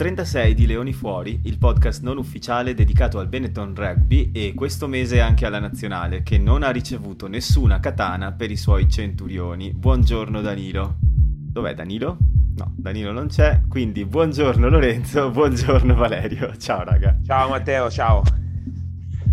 Puntata 0.00 0.22
36 0.22 0.54
di 0.54 0.66
Leoni 0.66 0.94
Fuori, 0.94 1.40
il 1.44 1.58
podcast 1.58 2.02
non 2.02 2.16
ufficiale 2.16 2.72
dedicato 2.72 3.18
al 3.18 3.28
Benetton 3.28 3.74
Rugby 3.74 4.30
e 4.32 4.54
questo 4.54 4.86
mese 4.86 5.20
anche 5.20 5.44
alla 5.44 5.58
nazionale, 5.58 6.22
che 6.22 6.38
non 6.38 6.62
ha 6.62 6.70
ricevuto 6.70 7.28
nessuna 7.28 7.80
katana 7.80 8.32
per 8.32 8.50
i 8.50 8.56
suoi 8.56 8.88
centurioni. 8.88 9.74
Buongiorno 9.74 10.40
Danilo. 10.40 10.96
Dov'è 11.00 11.74
Danilo? 11.74 12.16
No, 12.56 12.72
Danilo 12.76 13.12
non 13.12 13.26
c'è, 13.26 13.60
quindi 13.68 14.06
buongiorno 14.06 14.70
Lorenzo, 14.70 15.28
buongiorno 15.30 15.94
Valerio. 15.94 16.56
Ciao 16.56 16.82
raga. 16.82 17.18
Ciao 17.22 17.50
Matteo, 17.50 17.90
ciao. 17.90 18.22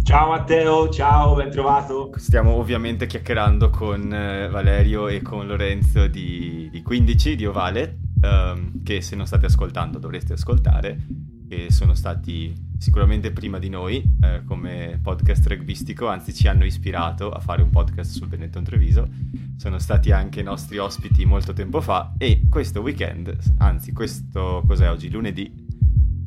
Ciao 0.04 0.28
Matteo, 0.28 0.90
ciao, 0.90 1.36
ben 1.36 1.50
trovato. 1.50 2.12
Stiamo 2.18 2.52
ovviamente 2.56 3.06
chiacchierando 3.08 3.70
con 3.70 4.14
eh, 4.14 4.50
Valerio 4.50 5.08
e 5.08 5.22
con 5.22 5.48
Lorenzo 5.48 6.08
di, 6.08 6.68
di 6.70 6.82
15 6.82 7.36
di 7.38 7.46
Ovale 7.46 8.00
um, 8.22 8.84
che 8.84 9.02
se 9.02 9.16
non 9.16 9.26
state 9.26 9.46
ascoltando 9.46 10.00
dovreste 10.00 10.34
ascoltare, 10.34 11.00
che 11.48 11.72
sono 11.72 11.94
stati 11.94 12.54
sicuramente 12.78 13.32
prima 13.32 13.58
di 13.58 13.70
noi 13.70 14.04
eh, 14.22 14.44
come 14.46 15.00
podcast 15.02 15.48
rugbistico, 15.48 16.08
anzi 16.08 16.34
ci 16.34 16.48
hanno 16.48 16.66
ispirato 16.66 17.32
a 17.32 17.40
fare 17.40 17.62
un 17.62 17.70
podcast 17.70 18.12
sul 18.12 18.28
Benetton 18.28 18.64
Treviso, 18.64 19.08
sono 19.58 19.80
stati 19.80 20.12
anche 20.12 20.44
nostri 20.44 20.78
ospiti 20.78 21.26
molto 21.26 21.54
tempo 21.54 21.82
fa 21.82 22.14
e 22.18 22.42
questo 22.50 22.82
weekend, 22.82 23.36
anzi 23.58 23.94
questo 23.94 24.64
cos'è 24.68 24.90
oggi, 24.90 25.10
lunedì, 25.10 25.66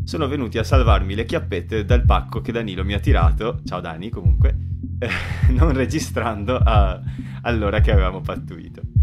sono 0.04 0.26
venuti 0.26 0.58
a 0.58 0.64
salvarmi 0.64 1.14
le 1.14 1.24
chiappette 1.24 1.84
dal 1.84 2.04
pacco 2.04 2.40
che 2.40 2.52
Danilo 2.52 2.84
mi 2.84 2.94
ha 2.94 2.98
tirato, 2.98 3.60
ciao 3.64 3.80
Dani 3.80 4.08
comunque, 4.08 4.56
eh, 4.98 5.08
non 5.52 5.72
registrando 5.72 6.56
a, 6.56 7.00
all'ora 7.42 7.80
che 7.80 7.92
avevamo 7.92 8.20
pattuito. 8.20 8.99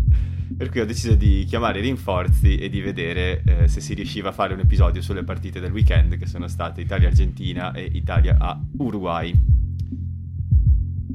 Per 0.55 0.69
cui 0.69 0.79
ho 0.79 0.85
deciso 0.85 1.15
di 1.15 1.45
chiamare 1.47 1.79
i 1.79 1.81
rinforzi 1.81 2.57
e 2.57 2.69
di 2.69 2.81
vedere 2.81 3.41
eh, 3.45 3.67
se 3.67 3.81
si 3.81 3.93
riusciva 3.93 4.29
a 4.29 4.31
fare 4.31 4.53
un 4.53 4.59
episodio 4.59 5.01
sulle 5.01 5.23
partite 5.23 5.59
del 5.59 5.71
weekend 5.71 6.17
che 6.17 6.25
sono 6.25 6.47
state 6.47 6.81
Italia-Argentina 6.81 7.73
e 7.73 7.89
Italia 7.93 8.37
a 8.39 8.59
Uruguay. 8.77 9.33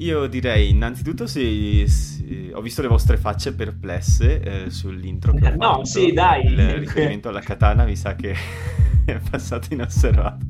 Io 0.03 0.27
direi 0.27 0.69
innanzitutto 0.69 1.27
se, 1.27 1.87
se 1.87 2.51
ho 2.53 2.61
visto 2.61 2.81
le 2.81 2.89
vostre 2.89 3.15
facce 3.17 3.53
perplesse 3.55 4.65
eh, 4.65 4.69
sull'intro 4.69 5.33
che 5.33 5.45
ho 5.45 5.55
No, 5.55 5.57
fatto. 5.57 5.85
sì, 5.85 6.11
dai. 6.11 6.43
Il 6.45 6.77
riferimento 6.79 7.29
alla 7.29 7.39
katana 7.41 7.85
mi 7.85 7.95
sa 7.95 8.15
che 8.15 8.33
è 9.05 9.19
passato 9.29 9.73
inosservato. 9.73 10.45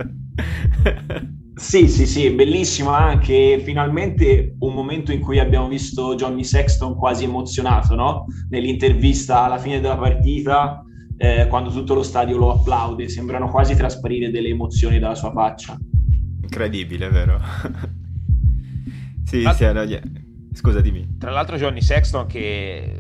Sì, 1.56 1.88
sì, 1.88 2.08
sì, 2.08 2.32
bellissimo 2.32 2.90
anche 2.90 3.60
finalmente 3.64 4.56
un 4.60 4.74
momento 4.74 5.12
in 5.12 5.20
cui 5.20 5.38
abbiamo 5.40 5.68
visto 5.68 6.16
Johnny 6.16 6.44
Sexton 6.44 6.96
quasi 6.96 7.26
emozionato, 7.26 7.94
no? 7.96 8.26
Nell'intervista 8.50 9.44
alla 9.44 9.60
fine 9.60 9.80
della 9.80 9.98
partita, 9.98 10.84
eh, 11.16 11.46
quando 11.48 11.70
tutto 11.70 11.94
lo 11.94 12.02
stadio 12.04 12.38
lo 12.38 12.52
applaude, 12.60 13.08
sembrano 13.08 13.50
quasi 13.50 13.76
trasparire 13.76 14.32
delle 14.32 14.50
emozioni 14.50 14.98
dalla 15.00 15.16
sua 15.16 15.32
faccia. 15.32 15.78
Incredibile, 16.42 17.10
vero? 17.10 17.42
Sì, 19.42 19.50
sì, 19.54 19.72
no, 19.72 19.82
yeah. 19.82 20.02
scusa, 20.54 20.82
dimmi. 20.82 21.18
Tra 21.18 21.32
l'altro 21.32 21.58
Johnny 21.58 21.82
Sexton 21.82 22.26
che 22.28 22.96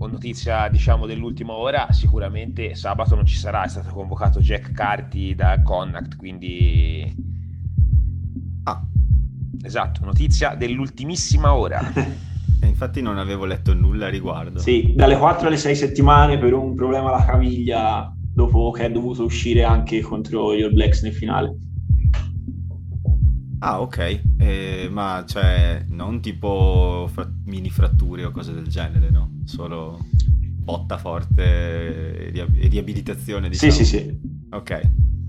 ho 0.00 0.06
notizia 0.06 0.68
diciamo 0.68 1.06
dell'ultima 1.06 1.54
ora 1.54 1.88
sicuramente 1.90 2.76
sabato 2.76 3.16
non 3.16 3.26
ci 3.26 3.36
sarà 3.36 3.64
è 3.64 3.68
stato 3.68 3.90
convocato 3.90 4.38
Jack 4.38 4.70
Carty 4.70 5.34
da 5.34 5.60
Connacht 5.60 6.14
quindi 6.14 7.12
Ah. 8.68 8.82
Esatto, 9.62 10.04
notizia 10.04 10.54
dell'ultimissima 10.54 11.54
ora. 11.54 11.80
Infatti 12.62 13.00
non 13.00 13.18
avevo 13.18 13.46
letto 13.46 13.72
nulla 13.72 14.06
a 14.06 14.10
riguardo. 14.10 14.58
Sì, 14.58 14.92
dalle 14.94 15.16
4 15.16 15.46
alle 15.46 15.56
6 15.56 15.74
settimane 15.74 16.38
per 16.38 16.52
un 16.52 16.74
problema 16.74 17.12
alla 17.12 17.24
caviglia 17.24 18.12
dopo 18.14 18.70
che 18.70 18.84
è 18.84 18.90
dovuto 18.90 19.24
uscire 19.24 19.64
anche 19.64 20.00
contro 20.00 20.54
gli 20.54 20.62
All 20.62 20.72
Blacks 20.72 21.02
nel 21.02 21.14
finale. 21.14 21.56
Ah, 23.60 23.80
ok. 23.80 24.20
Eh, 24.38 24.88
ma 24.90 25.24
cioè, 25.26 25.84
non 25.88 26.20
tipo 26.20 27.08
fra- 27.12 27.28
mini 27.46 27.70
fratture 27.70 28.24
o 28.24 28.30
cose 28.30 28.52
del 28.52 28.68
genere, 28.68 29.10
no? 29.10 29.40
Solo 29.44 29.98
botta 30.68 30.98
forte 30.98 31.42
e, 31.42 32.30
ri- 32.30 32.60
e 32.60 32.68
riabilitazione, 32.68 33.48
diciamo. 33.48 33.72
Sì, 33.72 33.84
sì, 33.84 33.98
sì. 33.98 34.20
Ok. 34.50 34.70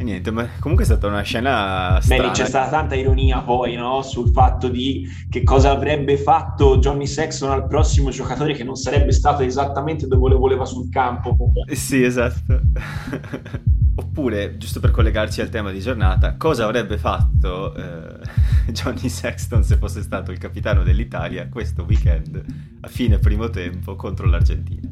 E 0.01 0.03
niente, 0.03 0.31
ma 0.31 0.47
comunque 0.59 0.85
è 0.85 0.87
stata 0.87 1.07
una 1.07 1.21
scena 1.23 1.99
strana. 2.01 2.27
Beh, 2.27 2.31
c'è 2.31 2.45
stata 2.45 2.69
tanta 2.69 2.95
ironia 2.95 3.41
poi, 3.41 3.75
no? 3.75 4.01
Sul 4.01 4.29
fatto 4.31 4.69
di 4.69 5.05
che 5.29 5.43
cosa 5.43 5.71
avrebbe 5.71 6.15
fatto 6.17 6.77
Johnny 6.77 7.05
Sexton 7.05 7.51
al 7.51 7.67
prossimo 7.67 8.09
giocatore 8.09 8.53
che 8.53 8.63
non 8.63 8.75
sarebbe 8.75 9.11
stato 9.11 9.43
esattamente 9.43 10.07
dove 10.07 10.29
lo 10.29 10.37
voleva 10.37 10.63
sul 10.65 10.87
campo. 10.89 11.35
Sì, 11.73 12.03
esatto. 12.03 12.61
Oppure, 14.19 14.57
giusto 14.57 14.81
per 14.81 14.91
collegarci 14.91 15.39
al 15.39 15.47
tema 15.47 15.71
di 15.71 15.79
giornata, 15.79 16.35
cosa 16.35 16.65
avrebbe 16.65 16.97
fatto 16.97 17.73
eh, 17.73 18.19
Johnny 18.73 19.07
Sexton 19.07 19.63
se 19.63 19.77
fosse 19.77 20.01
stato 20.01 20.33
il 20.33 20.37
capitano 20.37 20.83
dell'Italia 20.83 21.47
questo 21.47 21.83
weekend 21.83 22.43
a 22.81 22.87
fine 22.89 23.17
primo 23.17 23.49
tempo 23.49 23.95
contro 23.95 24.27
l'Argentina? 24.27 24.89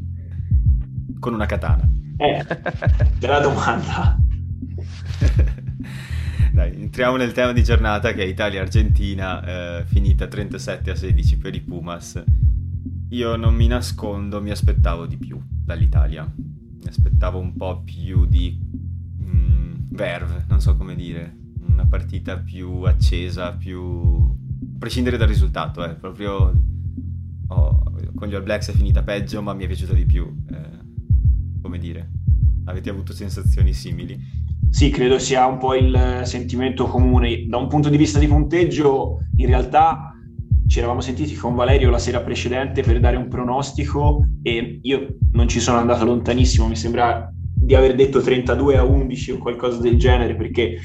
Con 1.19 1.33
una 1.33 1.45
katana. 1.45 1.85
Eh, 2.15 2.45
bella 3.19 3.39
domanda. 3.41 4.15
Dai, 6.53 6.81
entriamo 6.81 7.17
nel 7.17 7.33
tema 7.33 7.51
di 7.51 7.65
giornata 7.65 8.13
che 8.13 8.23
è 8.23 8.25
Italia-Argentina, 8.25 9.81
eh, 9.81 9.85
finita 9.87 10.27
37 10.27 10.89
a 10.89 10.95
16 10.95 11.37
per 11.37 11.53
i 11.53 11.59
Pumas. 11.59 12.23
Io 13.09 13.35
non 13.35 13.55
mi 13.55 13.67
nascondo, 13.67 14.41
mi 14.41 14.51
aspettavo 14.51 15.05
di 15.05 15.17
più 15.17 15.37
dall'Italia. 15.65 16.25
Mi 16.33 16.87
aspettavo 16.87 17.39
un 17.39 17.57
po' 17.57 17.81
più 17.83 18.25
di 18.25 18.86
verve, 19.89 20.45
non 20.47 20.61
so 20.61 20.75
come 20.75 20.95
dire. 20.95 21.35
Una 21.67 21.85
partita 21.85 22.37
più 22.37 22.81
accesa, 22.83 23.53
più... 23.53 23.81
a 23.81 24.77
prescindere 24.79 25.17
dal 25.17 25.27
risultato, 25.27 25.83
eh, 25.83 25.95
proprio... 25.95 26.53
Oh, 27.49 27.83
con 28.15 28.27
gli 28.27 28.35
All 28.35 28.43
Blacks 28.43 28.69
è 28.69 28.73
finita 28.73 29.03
peggio, 29.03 29.41
ma 29.41 29.53
mi 29.53 29.63
è 29.63 29.67
piaciuta 29.67 29.93
di 29.93 30.05
più. 30.05 30.25
Eh, 30.51 31.61
come 31.61 31.77
dire? 31.77 32.11
Avete 32.65 32.89
avuto 32.89 33.13
sensazioni 33.13 33.73
simili? 33.73 34.19
Sì, 34.69 34.89
credo 34.89 35.17
sia 35.17 35.45
un 35.45 35.57
po' 35.57 35.75
il 35.75 36.21
sentimento 36.23 36.85
comune. 36.87 37.45
Da 37.47 37.57
un 37.57 37.67
punto 37.67 37.89
di 37.89 37.97
vista 37.97 38.19
di 38.19 38.27
punteggio, 38.27 39.19
in 39.37 39.47
realtà 39.47 40.11
ci 40.67 40.79
eravamo 40.79 40.99
sentiti 40.99 41.33
con 41.35 41.55
Valerio 41.55 41.89
la 41.89 41.97
sera 41.97 42.19
precedente 42.19 42.81
per 42.81 42.99
dare 42.99 43.15
un 43.15 43.29
pronostico 43.29 44.27
e 44.41 44.79
io 44.81 45.17
non 45.31 45.47
ci 45.47 45.61
sono 45.61 45.77
andato 45.77 46.03
lontanissimo, 46.03 46.67
mi 46.67 46.75
sembra 46.75 47.33
di 47.59 47.75
aver 47.75 47.95
detto 47.95 48.21
32 48.21 48.77
a 48.77 48.83
11 48.83 49.31
o 49.31 49.37
qualcosa 49.37 49.81
del 49.81 49.97
genere, 49.97 50.35
perché 50.35 50.79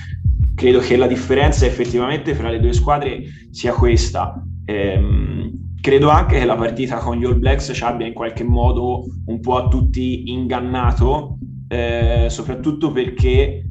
credo 0.54 0.78
che 0.80 0.96
la 0.96 1.06
differenza 1.06 1.66
effettivamente 1.66 2.34
fra 2.34 2.50
le 2.50 2.60
due 2.60 2.72
squadre 2.72 3.22
sia 3.50 3.72
questa. 3.72 4.42
Ehm, 4.64 5.50
credo 5.80 6.08
anche 6.08 6.38
che 6.38 6.44
la 6.44 6.56
partita 6.56 6.98
con 6.98 7.16
gli 7.16 7.24
All 7.24 7.38
Blacks 7.38 7.72
ci 7.74 7.84
abbia 7.84 8.06
in 8.06 8.14
qualche 8.14 8.44
modo 8.44 9.04
un 9.26 9.40
po' 9.40 9.56
a 9.56 9.68
tutti 9.68 10.30
ingannato, 10.30 11.38
eh, 11.68 12.26
soprattutto 12.28 12.90
perché 12.92 13.66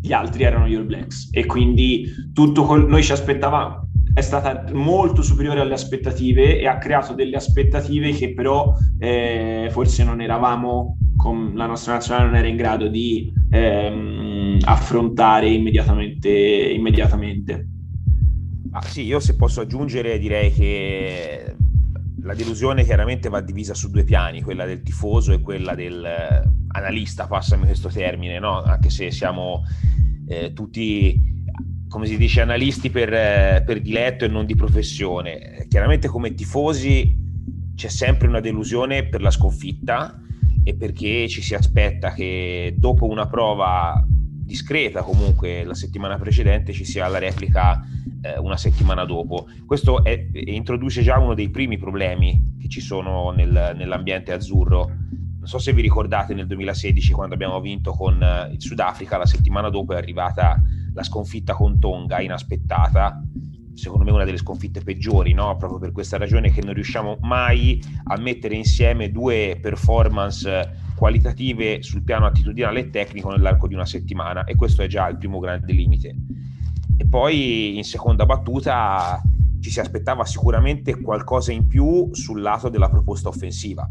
gli 0.00 0.12
altri 0.12 0.44
erano 0.44 0.66
gli 0.66 0.74
All 0.74 0.86
Blacks 0.86 1.28
e 1.32 1.44
quindi 1.46 2.06
tutto 2.32 2.62
col- 2.64 2.88
noi 2.88 3.02
ci 3.02 3.12
aspettavamo 3.12 3.89
è 4.12 4.20
stata 4.20 4.64
molto 4.72 5.22
superiore 5.22 5.60
alle 5.60 5.74
aspettative 5.74 6.58
e 6.58 6.66
ha 6.66 6.78
creato 6.78 7.14
delle 7.14 7.36
aspettative 7.36 8.12
che 8.12 8.32
però 8.34 8.74
eh, 8.98 9.68
forse 9.70 10.04
non 10.04 10.20
eravamo 10.20 10.96
con 11.16 11.52
la 11.54 11.66
nostra 11.66 11.94
nazionale 11.94 12.26
non 12.26 12.36
era 12.36 12.48
in 12.48 12.56
grado 12.56 12.88
di 12.88 13.30
ehm, 13.50 14.58
affrontare 14.62 15.50
immediatamente, 15.50 16.28
immediatamente. 16.28 17.68
Ah, 18.72 18.82
sì, 18.82 19.04
io 19.04 19.20
se 19.20 19.36
posso 19.36 19.60
aggiungere 19.60 20.18
direi 20.18 20.52
che 20.52 21.56
la 22.22 22.34
delusione 22.34 22.84
chiaramente 22.84 23.28
va 23.28 23.40
divisa 23.40 23.74
su 23.74 23.90
due 23.90 24.04
piani, 24.04 24.42
quella 24.42 24.64
del 24.64 24.82
tifoso 24.82 25.32
e 25.32 25.40
quella 25.40 25.74
dell'analista, 25.74 27.26
passami 27.26 27.66
questo 27.66 27.88
termine, 27.88 28.38
no? 28.38 28.62
anche 28.62 28.90
se 28.90 29.10
siamo 29.10 29.62
eh, 30.26 30.52
tutti, 30.52 31.39
come 31.90 32.06
si 32.06 32.16
dice, 32.16 32.40
analisti 32.40 32.88
per, 32.88 33.12
eh, 33.12 33.62
per 33.66 33.80
diletto 33.80 34.24
e 34.24 34.28
non 34.28 34.46
di 34.46 34.54
professione. 34.54 35.66
Chiaramente 35.68 36.06
come 36.06 36.32
tifosi 36.34 37.18
c'è 37.74 37.88
sempre 37.88 38.28
una 38.28 38.40
delusione 38.40 39.08
per 39.08 39.20
la 39.20 39.30
sconfitta 39.30 40.18
e 40.62 40.74
perché 40.76 41.28
ci 41.28 41.42
si 41.42 41.54
aspetta 41.54 42.12
che 42.12 42.74
dopo 42.78 43.06
una 43.06 43.26
prova 43.26 44.02
discreta 44.06 45.02
comunque 45.02 45.64
la 45.64 45.74
settimana 45.74 46.16
precedente 46.16 46.72
ci 46.72 46.84
sia 46.84 47.08
la 47.08 47.18
replica 47.18 47.84
eh, 48.22 48.38
una 48.38 48.56
settimana 48.56 49.04
dopo. 49.04 49.48
Questo 49.66 50.04
è, 50.04 50.28
introduce 50.32 51.02
già 51.02 51.18
uno 51.18 51.34
dei 51.34 51.50
primi 51.50 51.76
problemi 51.76 52.56
che 52.60 52.68
ci 52.68 52.80
sono 52.80 53.32
nel, 53.32 53.74
nell'ambiente 53.76 54.32
azzurro. 54.32 54.86
Non 55.38 55.48
so 55.48 55.58
se 55.58 55.72
vi 55.72 55.82
ricordate 55.82 56.34
nel 56.34 56.46
2016 56.46 57.12
quando 57.12 57.34
abbiamo 57.34 57.60
vinto 57.60 57.90
con 57.92 58.22
eh, 58.22 58.52
il 58.52 58.60
Sudafrica, 58.60 59.16
la 59.16 59.26
settimana 59.26 59.70
dopo 59.70 59.94
è 59.94 59.96
arrivata 59.96 60.62
la 60.92 61.02
sconfitta 61.02 61.54
con 61.54 61.78
Tonga 61.78 62.20
inaspettata. 62.20 63.22
secondo 63.74 64.04
me 64.04 64.10
una 64.10 64.24
delle 64.24 64.36
sconfitte 64.36 64.82
peggiori, 64.82 65.32
no? 65.32 65.56
proprio 65.56 65.78
per 65.78 65.92
questa 65.92 66.18
ragione 66.18 66.50
che 66.50 66.60
non 66.60 66.74
riusciamo 66.74 67.16
mai 67.22 67.82
a 68.04 68.18
mettere 68.18 68.54
insieme 68.54 69.10
due 69.10 69.58
performance 69.60 70.90
qualitative 70.96 71.82
sul 71.82 72.02
piano 72.02 72.26
attitudinale 72.26 72.80
e 72.80 72.90
tecnico 72.90 73.30
nell'arco 73.30 73.66
di 73.66 73.72
una 73.74 73.86
settimana 73.86 74.44
e 74.44 74.54
questo 74.54 74.82
è 74.82 74.86
già 74.86 75.08
il 75.08 75.16
primo 75.16 75.38
grande 75.38 75.72
limite. 75.72 76.14
E 76.98 77.08
poi 77.08 77.78
in 77.78 77.84
seconda 77.84 78.26
battuta 78.26 79.18
ci 79.60 79.70
si 79.70 79.80
aspettava 79.80 80.26
sicuramente 80.26 81.00
qualcosa 81.00 81.52
in 81.52 81.66
più 81.66 82.10
sul 82.12 82.42
lato 82.42 82.68
della 82.68 82.90
proposta 82.90 83.28
offensiva 83.28 83.88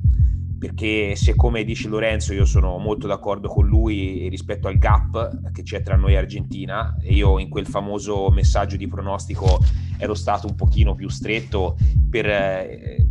perché 0.59 1.15
se 1.15 1.35
come 1.35 1.63
dice 1.63 1.87
Lorenzo 1.87 2.33
io 2.33 2.45
sono 2.45 2.77
molto 2.77 3.07
d'accordo 3.07 3.47
con 3.47 3.65
lui 3.65 4.27
rispetto 4.27 4.67
al 4.67 4.77
gap 4.77 5.51
che 5.51 5.63
c'è 5.63 5.81
tra 5.81 5.95
noi 5.95 6.13
e 6.13 6.17
Argentina 6.17 6.97
e 7.01 7.13
io 7.13 7.39
in 7.39 7.47
quel 7.47 7.65
famoso 7.65 8.29
messaggio 8.29 8.75
di 8.75 8.87
pronostico 8.87 9.59
ero 9.97 10.13
stato 10.13 10.47
un 10.47 10.55
pochino 10.55 10.95
più 10.95 11.07
stretto 11.07 11.77
per 12.09 12.25
eh, 12.27 13.07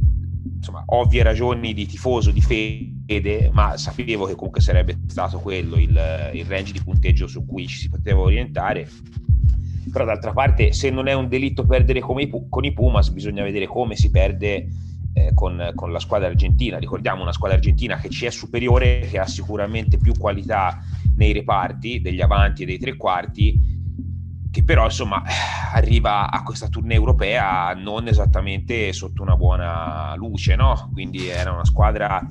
insomma, 0.59 0.83
ovvie 0.87 1.23
ragioni 1.23 1.73
di 1.73 1.87
tifoso, 1.87 2.31
di 2.31 2.41
fede, 2.41 3.51
ma 3.53 3.77
sapevo 3.77 4.27
che 4.27 4.35
comunque 4.35 4.61
sarebbe 4.61 4.99
stato 5.06 5.39
quello 5.39 5.77
il, 5.77 6.31
il 6.35 6.44
range 6.44 6.73
di 6.73 6.83
punteggio 6.83 7.27
su 7.27 7.47
cui 7.47 7.67
ci 7.67 7.79
si 7.79 7.89
poteva 7.89 8.21
orientare. 8.21 8.89
Però 9.91 10.05
d'altra 10.05 10.33
parte 10.33 10.73
se 10.73 10.91
non 10.91 11.06
è 11.06 11.15
un 11.15 11.29
delitto 11.29 11.65
perdere 11.65 12.01
i, 12.01 12.31
con 12.49 12.65
i 12.65 12.73
Pumas 12.73 13.09
bisogna 13.09 13.43
vedere 13.43 13.67
come 13.67 13.97
si 13.97 14.11
perde 14.11 14.69
eh, 15.12 15.32
con, 15.34 15.72
con, 15.75 15.93
la 15.93 15.99
squadra 15.99 16.28
argentina. 16.28 16.78
Ricordiamo 16.78 17.22
una 17.22 17.32
squadra 17.32 17.56
argentina 17.56 17.96
che 17.96 18.08
ci 18.08 18.26
è 18.26 18.31
superiore, 18.31 19.00
che 19.10 19.19
ha 19.19 19.26
sicuramente 19.26 19.99
più 19.99 20.14
qualità 20.16 20.81
nei 21.16 21.32
reparti 21.32 22.00
degli 22.00 22.20
avanti 22.20 22.62
e 22.62 22.66
dei 22.66 22.78
tre 22.78 22.96
quarti, 22.96 23.60
che 24.50 24.64
però 24.64 24.84
insomma 24.84 25.22
arriva 25.72 26.31
a 26.31 26.43
questa 26.43 26.69
tournée 26.69 26.96
europea 26.96 27.75
non 27.75 28.08
esattamente 28.08 28.93
sotto 28.93 29.22
una 29.22 29.37
buona 29.37 30.14
luce, 30.16 30.56
no? 30.56 30.90
Quindi 30.93 31.28
era 31.28 31.52
una 31.52 31.64
squadra 31.64 32.26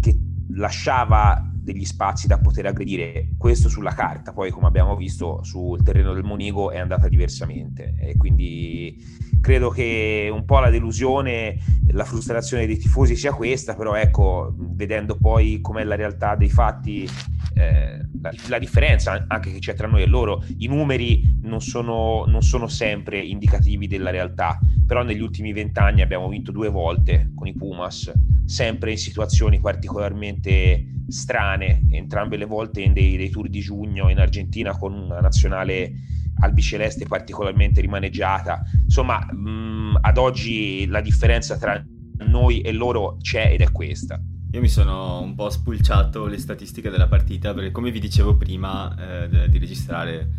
che 0.00 0.16
lasciava 0.50 1.47
degli 1.72 1.84
spazi 1.84 2.26
da 2.26 2.38
poter 2.38 2.66
aggredire, 2.66 3.28
questo 3.36 3.68
sulla 3.68 3.92
carta, 3.92 4.32
poi 4.32 4.50
come 4.50 4.66
abbiamo 4.66 4.96
visto 4.96 5.42
sul 5.42 5.82
terreno 5.82 6.14
del 6.14 6.24
Monigo 6.24 6.70
è 6.70 6.78
andata 6.78 7.08
diversamente. 7.08 7.94
E 7.98 8.16
quindi 8.16 8.96
credo 9.40 9.68
che 9.68 10.30
un 10.32 10.44
po' 10.46 10.60
la 10.60 10.70
delusione, 10.70 11.58
la 11.90 12.04
frustrazione 12.04 12.66
dei 12.66 12.78
tifosi 12.78 13.16
sia 13.16 13.34
questa, 13.34 13.74
però 13.74 13.94
ecco, 13.94 14.54
vedendo 14.56 15.16
poi 15.16 15.60
com'è 15.60 15.84
la 15.84 15.94
realtà 15.94 16.36
dei 16.36 16.48
fatti, 16.48 17.06
eh, 17.54 18.06
la, 18.20 18.32
la, 18.48 18.58
differenza 18.58 19.26
anche 19.28 19.52
che 19.52 19.58
c'è 19.58 19.74
tra 19.74 19.86
noi 19.86 20.02
e 20.02 20.06
loro, 20.06 20.42
i 20.58 20.68
numeri 20.68 21.38
non 21.42 21.60
sono, 21.60 22.24
non 22.26 22.42
sono 22.42 22.66
sempre 22.66 23.18
indicativi 23.18 23.86
della 23.86 24.10
realtà, 24.10 24.58
però 24.86 25.02
negli 25.02 25.20
ultimi 25.20 25.52
vent'anni 25.52 26.00
abbiamo 26.00 26.28
vinto 26.28 26.50
due 26.50 26.70
volte 26.70 27.30
con 27.34 27.46
i 27.46 27.52
Pumas, 27.52 28.10
sempre 28.46 28.92
in 28.92 28.98
situazioni 28.98 29.60
particolarmente 29.60 30.96
strane, 31.08 31.57
entrambe 31.66 32.36
le 32.36 32.44
volte 32.44 32.80
in 32.80 32.92
dei, 32.92 33.16
dei 33.16 33.30
tour 33.30 33.48
di 33.48 33.60
giugno 33.60 34.08
in 34.08 34.18
Argentina 34.18 34.76
con 34.76 34.92
una 34.92 35.20
nazionale 35.20 35.92
albiceleste 36.40 37.06
particolarmente 37.06 37.80
rimaneggiata. 37.80 38.62
Insomma, 38.84 39.26
mh, 39.30 39.50
mm, 39.50 39.96
ad 40.00 40.18
oggi 40.18 40.86
la 40.86 41.00
differenza 41.00 41.56
tra 41.56 41.82
noi 42.26 42.60
e 42.60 42.72
loro 42.72 43.16
c'è 43.20 43.52
ed 43.52 43.60
è 43.60 43.70
questa. 43.72 44.20
Io 44.50 44.60
mi 44.60 44.68
sono 44.68 45.20
un 45.20 45.34
po' 45.34 45.50
spulciato 45.50 46.26
le 46.26 46.38
statistiche 46.38 46.90
della 46.90 47.06
partita 47.06 47.52
perché 47.52 47.70
come 47.70 47.90
vi 47.90 48.00
dicevo 48.00 48.36
prima 48.36 49.26
eh, 49.26 49.48
di 49.48 49.58
registrare 49.58 50.30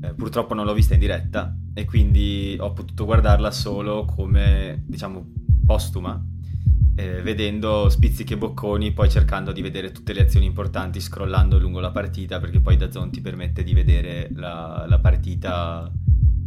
eh, 0.00 0.14
purtroppo 0.14 0.54
non 0.54 0.64
l'ho 0.64 0.74
vista 0.74 0.94
in 0.94 1.00
diretta 1.00 1.56
e 1.74 1.84
quindi 1.84 2.56
ho 2.60 2.72
potuto 2.72 3.04
guardarla 3.04 3.50
solo 3.50 4.04
come 4.04 4.84
diciamo 4.86 5.32
postuma 5.66 6.24
eh, 6.98 7.22
vedendo 7.22 7.88
spizzichi 7.88 8.32
e 8.32 8.36
bocconi, 8.36 8.92
poi 8.92 9.08
cercando 9.08 9.52
di 9.52 9.62
vedere 9.62 9.92
tutte 9.92 10.12
le 10.12 10.22
azioni 10.22 10.46
importanti, 10.46 11.00
scrollando 11.00 11.56
lungo 11.56 11.78
la 11.78 11.92
partita, 11.92 12.40
perché 12.40 12.58
poi 12.58 12.76
da 12.76 12.88
ti 12.88 13.20
permette 13.20 13.62
di 13.62 13.72
vedere 13.72 14.28
la, 14.34 14.84
la 14.88 14.98
partita 14.98 15.88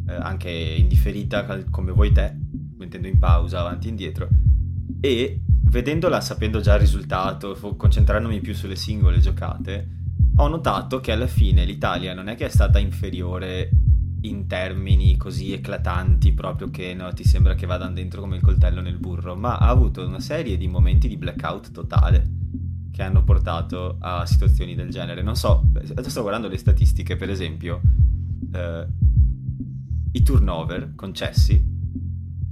eh, 0.09 0.13
anche 0.13 0.49
indifferita 0.49 1.45
come 1.69 1.93
vuoi 1.93 2.11
te, 2.11 2.35
mettendo 2.77 3.07
in 3.07 3.17
pausa 3.17 3.61
avanti 3.61 3.87
e 3.87 3.91
indietro. 3.91 4.27
E 4.99 5.39
vedendola 5.45 6.19
sapendo 6.19 6.59
già 6.59 6.73
il 6.73 6.81
risultato, 6.81 7.57
concentrandomi 7.77 8.41
più 8.41 8.53
sulle 8.53 8.75
singole 8.75 9.19
giocate, 9.19 9.87
ho 10.35 10.47
notato 10.49 10.99
che 10.99 11.13
alla 11.13 11.27
fine 11.27 11.63
l'Italia 11.63 12.13
non 12.13 12.27
è 12.27 12.35
che 12.35 12.47
è 12.47 12.49
stata 12.49 12.77
inferiore 12.77 13.69
in 14.21 14.47
termini 14.47 15.17
così 15.17 15.53
eclatanti 15.53 16.33
proprio 16.33 16.69
che 16.69 16.93
no, 16.93 17.11
ti 17.13 17.23
sembra 17.23 17.55
che 17.55 17.65
vadano 17.65 17.93
dentro 17.93 18.21
come 18.21 18.35
il 18.35 18.41
coltello 18.41 18.81
nel 18.81 18.97
burro, 18.97 19.35
ma 19.35 19.57
ha 19.57 19.67
avuto 19.67 20.05
una 20.05 20.19
serie 20.19 20.57
di 20.57 20.67
momenti 20.67 21.07
di 21.07 21.17
blackout 21.17 21.71
totale 21.71 22.39
che 22.91 23.01
hanno 23.01 23.23
portato 23.23 23.97
a 23.99 24.25
situazioni 24.25 24.75
del 24.75 24.89
genere. 24.89 25.23
Non 25.23 25.35
so, 25.35 25.69
adesso 25.73 26.09
sto 26.09 26.21
guardando 26.21 26.47
le 26.47 26.57
statistiche, 26.57 27.15
per 27.15 27.29
esempio, 27.29 27.81
eh, 28.53 28.87
i 30.11 30.23
turnover 30.23 30.93
concessi, 30.95 31.63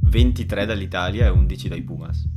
23 0.01 0.65
dall'Italia 0.65 1.25
e 1.25 1.29
11 1.29 1.67
dai 1.67 1.81
Pumas. 1.83 2.27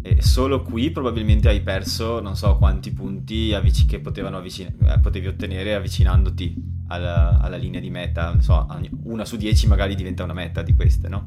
E 0.00 0.22
solo 0.22 0.62
qui 0.62 0.90
probabilmente 0.90 1.48
hai 1.48 1.62
perso 1.62 2.20
non 2.20 2.36
so 2.36 2.56
quanti 2.56 2.92
punti 2.92 3.54
avvic- 3.54 3.86
che 3.86 4.02
avvicin- 4.04 4.76
eh, 4.82 5.00
potevi 5.00 5.26
ottenere 5.26 5.74
avvicinandoti 5.74 6.73
alla, 6.88 7.40
alla 7.40 7.56
linea 7.56 7.80
di 7.80 7.90
meta, 7.90 8.38
so, 8.40 8.66
una 9.04 9.24
su 9.24 9.36
dieci 9.36 9.66
magari 9.66 9.94
diventa 9.94 10.24
una 10.24 10.32
meta 10.32 10.62
di 10.62 10.74
queste, 10.74 11.08
no? 11.08 11.24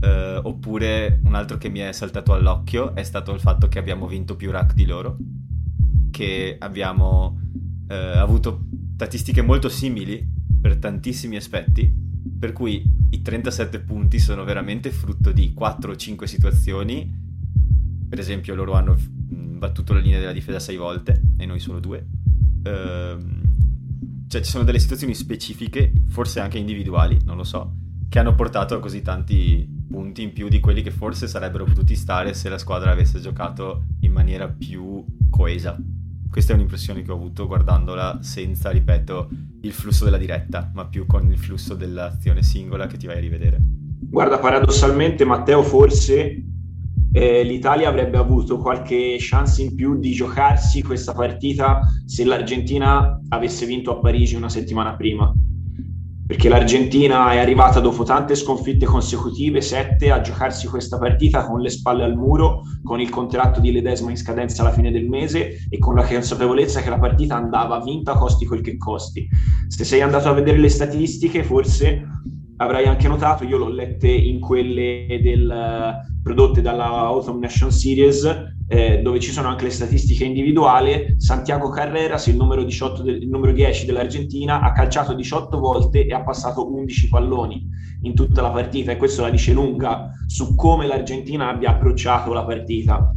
Uh, 0.00 0.38
oppure 0.42 1.20
un 1.24 1.34
altro 1.34 1.58
che 1.58 1.68
mi 1.68 1.80
è 1.80 1.90
saltato 1.90 2.32
all'occhio 2.32 2.94
è 2.94 3.02
stato 3.02 3.34
il 3.34 3.40
fatto 3.40 3.66
che 3.66 3.80
abbiamo 3.80 4.06
vinto 4.06 4.36
più 4.36 4.52
rack 4.52 4.74
di 4.74 4.86
loro, 4.86 5.16
che 6.10 6.56
abbiamo 6.58 7.40
uh, 7.88 8.18
avuto 8.18 8.66
statistiche 8.94 9.42
molto 9.42 9.68
simili 9.68 10.24
per 10.60 10.76
tantissimi 10.76 11.36
aspetti, 11.36 11.92
per 12.38 12.52
cui 12.52 12.82
i 13.10 13.22
37 13.22 13.80
punti 13.80 14.18
sono 14.18 14.44
veramente 14.44 14.90
frutto 14.90 15.32
di 15.32 15.52
4 15.52 15.92
o 15.92 15.96
5 15.96 16.26
situazioni, 16.26 17.26
per 18.08 18.18
esempio 18.18 18.54
loro 18.54 18.74
hanno 18.74 18.96
battuto 18.98 19.92
la 19.94 20.00
linea 20.00 20.20
della 20.20 20.32
difesa 20.32 20.60
6 20.60 20.76
volte 20.76 21.20
e 21.36 21.46
noi 21.46 21.58
solo 21.58 21.80
2. 21.80 22.06
Uh, 22.62 23.46
cioè 24.28 24.42
ci 24.42 24.50
sono 24.50 24.64
delle 24.64 24.78
situazioni 24.78 25.14
specifiche, 25.14 25.90
forse 26.08 26.40
anche 26.40 26.58
individuali, 26.58 27.18
non 27.24 27.36
lo 27.36 27.44
so, 27.44 27.72
che 28.08 28.18
hanno 28.18 28.34
portato 28.34 28.74
a 28.74 28.80
così 28.80 29.02
tanti 29.02 29.66
punti 29.88 30.22
in 30.22 30.32
più 30.32 30.48
di 30.48 30.60
quelli 30.60 30.82
che 30.82 30.90
forse 30.90 31.26
sarebbero 31.26 31.64
potuti 31.64 31.96
stare 31.96 32.34
se 32.34 32.48
la 32.48 32.58
squadra 32.58 32.90
avesse 32.90 33.20
giocato 33.20 33.84
in 34.00 34.12
maniera 34.12 34.46
più 34.46 35.04
coesa. 35.30 35.76
Questa 36.30 36.52
è 36.52 36.54
un'impressione 36.54 37.02
che 37.02 37.10
ho 37.10 37.14
avuto 37.14 37.46
guardandola 37.46 38.18
senza, 38.20 38.70
ripeto, 38.70 39.30
il 39.62 39.72
flusso 39.72 40.04
della 40.04 40.18
diretta, 40.18 40.70
ma 40.74 40.84
più 40.86 41.06
con 41.06 41.30
il 41.30 41.38
flusso 41.38 41.74
dell'azione 41.74 42.42
singola 42.42 42.86
che 42.86 42.98
ti 42.98 43.06
vai 43.06 43.16
a 43.16 43.20
rivedere. 43.20 43.58
Guarda, 43.60 44.38
paradossalmente 44.38 45.24
Matteo 45.24 45.62
forse 45.62 46.44
eh, 47.12 47.42
l'Italia 47.42 47.88
avrebbe 47.88 48.18
avuto 48.18 48.58
qualche 48.58 49.16
chance 49.18 49.62
in 49.62 49.74
più 49.74 49.98
di 49.98 50.12
giocarsi 50.12 50.82
questa 50.82 51.12
partita 51.12 51.80
se 52.04 52.24
l'Argentina 52.24 53.20
avesse 53.28 53.66
vinto 53.66 53.90
a 53.90 53.98
Parigi 53.98 54.34
una 54.34 54.48
settimana 54.48 54.94
prima. 54.94 55.32
Perché 56.26 56.50
l'Argentina 56.50 57.32
è 57.32 57.38
arrivata 57.38 57.80
dopo 57.80 58.02
tante 58.02 58.34
sconfitte 58.34 58.84
consecutive, 58.84 59.62
sette, 59.62 60.10
a 60.10 60.20
giocarsi 60.20 60.66
questa 60.66 60.98
partita 60.98 61.46
con 61.46 61.60
le 61.60 61.70
spalle 61.70 62.04
al 62.04 62.16
muro, 62.16 62.60
con 62.82 63.00
il 63.00 63.08
contratto 63.08 63.60
di 63.60 63.72
Ledesma 63.72 64.10
in 64.10 64.18
scadenza 64.18 64.60
alla 64.60 64.72
fine 64.72 64.90
del 64.90 65.08
mese 65.08 65.56
e 65.70 65.78
con 65.78 65.94
la 65.94 66.04
consapevolezza 66.04 66.82
che 66.82 66.90
la 66.90 66.98
partita 66.98 67.36
andava 67.36 67.80
vinta 67.80 68.12
costi 68.12 68.44
quel 68.44 68.60
che 68.60 68.76
costi. 68.76 69.26
Se 69.68 69.84
sei 69.84 70.02
andato 70.02 70.28
a 70.28 70.34
vedere 70.34 70.58
le 70.58 70.68
statistiche, 70.68 71.42
forse 71.42 72.06
avrai 72.56 72.84
anche 72.84 73.08
notato, 73.08 73.44
io 73.44 73.56
l'ho 73.56 73.70
lette 73.70 74.08
in 74.08 74.38
quelle 74.40 75.06
del, 75.22 75.96
prodotte 76.28 76.60
dalla 76.60 76.84
Autumn 76.84 77.40
Nation 77.40 77.72
Series, 77.72 78.54
eh, 78.66 79.00
dove 79.02 79.18
ci 79.18 79.30
sono 79.30 79.48
anche 79.48 79.64
le 79.64 79.70
statistiche 79.70 80.24
individuali. 80.24 81.14
Santiago 81.16 81.70
Carreras, 81.70 82.26
il 82.26 82.36
numero, 82.36 82.62
del, 82.62 83.22
il 83.22 83.28
numero 83.30 83.52
10 83.52 83.86
dell'Argentina, 83.86 84.60
ha 84.60 84.72
calciato 84.72 85.14
18 85.14 85.58
volte 85.58 86.04
e 86.04 86.12
ha 86.12 86.22
passato 86.22 86.70
11 86.70 87.08
palloni 87.08 87.66
in 88.02 88.14
tutta 88.14 88.42
la 88.42 88.50
partita 88.50 88.92
e 88.92 88.98
questo 88.98 89.22
la 89.22 89.30
dice 89.30 89.54
lunga 89.54 90.12
su 90.26 90.54
come 90.54 90.86
l'Argentina 90.86 91.48
abbia 91.48 91.70
approcciato 91.70 92.34
la 92.34 92.44
partita. 92.44 93.10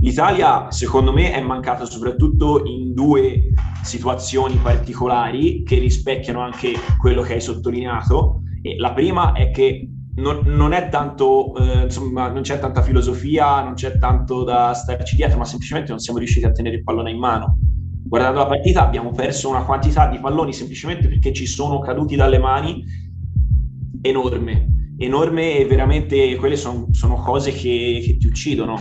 L'Italia, 0.00 0.70
secondo 0.70 1.12
me, 1.12 1.32
è 1.32 1.42
mancata 1.42 1.84
soprattutto 1.84 2.64
in 2.64 2.94
due 2.94 3.50
situazioni 3.82 4.56
particolari 4.56 5.62
che 5.62 5.78
rispecchiano 5.78 6.40
anche 6.40 6.72
quello 6.98 7.20
che 7.20 7.34
hai 7.34 7.40
sottolineato. 7.42 8.40
E 8.62 8.76
la 8.78 8.92
prima 8.94 9.32
è 9.32 9.50
che 9.50 9.88
non, 10.18 10.42
non 10.44 10.72
è 10.72 10.88
tanto, 10.88 11.56
eh, 11.56 11.84
insomma, 11.84 12.28
non 12.28 12.42
c'è 12.42 12.58
tanta 12.58 12.82
filosofia, 12.82 13.62
non 13.62 13.74
c'è 13.74 13.98
tanto 13.98 14.44
da 14.44 14.72
starci 14.72 15.16
dietro, 15.16 15.38
ma 15.38 15.44
semplicemente 15.44 15.90
non 15.90 16.00
siamo 16.00 16.18
riusciti 16.18 16.44
a 16.44 16.52
tenere 16.52 16.76
il 16.76 16.82
pallone 16.82 17.10
in 17.10 17.18
mano. 17.18 17.58
Guardando 18.04 18.38
la 18.38 18.46
partita 18.46 18.84
abbiamo 18.84 19.10
perso 19.12 19.48
una 19.48 19.64
quantità 19.64 20.08
di 20.08 20.18
palloni 20.18 20.52
semplicemente 20.52 21.08
perché 21.08 21.32
ci 21.32 21.46
sono 21.46 21.78
caduti 21.78 22.16
dalle 22.16 22.38
mani 22.38 22.84
enorme, 24.00 24.94
enorme 24.96 25.58
e 25.58 25.66
veramente 25.66 26.36
quelle 26.36 26.56
son, 26.56 26.92
sono 26.92 27.16
cose 27.16 27.52
che, 27.52 28.02
che 28.04 28.16
ti 28.16 28.26
uccidono 28.26 28.76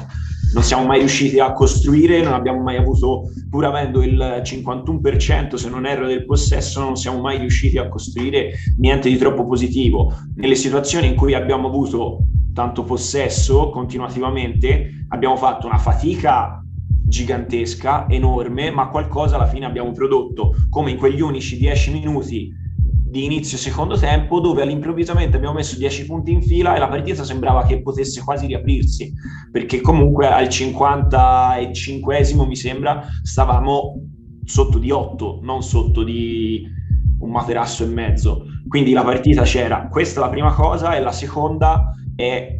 non 0.53 0.63
siamo 0.63 0.85
mai 0.85 0.99
riusciti 0.99 1.39
a 1.39 1.51
costruire, 1.51 2.21
non 2.21 2.33
abbiamo 2.33 2.61
mai 2.61 2.77
avuto, 2.77 3.23
pur 3.49 3.65
avendo 3.65 4.01
il 4.01 4.41
51% 4.43 5.55
se 5.55 5.69
non 5.69 5.85
erro 5.85 6.07
del 6.07 6.25
possesso, 6.25 6.79
non 6.79 6.95
siamo 6.95 7.19
mai 7.19 7.37
riusciti 7.37 7.77
a 7.77 7.87
costruire 7.87 8.53
niente 8.77 9.09
di 9.09 9.17
troppo 9.17 9.45
positivo. 9.45 10.13
Nelle 10.35 10.55
situazioni 10.55 11.07
in 11.07 11.15
cui 11.15 11.33
abbiamo 11.33 11.67
avuto 11.67 12.19
tanto 12.53 12.83
possesso 12.83 13.69
continuativamente, 13.69 15.05
abbiamo 15.09 15.35
fatto 15.35 15.67
una 15.67 15.77
fatica 15.77 16.61
gigantesca, 17.07 18.09
enorme, 18.09 18.71
ma 18.71 18.89
qualcosa 18.89 19.35
alla 19.35 19.47
fine 19.47 19.65
abbiamo 19.65 19.91
prodotto, 19.91 20.55
come 20.69 20.91
in 20.91 20.97
quegli 20.97 21.21
unici 21.21 21.57
10 21.57 21.91
minuti 21.91 22.65
di 23.09 23.23
inizio 23.23 23.57
secondo 23.57 23.97
tempo 23.97 24.39
dove 24.39 24.61
all'improvvisamente 24.61 25.37
abbiamo 25.37 25.55
messo 25.55 25.77
10 25.77 26.05
punti 26.05 26.31
in 26.31 26.41
fila 26.41 26.75
e 26.75 26.79
la 26.79 26.89
partita 26.89 27.23
sembrava 27.23 27.65
che 27.65 27.81
potesse 27.81 28.21
quasi 28.21 28.47
riaprirsi 28.47 29.13
perché 29.49 29.79
comunque 29.79 30.27
al 30.27 30.47
55esimo 30.47 32.45
mi 32.45 32.55
sembra 32.55 33.07
stavamo 33.21 34.01
sotto 34.43 34.77
di 34.77 34.91
8 34.91 35.39
non 35.41 35.63
sotto 35.63 36.03
di 36.03 36.75
un 37.19 37.31
materasso 37.31 37.83
e 37.83 37.87
mezzo. 37.87 38.45
Quindi 38.67 38.91
la 38.91 39.03
partita 39.03 39.43
c'era. 39.43 39.87
Questa 39.87 40.19
è 40.19 40.23
la 40.23 40.29
prima 40.29 40.53
cosa 40.53 40.95
e 40.95 40.99
la 40.99 41.11
seconda 41.11 41.93
è 42.15 42.59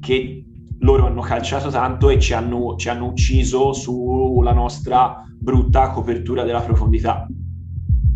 che 0.00 0.44
loro 0.80 1.06
hanno 1.06 1.22
calciato 1.22 1.70
tanto 1.70 2.10
e 2.10 2.18
ci 2.18 2.34
hanno, 2.34 2.76
ci 2.76 2.88
hanno 2.88 3.06
ucciso 3.06 3.72
sulla 3.72 4.52
nostra 4.52 5.22
brutta 5.38 5.90
copertura 5.90 6.42
della 6.42 6.60
profondità 6.60 7.26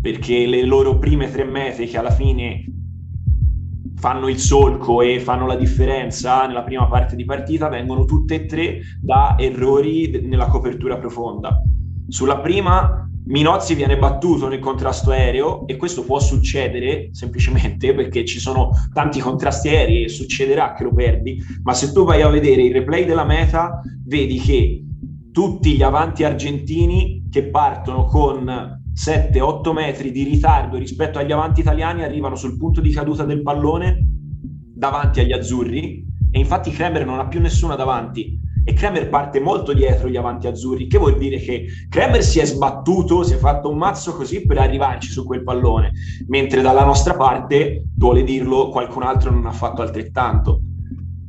perché 0.01 0.45
le 0.45 0.63
loro 0.63 0.97
prime 0.97 1.29
tre 1.29 1.43
mete 1.43 1.85
che 1.85 1.97
alla 1.97 2.11
fine 2.11 2.63
fanno 3.95 4.29
il 4.29 4.39
solco 4.39 5.01
e 5.01 5.19
fanno 5.19 5.45
la 5.45 5.55
differenza 5.55 6.47
nella 6.47 6.63
prima 6.63 6.87
parte 6.87 7.17
di 7.17 7.25
partita 7.25 7.67
vengono 7.67 8.05
tutte 8.05 8.35
e 8.35 8.45
tre 8.45 8.79
da 9.01 9.35
errori 9.37 10.21
nella 10.23 10.47
copertura 10.47 10.97
profonda. 10.97 11.61
Sulla 12.07 12.39
prima 12.39 13.09
Minozzi 13.25 13.75
viene 13.75 13.97
battuto 13.97 14.47
nel 14.47 14.59
contrasto 14.59 15.11
aereo 15.11 15.67
e 15.67 15.75
questo 15.75 16.03
può 16.03 16.19
succedere 16.19 17.09
semplicemente 17.11 17.93
perché 17.95 18.25
ci 18.25 18.39
sono 18.39 18.71
tanti 18.93 19.19
contrasti 19.19 19.67
aerei 19.67 20.05
e 20.05 20.09
succederà 20.09 20.73
che 20.73 20.83
lo 20.83 20.93
perdi, 20.93 21.39
ma 21.61 21.73
se 21.73 21.91
tu 21.91 22.05
vai 22.05 22.21
a 22.21 22.29
vedere 22.29 22.63
il 22.63 22.73
replay 22.73 23.05
della 23.05 23.25
meta 23.25 23.81
vedi 24.05 24.39
che 24.39 24.83
tutti 25.31 25.75
gli 25.75 25.83
avanti 25.83 26.23
argentini 26.23 27.27
che 27.29 27.43
partono 27.49 28.05
con 28.05 28.78
7-8 28.99 29.71
metri 29.71 30.11
di 30.11 30.23
ritardo 30.23 30.75
rispetto 30.75 31.19
agli 31.19 31.31
avanti 31.31 31.61
italiani 31.61 32.03
arrivano 32.03 32.35
sul 32.35 32.57
punto 32.57 32.81
di 32.81 32.91
caduta 32.91 33.23
del 33.23 33.41
pallone 33.41 34.05
davanti 34.75 35.21
agli 35.21 35.31
azzurri 35.31 36.05
e 36.29 36.37
infatti 36.37 36.71
Kremer 36.71 37.05
non 37.05 37.19
ha 37.19 37.27
più 37.27 37.39
nessuna 37.39 37.75
davanti 37.75 38.37
e 38.65 38.73
Kremer 38.73 39.07
parte 39.07 39.39
molto 39.39 39.71
dietro 39.71 40.09
gli 40.09 40.17
avanti 40.17 40.47
azzurri, 40.47 40.87
che 40.87 40.97
vuol 40.97 41.17
dire 41.17 41.37
che 41.39 41.65
Kremer 41.87 42.21
si 42.21 42.39
è 42.39 42.45
sbattuto, 42.45 43.23
si 43.23 43.33
è 43.33 43.37
fatto 43.37 43.69
un 43.69 43.77
mazzo 43.77 44.13
così 44.13 44.45
per 44.45 44.57
arrivarci 44.57 45.09
su 45.09 45.23
quel 45.25 45.43
pallone, 45.43 45.91
mentre 46.27 46.61
dalla 46.61 46.83
nostra 46.83 47.15
parte, 47.15 47.85
vuole 47.95 48.21
dirlo, 48.23 48.67
qualcun 48.67 49.03
altro 49.03 49.31
non 49.31 49.45
ha 49.45 49.51
fatto 49.51 49.81
altrettanto. 49.81 50.59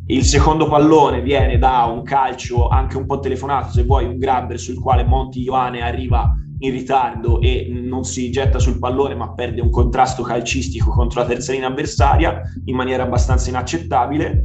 Il 0.06 0.24
secondo 0.24 0.66
pallone 0.68 1.22
viene 1.22 1.56
da 1.56 1.84
un 1.84 2.02
calcio 2.02 2.66
anche 2.66 2.96
un 2.96 3.06
po' 3.06 3.20
telefonato, 3.20 3.70
se 3.72 3.84
vuoi, 3.84 4.06
un 4.06 4.18
grabber 4.18 4.58
sul 4.58 4.80
quale 4.80 5.04
Monti 5.04 5.40
Ioane 5.40 5.82
arriva 5.82 6.34
in 6.62 6.72
ritardo 6.72 7.40
e 7.40 7.68
non 7.70 8.04
si 8.04 8.30
getta 8.30 8.58
sul 8.58 8.78
pallone 8.78 9.14
ma 9.14 9.32
perde 9.32 9.60
un 9.60 9.70
contrasto 9.70 10.22
calcistico 10.22 10.90
contro 10.90 11.20
la 11.20 11.26
terza 11.26 11.52
linea 11.52 11.68
avversaria 11.68 12.42
in 12.64 12.76
maniera 12.76 13.04
abbastanza 13.04 13.48
inaccettabile. 13.48 14.44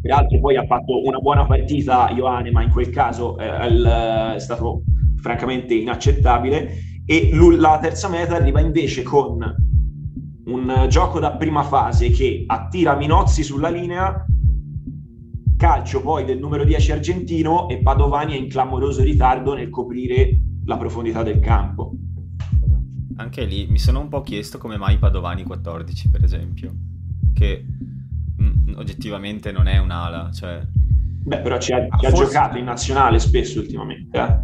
Peraltro 0.00 0.38
poi 0.38 0.56
ha 0.56 0.64
fatto 0.66 1.04
una 1.04 1.18
buona 1.18 1.44
partita 1.46 2.10
Ioane, 2.10 2.52
ma 2.52 2.62
in 2.62 2.70
quel 2.70 2.90
caso 2.90 3.36
eh, 3.38 4.34
è 4.34 4.38
stato 4.38 4.82
francamente 5.16 5.74
inaccettabile. 5.74 6.84
E 7.04 7.30
la 7.32 7.78
terza 7.80 8.08
meta 8.08 8.36
arriva 8.36 8.60
invece 8.60 9.02
con 9.02 9.54
un 10.46 10.86
gioco 10.88 11.18
da 11.18 11.32
prima 11.32 11.64
fase 11.64 12.10
che 12.10 12.44
attira 12.46 12.94
Minozzi 12.94 13.42
sulla 13.42 13.68
linea, 13.68 14.24
calcio 15.56 16.00
poi 16.02 16.24
del 16.24 16.38
numero 16.38 16.62
10 16.62 16.92
argentino 16.92 17.68
e 17.68 17.78
Padovani 17.78 18.34
è 18.34 18.36
in 18.36 18.48
clamoroso 18.48 19.02
ritardo 19.02 19.54
nel 19.54 19.70
coprire 19.70 20.38
la 20.66 20.76
profondità 20.76 21.22
del 21.22 21.40
campo. 21.40 21.92
Anche 23.16 23.44
lì 23.44 23.66
mi 23.68 23.78
sono 23.78 24.00
un 24.00 24.08
po' 24.08 24.20
chiesto 24.20 24.58
come 24.58 24.76
mai 24.76 24.98
Padovani 24.98 25.42
14, 25.42 26.10
per 26.10 26.22
esempio, 26.22 26.74
che 27.32 27.64
mh, 28.36 28.44
mm, 28.44 28.74
oggettivamente 28.76 29.52
non 29.52 29.66
è 29.68 29.78
un'ala, 29.78 30.30
cioè... 30.32 30.60
Beh, 31.26 31.38
però 31.38 31.58
ci 31.58 31.72
ha, 31.72 31.88
ci 31.98 32.06
ha 32.06 32.10
forse... 32.10 32.24
giocato 32.26 32.58
in 32.58 32.64
nazionale 32.64 33.18
spesso 33.18 33.58
ultimamente, 33.58 34.18
eh? 34.18 34.38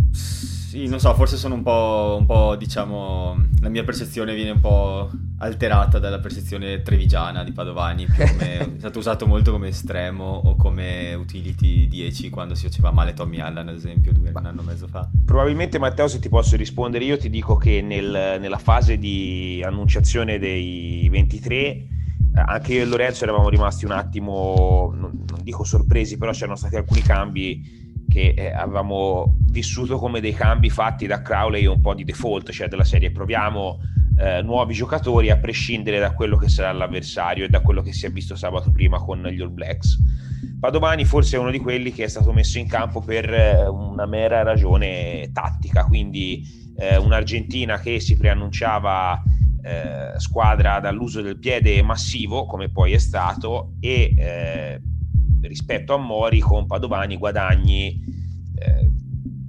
Sì, 0.73 0.89
non 0.89 1.01
so, 1.01 1.13
forse 1.13 1.37
sono 1.37 1.55
un 1.55 1.63
po', 1.63 2.17
un 2.19 2.25
po', 2.25 2.57
diciamo, 2.57 3.37
la 3.61 3.69
mia 3.69 3.85
percezione 3.85 4.35
viene 4.35 4.53
un 4.53 4.61
po' 4.61 5.11
alterata 5.37 5.99
dalla 5.99 6.19
percezione 6.19 6.81
trevigiana 6.81 7.45
di 7.45 7.53
Padovani, 7.53 8.07
come, 8.07 8.57
è 8.77 8.79
stato 8.79 8.99
usato 8.99 9.27
molto 9.27 9.53
come 9.53 9.69
estremo 9.69 10.25
o 10.25 10.57
come 10.57 11.13
utility 11.13 11.89
10 11.89 12.31
quando 12.31 12.55
si 12.55 12.65
faceva 12.69 12.91
male 12.91 13.13
Tommy 13.13 13.41
Allen, 13.41 13.69
ad 13.69 13.75
esempio, 13.75 14.15
due, 14.15 14.33
un 14.35 14.47
anno 14.47 14.63
e 14.63 14.65
mezzo 14.65 14.89
fa. 14.89 15.07
Probabilmente 15.27 15.79
Matteo, 15.79 16.09
se 16.09 16.21
ti 16.21 16.31
posso 16.31 16.57
rispondere 16.57 17.05
io, 17.05 17.19
ti 17.19 17.29
dico 17.29 17.57
che 17.57 17.83
nel, 17.83 18.39
nella 18.41 18.57
fase 18.57 18.97
di 18.97 19.63
annunciazione 19.63 20.39
dei 20.39 21.07
23 21.11 21.55
eh, 21.55 21.87
anche 22.33 22.73
io 22.73 22.81
e 22.81 22.87
Lorenzo 22.87 23.25
eravamo 23.25 23.51
rimasti 23.51 23.85
un 23.85 23.91
attimo, 23.93 24.91
non, 24.95 25.23
non 25.29 25.41
dico 25.43 25.65
sorpresi, 25.65 26.17
però 26.17 26.33
c'erano 26.33 26.57
stati 26.57 26.77
alcuni 26.77 27.03
cambi 27.03 27.82
che 28.13 28.35
eh, 28.37 28.53
avevamo 28.53 29.37
vissuto 29.49 29.97
come 29.97 30.21
dei 30.21 30.35
cambi 30.35 30.69
fatti 30.69 31.07
da 31.07 31.23
Crowley 31.23 31.65
un 31.65 31.81
po' 31.81 31.95
di 31.95 32.05
default, 32.05 32.51
cioè 32.51 32.69
della 32.69 32.85
serie 32.85 33.11
proviamo 33.11 33.79
eh, 34.19 34.43
nuovi 34.43 34.75
giocatori 34.75 35.31
a 35.31 35.39
prescindere 35.39 35.99
da 35.99 36.13
quello 36.13 36.37
che 36.37 36.51
sarà 36.51 36.73
l'avversario 36.73 37.47
e 37.47 37.49
da 37.49 37.61
quello 37.61 37.81
che 37.81 37.95
si 37.95 38.05
è 38.05 38.11
visto 38.11 38.37
sabato 38.37 38.71
prima 38.71 38.99
con 38.99 39.23
gli 39.23 39.41
All 39.41 39.55
Blacks. 39.55 39.99
Padomani 40.61 41.07
forse 41.07 41.37
è 41.37 41.41
uno 41.41 41.51
di 41.51 41.59
quelli 41.59 41.91
che 41.91 42.05
è 42.05 42.09
stato 42.09 42.33
messo 42.33 42.59
in 42.59 42.69
campo 42.69 43.01
per 43.01 43.33
eh, 43.33 43.67
una 43.67 44.05
mera 44.05 44.43
ragione 44.43 45.31
tattica, 45.33 45.85
quindi 45.87 46.45
eh, 46.77 46.99
un'Argentina 46.99 47.79
che 47.81 47.99
si 47.99 48.19
preannunciava 48.19 49.23
eh, 49.63 50.19
squadra 50.19 50.81
dall'uso 50.81 51.23
del 51.23 51.39
piede 51.39 51.83
massivo, 51.83 52.45
come 52.45 52.69
poi 52.69 52.93
è 52.93 52.99
stato, 52.99 53.73
e 53.81 54.13
eh, 54.15 54.81
rispetto 55.49 55.95
a 55.95 55.99
Mori 55.99 56.41
con 56.41 56.67
Padovani 56.67 57.17
guadagni 57.17 58.05
eh, 58.57 58.91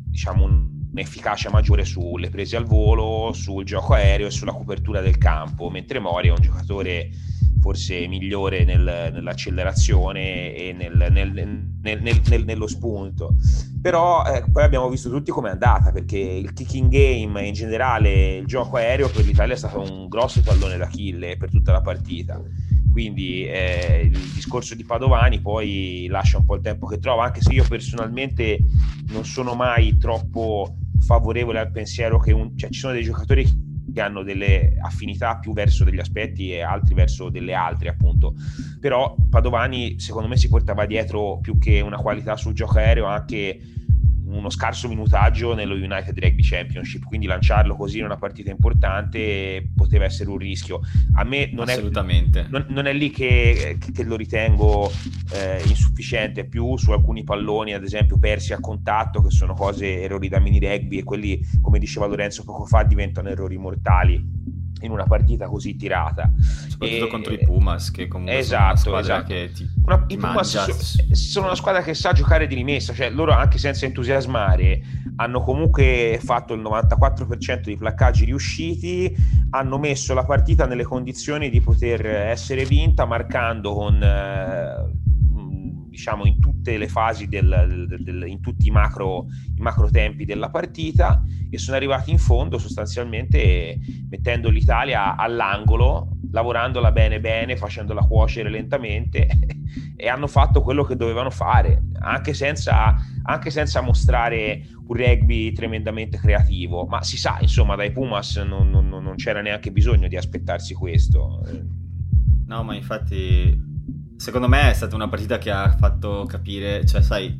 diciamo 0.10 0.46
un'efficacia 0.46 1.50
maggiore 1.50 1.86
sulle 1.86 2.30
prese 2.30 2.56
al 2.56 2.66
volo, 2.66 3.32
sul 3.34 3.66
gioco 3.66 3.94
aereo 3.94 4.28
e 4.28 4.32
sulla 4.32 4.54
copertura 4.54 5.02
del 5.02 5.18
campo, 5.18 5.70
mentre 5.70 6.00
Mori 6.00 6.28
è 6.28 6.32
un 6.32 6.42
giocatore 6.42 7.10
forse 7.60 8.08
migliore 8.08 8.66
nel, 8.66 9.10
nell'accelerazione 9.14 10.54
e 10.54 10.74
nel, 10.74 11.08
nel, 11.82 12.44
nello 12.46 12.68
spunto. 12.68 13.36
Però 13.82 14.24
eh, 14.26 14.44
poi 14.52 14.64
abbiamo 14.64 14.90
visto 14.90 15.10
tutti 15.10 15.32
com'è 15.32 15.50
andata, 15.50 15.92
perché 15.92 16.18
il 16.18 16.54
kicking 16.54 16.90
game 16.90 17.42
e 17.42 17.48
in 17.48 17.54
generale 17.54 18.38
il 18.38 18.46
gioco 18.46 18.78
aereo 18.78 19.10
per 19.10 19.26
l'Italia 19.26 19.56
è 19.56 19.58
stato 19.58 19.80
un 19.80 20.08
grosso 20.08 20.42
tallone 20.42 20.78
d'Achille 20.78 21.38
per 21.38 21.50
tutta 21.50 21.72
la 21.72 21.82
partita 21.82 22.42
quindi 22.94 23.44
eh, 23.46 24.02
il 24.04 24.20
discorso 24.34 24.76
di 24.76 24.86
Padovani 24.86 25.42
poi 25.42 26.06
lascia 26.12 26.38
un 26.38 26.46
po' 26.46 26.54
il 26.56 26.62
tempo 26.62 26.86
che 26.86 27.00
trova, 27.00 27.26
anche 27.26 27.42
se 27.42 27.52
io 27.52 27.66
personalmente 27.68 28.60
non 29.08 29.26
sono 29.26 29.56
mai 29.56 29.98
troppo 29.98 30.78
favorevole 31.00 31.58
al 31.58 31.72
pensiero 31.72 32.20
che 32.20 32.32
un, 32.32 32.56
cioè, 32.56 32.70
ci 32.70 32.80
sono 32.80 32.94
dei 32.94 33.02
giocatori 33.02 33.72
che 33.92 34.00
hanno 34.00 34.22
delle 34.22 34.76
affinità 34.80 35.40
più 35.40 35.54
verso 35.54 35.84
degli 35.84 36.00
aspetti 36.00 36.52
e 36.52 36.62
altri 36.62 36.94
verso 36.94 37.30
delle 37.30 37.56
altre 37.56 37.90
appunto. 37.90 38.36
Però 38.80 39.16
Padovani 39.28 40.00
secondo 40.00 40.28
me 40.28 40.38
si 40.38 40.48
portava 40.48 40.86
dietro 40.86 41.40
più 41.42 41.58
che 41.58 41.82
una 41.82 41.98
qualità 41.98 42.36
sul 42.38 42.54
gioco 42.54 42.78
aereo 42.78 43.06
anche 43.06 43.60
uno 44.26 44.50
scarso 44.50 44.88
minutaggio 44.88 45.54
nello 45.54 45.74
United 45.74 46.18
Rugby 46.18 46.42
Championship, 46.42 47.04
quindi 47.06 47.26
lanciarlo 47.26 47.76
così 47.76 48.00
in 48.00 48.06
una 48.06 48.18
partita 48.18 48.52
importante 48.52 49.70
poteva 49.76 50.06
essere 50.06 50.30
un 50.30 50.38
rischio. 50.38 50.82
A 51.16 51.24
me 51.24 51.50
non, 51.52 51.66
È, 52.40 52.48
non, 52.50 52.66
non 52.70 52.86
è 52.86 52.94
lì 52.94 53.10
che, 53.10 53.78
che 53.94 54.04
lo 54.04 54.16
ritengo 54.16 54.92
eh, 55.34 55.62
insufficiente, 55.66 56.46
più 56.46 56.78
su 56.78 56.92
alcuni 56.92 57.24
palloni, 57.24 57.74
ad 57.74 57.84
esempio 57.84 58.18
persi 58.18 58.54
a 58.54 58.60
contatto, 58.60 59.22
che 59.22 59.30
sono 59.30 59.54
cose, 59.54 60.02
errori 60.02 60.30
da 60.30 60.40
mini 60.40 60.60
rugby 60.60 61.00
e 61.00 61.04
quelli, 61.04 61.40
come 61.62 61.80
diceva 61.80 62.06
Lorenzo 62.06 62.44
poco 62.44 62.66
fa, 62.66 62.84
diventano 62.84 63.30
errori 63.30 63.58
mortali 63.58 64.62
in 64.84 64.92
una 64.92 65.06
partita 65.06 65.48
così 65.48 65.76
tirata. 65.76 66.32
Soprattutto 66.70 67.06
e... 67.06 67.10
contro 67.10 67.34
i 67.34 67.40
Pumas, 67.40 67.92
che 67.92 68.08
comunque 68.08 68.38
esatto, 68.38 68.78
sono 68.78 68.96
una 68.96 69.04
esatto. 69.04 69.24
che 69.26 69.52
ti, 69.54 69.70
una, 69.86 70.06
I 70.08 70.18
Pumas 70.18 70.58
so, 70.58 71.16
sono 71.16 71.46
una 71.48 71.56
squadra 71.56 71.82
che 71.82 71.94
sa 71.94 72.14
giocare 72.14 72.48
di 72.48 72.56
rimessa, 72.56 72.94
cioè 72.94 73.10
loro 73.10 73.32
anche 73.32 73.58
senza 73.58 73.86
entusiasmare 73.86 74.82
hanno 75.16 75.42
comunque 75.42 76.20
fatto 76.22 76.54
il 76.54 76.62
94% 76.62 77.62
dei 77.64 77.78
placcaggi 77.78 78.26
riusciti, 78.26 79.16
hanno 79.52 79.78
messo 79.78 80.14
la 80.14 80.24
partita 80.24 80.66
nelle 80.66 80.84
condizioni 80.84 81.50
di 81.50 81.62
poter 81.62 82.06
essere 82.06 82.66
vinta 82.66 83.06
marcando 83.06 83.74
con... 83.74 84.02
Eh, 84.02 85.02
diciamo 85.94 86.26
in 86.26 86.40
tutte 86.40 86.76
le 86.76 86.88
fasi 86.88 87.28
del, 87.28 87.86
del, 87.88 88.04
del, 88.04 88.26
in 88.28 88.42
tutti 88.42 88.66
i 88.66 88.72
macro, 88.72 89.28
i 89.56 89.62
macro 89.62 89.92
tempi 89.92 90.26
della 90.26 90.50
partita 90.50 91.24
e 91.52 91.58
sono 91.60 91.78
arrivati 91.78 92.10
in 92.10 92.18
fondo 92.18 92.58
sostanzialmente 92.58 93.78
mettendo 94.10 94.50
l'Italia 94.50 95.16
all'angolo 95.16 96.18
lavorandola 96.32 96.92
bene 96.92 97.20
bene 97.20 97.56
facendola 97.56 98.02
cuocere 98.02 98.50
lentamente 98.50 99.28
e 99.96 100.08
hanno 100.08 100.26
fatto 100.26 100.64
quello 100.64 100.84
che 100.84 100.96
dovevano 100.96 101.30
fare 101.30 101.84
anche 102.00 102.34
senza, 102.34 102.96
anche 103.22 103.52
senza 103.52 103.82
mostrare 103.82 104.66
un 104.88 104.98
rugby 104.98 105.52
tremendamente 105.52 106.18
creativo. 106.18 106.86
Ma 106.86 107.04
si 107.04 107.18
sa 107.18 107.38
insomma 107.40 107.76
dai 107.76 107.92
Pumas 107.92 108.38
non, 108.38 108.72
non, 108.72 108.90
non 108.90 109.16
c'era 109.16 109.42
neanche 109.42 109.72
bisogno 109.72 110.08
di 110.08 110.18
aspettarsi 110.18 110.74
questo. 110.74 111.44
No 112.48 112.64
ma 112.64 112.74
infatti 112.76 113.73
Secondo 114.24 114.48
me 114.48 114.72
è 114.72 114.74
stata 114.74 114.96
una 114.96 115.10
partita 115.10 115.38
che 115.38 115.52
ha 115.52 115.76
fatto 115.76 116.24
capire, 116.26 116.86
cioè 116.86 117.02
sai, 117.02 117.38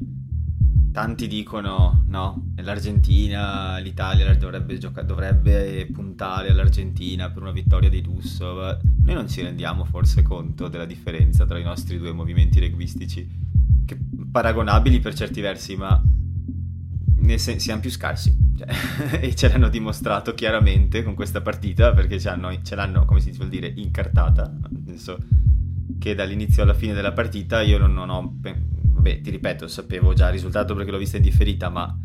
tanti 0.92 1.30
dicono, 1.30 2.04
no, 2.08 2.52
l'Argentina, 2.58 3.78
l'Italia 3.78 4.36
dovrebbe, 4.36 4.78
gioca- 4.78 5.02
dovrebbe 5.02 5.88
puntare 5.94 6.50
all'Argentina 6.50 7.30
per 7.30 7.42
una 7.42 7.54
vittoria 7.54 7.88
di 7.88 8.04
lusso. 8.04 8.80
Noi 9.02 9.14
non 9.14 9.30
ci 9.30 9.42
rendiamo 9.42 9.86
forse 9.86 10.24
conto 10.24 10.68
della 10.68 10.84
differenza 10.84 11.46
tra 11.46 11.58
i 11.58 11.64
nostri 11.64 11.98
due 11.98 12.12
movimenti 12.12 12.60
reguistici, 12.60 13.30
che 13.86 13.98
paragonabili 14.30 15.00
per 15.00 15.14
certi 15.14 15.40
versi, 15.40 15.78
ma 15.78 16.04
sen- 17.38 17.62
siamo 17.62 17.80
più 17.80 17.92
scarsi. 17.92 18.36
Cioè, 18.58 19.22
e 19.24 19.34
ce 19.36 19.48
l'hanno 19.48 19.70
dimostrato 19.70 20.34
chiaramente 20.34 21.02
con 21.02 21.14
questa 21.14 21.40
partita 21.40 21.94
perché 21.94 22.20
ce 22.20 22.28
l'hanno, 22.28 22.62
ce 22.62 22.76
l'hanno 22.76 23.06
come 23.06 23.22
si 23.22 23.32
vuol 23.32 23.48
dire, 23.48 23.72
incartata. 23.74 24.54
Nel 24.84 25.00
che 26.00 26.16
dall'inizio 26.16 26.64
alla 26.64 26.74
fine 26.74 26.94
della 26.94 27.14
partita 27.14 27.62
io 27.62 27.78
non, 27.78 28.10
ho... 28.10 28.36
Vabbè, 28.42 29.22
ti 29.22 29.30
ripeto, 29.30 29.68
sapevo 29.68 30.14
già 30.14 30.28
il 30.28 30.34
risultato 30.34 30.76
perché 30.76 30.92
l'ho 30.92 30.98
vista 30.98 31.18
in 31.18 31.24
differita, 31.24 31.70
ma 31.70 31.98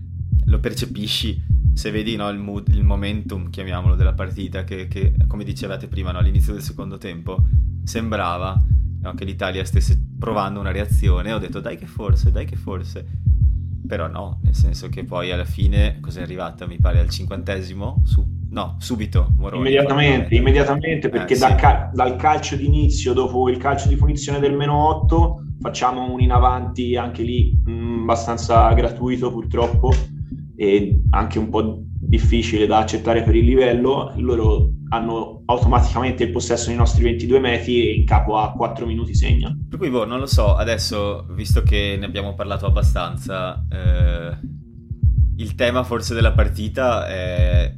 lo 0.44 0.58
percepisci 0.60 1.56
se 1.78 1.92
vedi 1.92 2.16
no, 2.16 2.28
il, 2.28 2.38
mood, 2.38 2.66
il 2.68 2.82
momentum, 2.82 3.50
chiamiamolo, 3.50 3.94
della 3.94 4.12
partita, 4.12 4.64
che, 4.64 4.88
che 4.88 5.14
come 5.28 5.44
dicevate 5.44 5.86
prima, 5.86 6.10
no, 6.10 6.18
all'inizio 6.18 6.52
del 6.52 6.62
secondo 6.62 6.98
tempo, 6.98 7.44
sembrava 7.84 8.60
no, 9.00 9.14
che 9.14 9.24
l'Italia 9.24 9.64
stesse 9.64 9.96
provando 10.18 10.58
una 10.58 10.72
reazione. 10.72 11.32
Ho 11.32 11.38
detto 11.38 11.60
dai 11.60 11.76
che 11.76 11.86
forse, 11.86 12.32
dai 12.32 12.46
che 12.46 12.56
forse. 12.56 13.06
Però 13.86 14.08
no, 14.08 14.40
nel 14.42 14.56
senso 14.56 14.88
che 14.88 15.04
poi 15.04 15.30
alla 15.30 15.44
fine, 15.44 16.00
cos'è 16.00 16.20
arrivata? 16.20 16.66
Mi 16.66 16.78
pare 16.78 16.98
al 16.98 17.08
cinquantesimo, 17.08 18.02
su 18.04 18.37
No, 18.58 18.74
subito. 18.78 19.32
Moroni, 19.36 19.60
immediatamente, 19.60 20.34
immediatamente 20.34 21.08
perché 21.08 21.34
eh, 21.34 21.38
dal, 21.38 21.50
sì. 21.50 21.56
cal- 21.58 21.90
dal, 21.92 22.16
calcio 22.16 22.56
d'inizio, 22.56 23.12
dopo 23.12 23.48
il 23.48 23.56
calcio 23.56 23.86
di 23.86 23.94
punizione 23.94 24.40
del 24.40 24.56
meno 24.56 24.88
8, 24.88 25.44
facciamo 25.60 26.12
un 26.12 26.20
in 26.20 26.32
avanti 26.32 26.96
anche 26.96 27.22
lì 27.22 27.56
mh, 27.64 27.70
mm, 27.70 28.02
abbastanza 28.02 28.72
gratuito 28.72 29.30
purtroppo 29.30 29.92
e 30.56 31.02
anche 31.10 31.38
un 31.38 31.50
po' 31.50 31.82
difficile 32.00 32.66
da 32.66 32.78
accettare 32.78 33.22
per 33.22 33.36
il 33.36 33.44
livello. 33.44 34.12
Loro 34.16 34.70
hanno 34.88 35.42
automaticamente 35.44 36.24
il 36.24 36.32
possesso 36.32 36.70
nei 36.70 36.78
nostri 36.78 37.04
22 37.04 37.38
metri 37.38 37.88
e 37.88 37.94
in 37.94 38.04
capo 38.04 38.38
a 38.38 38.50
4 38.50 38.86
minuti 38.86 39.14
segna. 39.14 39.56
Per 39.68 39.78
cui, 39.78 39.88
boh, 39.88 40.04
non 40.04 40.18
lo 40.18 40.26
so, 40.26 40.56
adesso, 40.56 41.26
visto 41.30 41.62
che 41.62 41.96
ne 41.96 42.06
abbiamo 42.06 42.34
parlato 42.34 42.66
abbastanza, 42.66 43.64
eh, 43.70 44.36
il 45.36 45.54
tema 45.54 45.84
forse 45.84 46.14
della 46.14 46.32
partita 46.32 47.06
è 47.06 47.72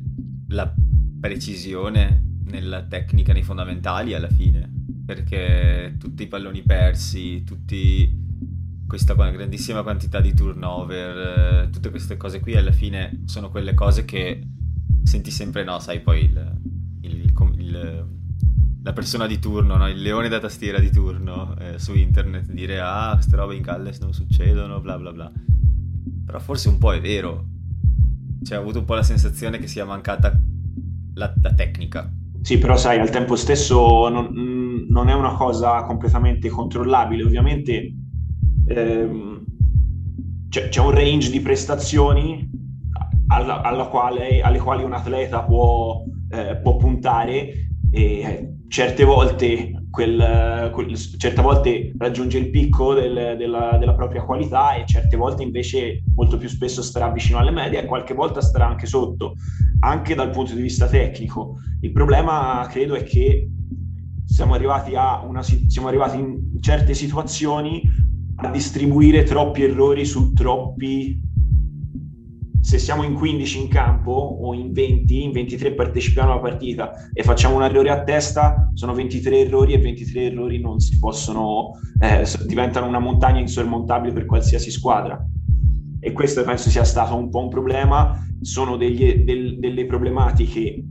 la 0.50 0.72
precisione 1.20 2.38
nella 2.44 2.82
tecnica, 2.82 3.32
nei 3.32 3.42
fondamentali 3.42 4.14
alla 4.14 4.28
fine, 4.28 4.68
perché 5.04 5.96
tutti 5.98 6.22
i 6.24 6.26
palloni 6.26 6.62
persi, 6.62 7.42
tutti 7.44 8.18
questa 8.86 9.14
grandissima 9.14 9.82
quantità 9.82 10.20
di 10.20 10.34
turnover, 10.34 11.64
eh, 11.64 11.70
tutte 11.70 11.90
queste 11.90 12.16
cose 12.16 12.40
qui 12.40 12.56
alla 12.56 12.72
fine 12.72 13.22
sono 13.26 13.50
quelle 13.50 13.74
cose 13.74 14.04
che 14.04 14.44
senti 15.04 15.30
sempre, 15.30 15.62
no, 15.62 15.78
sai, 15.78 16.00
poi 16.00 16.24
il, 16.24 16.60
il, 17.02 17.32
il, 17.58 18.06
la 18.82 18.92
persona 18.92 19.26
di 19.26 19.38
turno, 19.38 19.76
no? 19.76 19.88
il 19.88 20.02
leone 20.02 20.28
da 20.28 20.40
tastiera 20.40 20.80
di 20.80 20.90
turno 20.90 21.56
eh, 21.58 21.78
su 21.78 21.94
internet 21.94 22.50
dire 22.50 22.80
ah, 22.80 23.12
queste 23.14 23.36
robe 23.36 23.54
in 23.54 23.62
Galles 23.62 23.98
non 24.00 24.12
succedono, 24.12 24.80
bla 24.80 24.98
bla 24.98 25.12
bla. 25.12 25.32
Però 26.26 26.38
forse 26.40 26.68
un 26.68 26.78
po' 26.78 26.92
è 26.92 27.00
vero, 27.00 27.46
cioè, 28.42 28.58
ho 28.58 28.60
avuto 28.60 28.78
un 28.78 28.84
po' 28.84 28.94
la 28.94 29.02
sensazione 29.02 29.58
che 29.58 29.66
sia 29.66 29.84
mancata 29.84 30.36
la, 31.14 31.32
la 31.40 31.54
tecnica. 31.54 32.12
Sì, 32.42 32.58
però 32.58 32.76
sai, 32.76 32.98
al 32.98 33.10
tempo 33.10 33.36
stesso 33.36 34.08
non, 34.08 34.86
non 34.88 35.08
è 35.08 35.14
una 35.14 35.34
cosa 35.34 35.82
completamente 35.82 36.48
controllabile. 36.48 37.22
Ovviamente 37.24 37.94
ehm, 38.66 39.44
c'è, 40.48 40.68
c'è, 40.68 40.80
un 40.80 40.90
range 40.90 41.30
di 41.30 41.40
prestazioni 41.40 42.48
alla, 43.28 43.60
alla 43.62 43.86
quale, 43.86 44.40
alle 44.40 44.58
quali 44.58 44.82
un 44.82 44.92
atleta 44.92 45.42
può, 45.42 46.02
eh, 46.30 46.56
può 46.56 46.76
puntare 46.76 47.68
e 47.90 48.54
certe 48.68 49.04
volte 49.04 49.79
quel, 49.90 50.70
quel, 50.72 50.96
certe 50.96 51.42
volte 51.42 51.92
raggiunge 51.98 52.38
il 52.38 52.50
picco 52.50 52.94
del, 52.94 53.36
della, 53.36 53.76
della, 53.78 53.94
propria 53.94 54.22
qualità 54.22 54.74
e 54.74 54.86
certe 54.86 55.16
volte 55.16 55.42
invece 55.42 56.02
molto 56.14 56.38
più 56.38 56.48
spesso 56.48 56.80
starà 56.80 57.10
vicino 57.10 57.38
alle 57.38 57.50
medie 57.50 57.82
e 57.82 57.86
qualche 57.86 58.14
volta 58.14 58.40
starà 58.40 58.68
anche 58.68 58.86
sotto, 58.86 59.34
anche 59.80 60.14
dal 60.14 60.30
punto 60.30 60.54
di 60.54 60.62
vista 60.62 60.86
tecnico. 60.86 61.56
Il 61.80 61.92
problema 61.92 62.66
credo 62.70 62.94
è 62.94 63.02
che 63.02 63.50
siamo 64.24 64.54
arrivati, 64.54 64.92
una, 64.92 65.42
siamo 65.42 65.88
arrivati 65.88 66.18
in 66.18 66.60
certe 66.60 66.94
situazioni 66.94 67.82
a 68.42 68.50
distribuire 68.50 69.24
troppi 69.24 69.64
errori 69.64 70.04
su 70.04 70.32
troppi 70.32 71.20
se 72.60 72.78
siamo 72.78 73.02
in 73.04 73.14
15 73.14 73.62
in 73.62 73.68
campo 73.68 74.12
o 74.12 74.52
in 74.52 74.72
20, 74.72 75.22
in 75.24 75.32
23 75.32 75.72
partecipiamo 75.72 76.30
alla 76.30 76.40
partita 76.40 76.92
e 77.12 77.22
facciamo 77.22 77.56
un 77.56 77.62
errore 77.62 77.90
a 77.90 78.02
testa, 78.04 78.70
sono 78.74 78.92
23 78.92 79.38
errori 79.38 79.72
e 79.72 79.78
23 79.78 80.24
errori 80.24 80.60
non 80.60 80.78
si 80.78 80.98
possono, 80.98 81.78
eh, 81.98 82.26
diventano 82.46 82.86
una 82.86 82.98
montagna 82.98 83.40
insormontabile 83.40 84.12
per 84.12 84.26
qualsiasi 84.26 84.70
squadra. 84.70 85.18
E 86.00 86.12
questo 86.12 86.44
penso 86.44 86.68
sia 86.70 86.84
stato 86.84 87.16
un 87.16 87.30
po' 87.30 87.40
un 87.40 87.48
problema, 87.48 88.26
sono 88.40 88.76
degli, 88.76 89.24
del, 89.24 89.58
delle 89.58 89.86
problematiche 89.86 90.84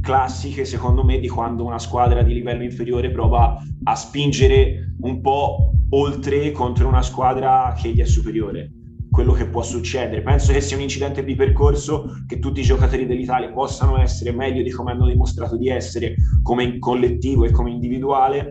classiche 0.00 0.66
secondo 0.66 1.02
me 1.02 1.18
di 1.18 1.28
quando 1.28 1.64
una 1.64 1.78
squadra 1.78 2.22
di 2.22 2.34
livello 2.34 2.62
inferiore 2.62 3.10
prova 3.10 3.56
a 3.84 3.94
spingere 3.94 4.94
un 5.00 5.22
po' 5.22 5.72
oltre 5.90 6.50
contro 6.52 6.88
una 6.88 7.00
squadra 7.00 7.74
che 7.74 7.90
gli 7.90 8.00
è 8.00 8.04
superiore 8.04 8.70
quello 9.14 9.32
che 9.32 9.46
può 9.46 9.62
succedere. 9.62 10.22
Penso 10.22 10.52
che 10.52 10.60
sia 10.60 10.76
un 10.76 10.82
incidente 10.82 11.22
di 11.22 11.36
percorso 11.36 12.24
che 12.26 12.40
tutti 12.40 12.58
i 12.58 12.64
giocatori 12.64 13.06
dell'Italia 13.06 13.52
possano 13.52 13.96
essere 13.96 14.32
meglio 14.32 14.60
di 14.60 14.70
come 14.70 14.90
hanno 14.90 15.06
dimostrato 15.06 15.56
di 15.56 15.68
essere 15.68 16.16
come 16.42 16.80
collettivo 16.80 17.44
e 17.44 17.52
come 17.52 17.70
individuale 17.70 18.50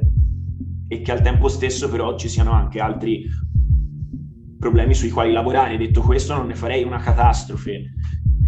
e 0.88 1.02
che 1.02 1.12
al 1.12 1.21
tempo 1.21 1.49
stesso 1.49 1.89
però 1.89 2.17
ci 2.17 2.30
siano 2.30 2.54
anche 2.54 2.80
altri 2.80 3.26
problemi 4.58 4.93
sui 4.93 5.10
quali 5.10 5.34
lavorare. 5.34 5.76
Detto 5.76 5.99
questo 5.99 6.34
non 6.34 6.47
ne 6.47 6.56
farei 6.56 6.84
una 6.84 6.99
catastrofe 6.99 7.91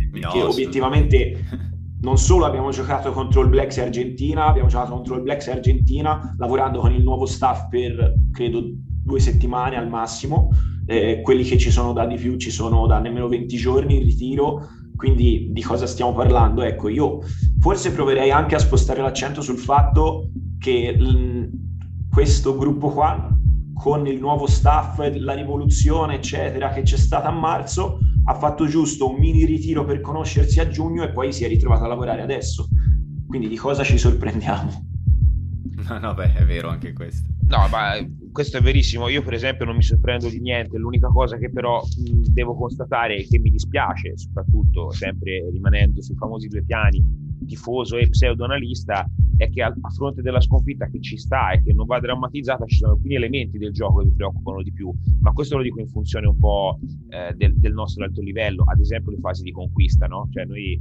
perché 0.10 0.38
no, 0.38 0.48
obiettivamente 0.48 1.38
non 2.00 2.18
solo 2.18 2.46
abbiamo 2.46 2.72
giocato 2.72 3.12
contro 3.12 3.42
il 3.42 3.50
Blacks 3.50 3.78
Argentina, 3.80 4.46
abbiamo 4.46 4.70
giocato 4.70 4.94
contro 4.94 5.16
il 5.16 5.22
Blacks 5.22 5.50
Argentina 5.50 6.34
lavorando 6.38 6.80
con 6.80 6.94
il 6.94 7.04
nuovo 7.04 7.26
staff 7.26 7.68
per 7.68 8.14
credo 8.32 8.64
due 9.04 9.20
settimane 9.20 9.76
al 9.76 9.90
massimo 9.90 10.50
eh, 10.86 11.22
quelli 11.22 11.44
che 11.44 11.58
ci 11.58 11.72
sono 11.72 11.94
da 11.94 12.06
di 12.06 12.16
più 12.16 12.38
ci 12.38 12.52
sono 12.52 12.86
da 12.88 13.00
nemmeno 13.00 13.28
20 13.28 13.56
giorni 13.58 13.98
in 13.98 14.04
ritiro, 14.04 14.68
quindi 14.96 15.50
di 15.52 15.62
cosa 15.62 15.86
stiamo 15.88 16.14
parlando? 16.14 16.62
Ecco, 16.62 16.90
io 16.90 17.20
forse 17.60 17.92
proverei 17.92 18.32
anche 18.32 18.56
a 18.56 18.60
spostare 18.60 19.02
l'accento 19.02 19.42
sul 19.42 19.58
fatto 19.58 20.30
che 20.58 20.96
l- 20.98 21.50
questo 22.10 22.56
gruppo 22.56 22.90
qua, 22.90 23.30
con 23.74 24.08
il 24.08 24.20
nuovo 24.20 24.48
staff, 24.48 25.00
la 25.18 25.34
rivoluzione, 25.34 26.16
eccetera, 26.16 26.70
che 26.70 26.84
c'è 26.84 26.98
stata 26.98 27.28
a 27.28 27.32
marzo, 27.32 28.00
ha 28.24 28.34
fatto 28.34 28.66
giusto 28.68 29.10
un 29.10 29.18
mini 29.20 29.46
ritiro 29.46 29.84
per 29.84 30.00
conoscersi 30.00 30.60
a 30.60 30.68
giugno 30.70 31.04
e 31.04 31.12
poi 31.12 31.34
si 31.34 31.44
è 31.44 31.48
ritrovato 31.48 31.84
a 31.84 31.88
lavorare 31.88 32.22
adesso. 32.22 32.68
Quindi 33.28 33.50
di 33.50 33.58
cosa 33.58 33.84
ci 33.84 33.98
sorprendiamo? 33.98 34.95
No, 35.88 36.00
no, 36.00 36.14
beh, 36.14 36.34
è 36.34 36.46
vero 36.46 36.70
anche 36.70 36.94
questo. 36.94 37.28
No, 37.48 37.68
ma 37.70 37.94
questo 38.32 38.58
è 38.58 38.62
verissimo. 38.62 39.08
Io, 39.10 39.22
per 39.22 39.34
esempio, 39.34 39.66
non 39.66 39.76
mi 39.76 39.84
sorprendo 39.84 40.30
di 40.30 40.40
niente. 40.40 40.78
L'unica 40.78 41.08
cosa 41.10 41.38
che 41.38 41.52
però 41.52 41.82
devo 42.00 42.56
constatare 42.56 43.18
e 43.18 43.28
che 43.28 43.40
mi 43.40 43.52
dispiace, 43.52 44.18
soprattutto 44.18 44.92
sempre 44.92 45.48
rimanendo 45.52 46.02
sui 46.02 46.16
famosi 46.16 46.48
due 46.48 46.64
piani, 46.64 47.04
tifoso 47.46 47.98
e 47.98 48.10
pseudo-analista 48.10 49.08
è 49.38 49.50
che 49.50 49.62
a, 49.62 49.68
a, 49.68 49.90
fronte 49.90 50.22
della 50.22 50.40
sconfitta 50.40 50.88
che 50.88 51.02
ci 51.02 51.18
sta 51.18 51.52
e 51.52 51.62
che 51.62 51.74
non 51.74 51.86
va 51.86 52.00
drammatizzata 52.00 52.66
ci 52.66 52.78
sono 52.78 52.94
alcuni 52.94 53.16
elementi 53.16 53.58
del 53.58 53.74
gioco 53.74 54.00
che 54.00 54.06
mi 54.06 54.14
preoccupano 54.14 54.64
di 54.64 54.72
più, 54.72 54.92
ma 55.22 55.32
questo 55.34 55.58
lo 55.58 55.64
dico 55.64 55.80
in 55.80 55.90
funzione 55.90 56.28
un 56.28 56.38
po' 56.38 56.80
eh, 57.10 57.34
del, 57.36 57.54
del, 57.58 57.74
nostro 57.74 58.06
alto 58.06 58.22
livello, 58.22 58.64
ad 58.66 58.80
esempio 58.80 59.12
le 59.12 59.20
fasi 59.20 59.44
di 59.44 59.52
conquista, 59.52 60.08
no? 60.08 60.28
Cioè 60.32 60.46
noi 60.46 60.74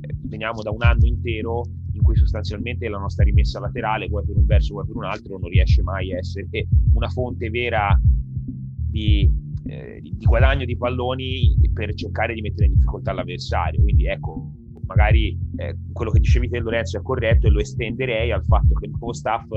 eh, 0.00 0.14
veniamo 0.22 0.62
da 0.62 0.70
un 0.70 0.82
anno 0.82 1.04
intero 1.04 1.64
in 1.64 1.85
cui 2.06 2.16
sostanzialmente 2.16 2.88
la 2.88 2.98
nostra 2.98 3.24
rimessa 3.24 3.58
laterale, 3.58 4.06
vuoi 4.06 4.24
per 4.24 4.36
un 4.36 4.46
verso, 4.46 4.74
vuoi 4.74 4.86
per 4.86 4.96
un 4.96 5.04
altro, 5.04 5.38
non 5.38 5.50
riesce 5.50 5.82
mai 5.82 6.14
a 6.14 6.18
essere 6.18 6.46
una 6.94 7.08
fonte 7.08 7.50
vera 7.50 7.98
di, 8.00 9.28
eh, 9.66 9.98
di, 10.00 10.16
guadagno 10.20 10.64
di 10.64 10.76
palloni 10.76 11.56
per 11.72 11.92
cercare 11.94 12.32
di 12.32 12.42
mettere 12.42 12.66
in 12.66 12.74
difficoltà 12.74 13.12
l'avversario. 13.12 13.82
Quindi 13.82 14.06
ecco, 14.06 14.52
magari 14.86 15.36
eh, 15.56 15.76
quello 15.92 16.12
che 16.12 16.20
dicevi 16.20 16.48
te 16.48 16.60
Lorenzo 16.60 16.96
è 16.96 17.02
corretto 17.02 17.48
e 17.48 17.50
lo 17.50 17.58
estenderei 17.58 18.30
al 18.30 18.44
fatto 18.44 18.74
che 18.74 18.86
il 18.86 18.92
nuovo 18.92 19.12
staff 19.12 19.48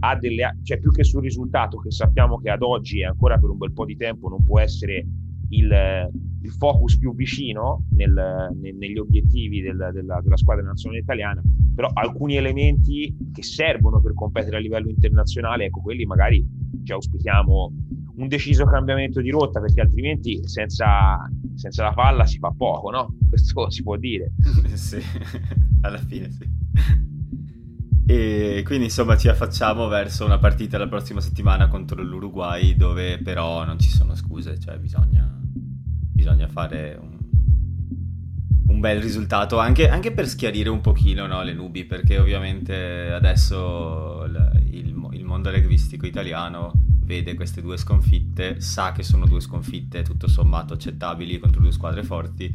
ha 0.00 0.16
delle, 0.16 0.58
cioè 0.62 0.78
più 0.78 0.90
che 0.90 1.04
sul 1.04 1.22
risultato 1.22 1.76
che 1.76 1.90
sappiamo 1.90 2.38
che 2.38 2.48
ad 2.48 2.62
oggi 2.62 3.00
e 3.00 3.04
ancora 3.04 3.36
per 3.36 3.50
un 3.50 3.58
bel 3.58 3.72
po' 3.72 3.84
di 3.84 3.96
tempo 3.96 4.28
non 4.30 4.42
può 4.42 4.60
essere 4.60 5.06
il, 5.50 6.10
il 6.42 6.50
focus 6.52 6.98
più 6.98 7.14
vicino 7.14 7.84
nel, 7.90 8.12
nel, 8.60 8.74
negli 8.76 8.98
obiettivi 8.98 9.60
del, 9.60 9.90
della, 9.92 10.20
della, 10.20 10.36
squadra 10.36 10.64
nazionale 10.64 11.00
italiana, 11.00 11.42
però 11.74 11.88
alcuni 11.92 12.36
elementi 12.36 13.14
che 13.32 13.42
servono 13.42 14.00
per 14.00 14.14
competere 14.14 14.56
a 14.56 14.60
livello 14.60 14.88
internazionale, 14.88 15.66
ecco 15.66 15.80
quelli 15.80 16.04
magari 16.04 16.46
ci 16.84 16.92
auspichiamo 16.92 17.72
un 18.16 18.28
deciso 18.28 18.64
cambiamento 18.64 19.20
di 19.20 19.30
rotta 19.30 19.60
perché 19.60 19.80
altrimenti 19.80 20.40
senza, 20.46 21.18
senza 21.54 21.84
la 21.84 21.92
palla 21.92 22.26
si 22.26 22.38
fa 22.38 22.52
poco, 22.56 22.90
no? 22.90 23.14
Questo 23.28 23.70
si 23.70 23.82
può 23.82 23.96
dire. 23.96 24.32
sì, 24.74 25.00
alla 25.82 25.98
fine 25.98 26.30
sì. 26.30 26.56
E 28.10 28.62
quindi 28.64 28.86
insomma 28.86 29.18
ci 29.18 29.28
affacciamo 29.28 29.86
verso 29.86 30.24
una 30.24 30.38
partita 30.38 30.78
la 30.78 30.88
prossima 30.88 31.20
settimana 31.20 31.68
contro 31.68 32.02
l'Uruguay 32.02 32.74
dove 32.74 33.18
però 33.18 33.66
non 33.66 33.78
ci 33.78 33.90
sono 33.90 34.14
scuse, 34.14 34.58
cioè 34.58 34.78
bisogna, 34.78 35.37
bisogna 36.18 36.48
fare 36.48 36.98
un, 37.00 37.16
un, 38.66 38.80
bel 38.80 39.00
risultato 39.00 39.60
anche, 39.60 39.88
anche, 39.88 40.10
per 40.10 40.26
schiarire 40.26 40.68
un 40.68 40.80
pochino 40.80 41.28
no, 41.28 41.44
le 41.44 41.52
nubi 41.52 41.84
perché 41.84 42.18
ovviamente 42.18 43.12
adesso 43.12 44.24
il, 44.24 44.62
il, 44.72 45.08
il 45.12 45.24
mondo 45.24 45.52
rugbistico 45.52 46.06
italiano 46.06 46.72
vede 47.04 47.34
queste 47.34 47.62
due 47.62 47.76
sconfitte, 47.76 48.60
sa 48.60 48.90
che 48.90 49.04
sono 49.04 49.26
due 49.26 49.40
sconfitte 49.40 50.02
tutto 50.02 50.26
sommato 50.26 50.74
accettabili 50.74 51.38
contro 51.38 51.60
due 51.60 51.70
squadre 51.70 52.02
forti, 52.02 52.52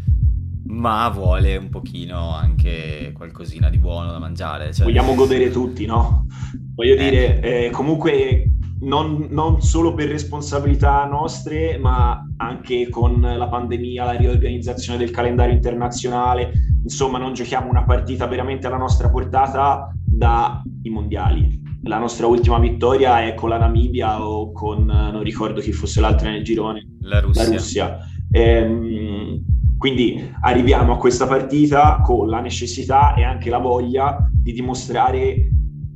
ma 0.66 1.08
vuole 1.08 1.56
un 1.56 1.70
pochino 1.70 2.36
anche 2.36 3.14
qualcosina 3.16 3.70
di 3.70 3.78
buono 3.78 4.12
da 4.12 4.20
mangiare. 4.20 4.74
Cioè... 4.74 4.86
Vogliamo 4.86 5.16
godere 5.16 5.50
tutti, 5.52 5.86
no? 5.86 6.28
Voglio 6.76 6.96
eh. 6.96 6.98
dire, 6.98 7.40
eh, 7.40 7.70
comunque 7.70 8.53
non, 8.84 9.28
non, 9.30 9.62
solo 9.62 9.94
per 9.94 10.10
responsabilità 10.10 11.06
nostre, 11.06 11.78
ma 11.78 12.24
anche 12.38 12.90
con 12.90 13.22
la 13.22 13.48
pandemia, 13.48 14.06
la 14.06 14.12
riorganizzazione 14.12 14.98
del 14.98 15.12
calendario 15.12 15.54
internazionale, 15.54 16.52
insomma 16.84 17.18
non 17.18 17.34
giochiamo 17.34 17.70
una 17.70 17.84
partita 17.84 18.28
veramente 18.28 18.68
alla 18.68 18.78
nostra 18.78 19.10
portata 19.10 19.92
dai 20.06 20.90
mondiali 20.90 21.62
la 21.84 21.98
nostra 21.98 22.28
ultima 22.28 22.60
vittoria 22.60 23.26
è 23.26 23.34
con 23.34 23.50
la 23.50 23.58
Namibia 23.58 24.26
o 24.26 24.52
con, 24.52 24.86
non 24.86 25.22
ricordo 25.22 25.60
chi 25.60 25.74
fosse 25.74 26.00
l'altra 26.00 26.30
nel 26.30 26.44
girone, 26.44 26.88
la 27.02 27.20
Russia. 27.20 27.44
La 27.44 27.50
Russia. 27.50 27.98
Ehm, 28.32 29.44
quindi 29.78 30.32
arriviamo 30.42 30.94
a 30.94 30.98
questa 30.98 31.28
partita 31.28 32.00
con 32.02 32.30
la 32.30 32.40
necessità 32.40 33.16
e 33.16 33.24
anche 33.24 33.50
la 33.50 33.58
voglia 33.58 34.30
di 34.32 34.54
dimostrare 34.54 35.50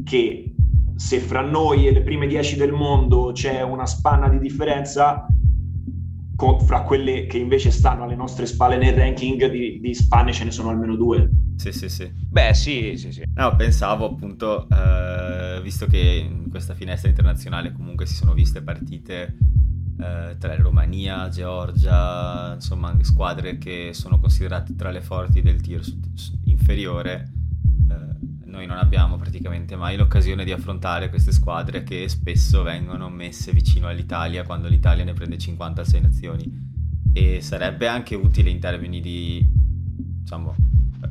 che 0.03 0.53
se 0.97 1.19
fra 1.19 1.41
noi 1.41 1.87
e 1.87 1.91
le 1.91 2.01
prime 2.01 2.27
dieci 2.27 2.57
del 2.57 2.71
mondo 2.71 3.31
c'è 3.31 3.61
una 3.61 3.85
spanna 3.85 4.27
di 4.27 4.39
differenza, 4.39 5.27
con, 6.35 6.59
fra 6.59 6.81
quelle 6.81 7.27
che 7.27 7.37
invece 7.37 7.71
stanno 7.71 8.03
alle 8.03 8.15
nostre 8.15 8.45
spalle 8.45 8.77
nel 8.77 8.93
ranking 8.93 9.49
di, 9.49 9.79
di 9.79 9.93
spanne 9.93 10.33
ce 10.33 10.43
ne 10.43 10.51
sono 10.51 10.69
almeno 10.69 10.95
due. 10.95 11.29
Sì, 11.55 11.71
sì, 11.71 11.87
sì. 11.87 12.11
Beh, 12.13 12.53
sì, 12.53 12.95
sì, 12.97 13.11
sì. 13.11 13.23
No, 13.35 13.55
pensavo 13.55 14.05
appunto, 14.05 14.67
eh, 14.69 15.59
visto 15.61 15.85
che 15.85 16.27
in 16.29 16.49
questa 16.49 16.73
finestra 16.73 17.09
internazionale 17.09 17.71
comunque 17.71 18.05
si 18.05 18.15
sono 18.15 18.33
viste 18.33 18.61
partite 18.61 19.37
eh, 19.99 20.35
tra 20.37 20.55
Romania, 20.55 21.29
Georgia, 21.29 22.53
insomma 22.55 22.95
squadre 23.01 23.57
che 23.57 23.89
sono 23.93 24.19
considerate 24.19 24.75
tra 24.75 24.91
le 24.91 25.01
forti 25.01 25.41
del 25.41 25.61
tier 25.61 25.81
inferiore, 26.45 27.31
eh, 27.89 28.26
noi 28.57 28.65
non 28.65 28.79
abbiamo 28.79 29.17
praticamente 29.17 29.75
mai 29.75 29.95
l'occasione 29.97 30.43
di 30.43 30.51
affrontare 30.51 31.09
queste 31.09 31.31
squadre 31.31 31.83
che 31.83 32.09
spesso 32.09 32.63
vengono 32.63 33.07
messe 33.07 33.51
vicino 33.51 33.87
all'Italia 33.87 34.43
quando 34.43 34.67
l'Italia 34.67 35.03
ne 35.03 35.13
prende 35.13 35.37
50 35.37 35.81
a 35.81 35.85
6 35.85 36.01
nazioni 36.01 36.65
e 37.13 37.39
sarebbe 37.39 37.87
anche 37.87 38.15
utile 38.15 38.49
in 38.49 38.59
termini 38.59 38.99
di, 38.99 39.47
diciamo, 39.47 40.55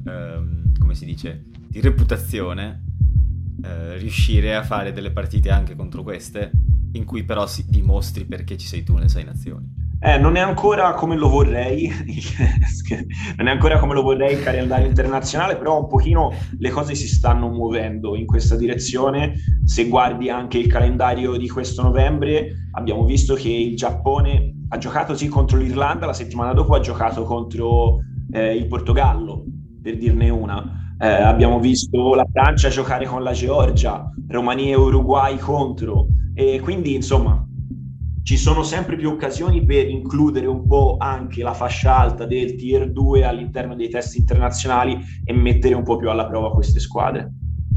ehm, 0.06 0.76
come 0.76 0.94
si 0.96 1.04
dice, 1.04 1.44
di 1.68 1.80
reputazione 1.80 2.82
eh, 3.62 3.96
riuscire 3.96 4.56
a 4.56 4.64
fare 4.64 4.92
delle 4.92 5.12
partite 5.12 5.50
anche 5.50 5.76
contro 5.76 6.02
queste 6.02 6.50
in 6.92 7.04
cui 7.04 7.22
però 7.22 7.46
si 7.46 7.64
dimostri 7.68 8.24
perché 8.24 8.56
ci 8.56 8.66
sei 8.66 8.82
tu 8.82 8.94
nelle 8.94 9.08
6 9.08 9.22
nazioni. 9.24 9.72
Eh, 10.06 10.18
non 10.18 10.36
è 10.36 10.40
ancora 10.40 10.94
come 10.94 11.16
lo 11.16 11.28
vorrei, 11.28 11.90
non 13.36 13.48
è 13.48 13.50
ancora 13.50 13.76
come 13.80 13.92
lo 13.92 14.02
vorrei 14.02 14.34
il 14.34 14.42
calendario 14.44 14.86
internazionale, 14.86 15.56
però 15.56 15.80
un 15.80 15.88
pochino 15.88 16.32
le 16.58 16.70
cose 16.70 16.94
si 16.94 17.08
stanno 17.08 17.48
muovendo 17.48 18.14
in 18.14 18.24
questa 18.24 18.54
direzione. 18.54 19.34
Se 19.64 19.88
guardi 19.88 20.30
anche 20.30 20.58
il 20.58 20.68
calendario 20.68 21.36
di 21.36 21.48
questo 21.48 21.82
novembre, 21.82 22.68
abbiamo 22.74 23.04
visto 23.04 23.34
che 23.34 23.48
il 23.48 23.74
Giappone 23.74 24.54
ha 24.68 24.78
giocato 24.78 25.16
sì 25.16 25.26
contro 25.26 25.58
l'Irlanda, 25.58 26.06
la 26.06 26.12
settimana 26.12 26.52
dopo 26.52 26.76
ha 26.76 26.80
giocato 26.80 27.24
contro 27.24 27.98
eh, 28.30 28.54
il 28.54 28.68
Portogallo, 28.68 29.42
per 29.82 29.96
dirne 29.96 30.28
una. 30.28 30.94
Eh, 31.00 31.08
abbiamo 31.08 31.58
visto 31.58 32.14
la 32.14 32.26
Francia 32.32 32.68
giocare 32.68 33.06
con 33.06 33.24
la 33.24 33.32
Georgia, 33.32 34.08
Romania 34.28 34.74
e 34.74 34.76
Uruguay 34.76 35.36
contro. 35.36 36.06
E 36.32 36.60
quindi, 36.60 36.94
insomma, 36.94 37.45
ci 38.26 38.36
sono 38.36 38.64
sempre 38.64 38.96
più 38.96 39.10
occasioni 39.10 39.64
per 39.64 39.88
includere 39.88 40.46
un 40.46 40.66
po' 40.66 40.96
anche 40.98 41.44
la 41.44 41.54
fascia 41.54 41.96
alta 41.96 42.26
del 42.26 42.56
tier 42.56 42.90
2 42.90 43.24
all'interno 43.24 43.76
dei 43.76 43.88
test 43.88 44.16
internazionali 44.16 44.98
e 45.22 45.32
mettere 45.32 45.74
un 45.74 45.84
po' 45.84 45.96
più 45.96 46.10
alla 46.10 46.26
prova 46.26 46.50
queste 46.50 46.80
squadre. 46.80 47.32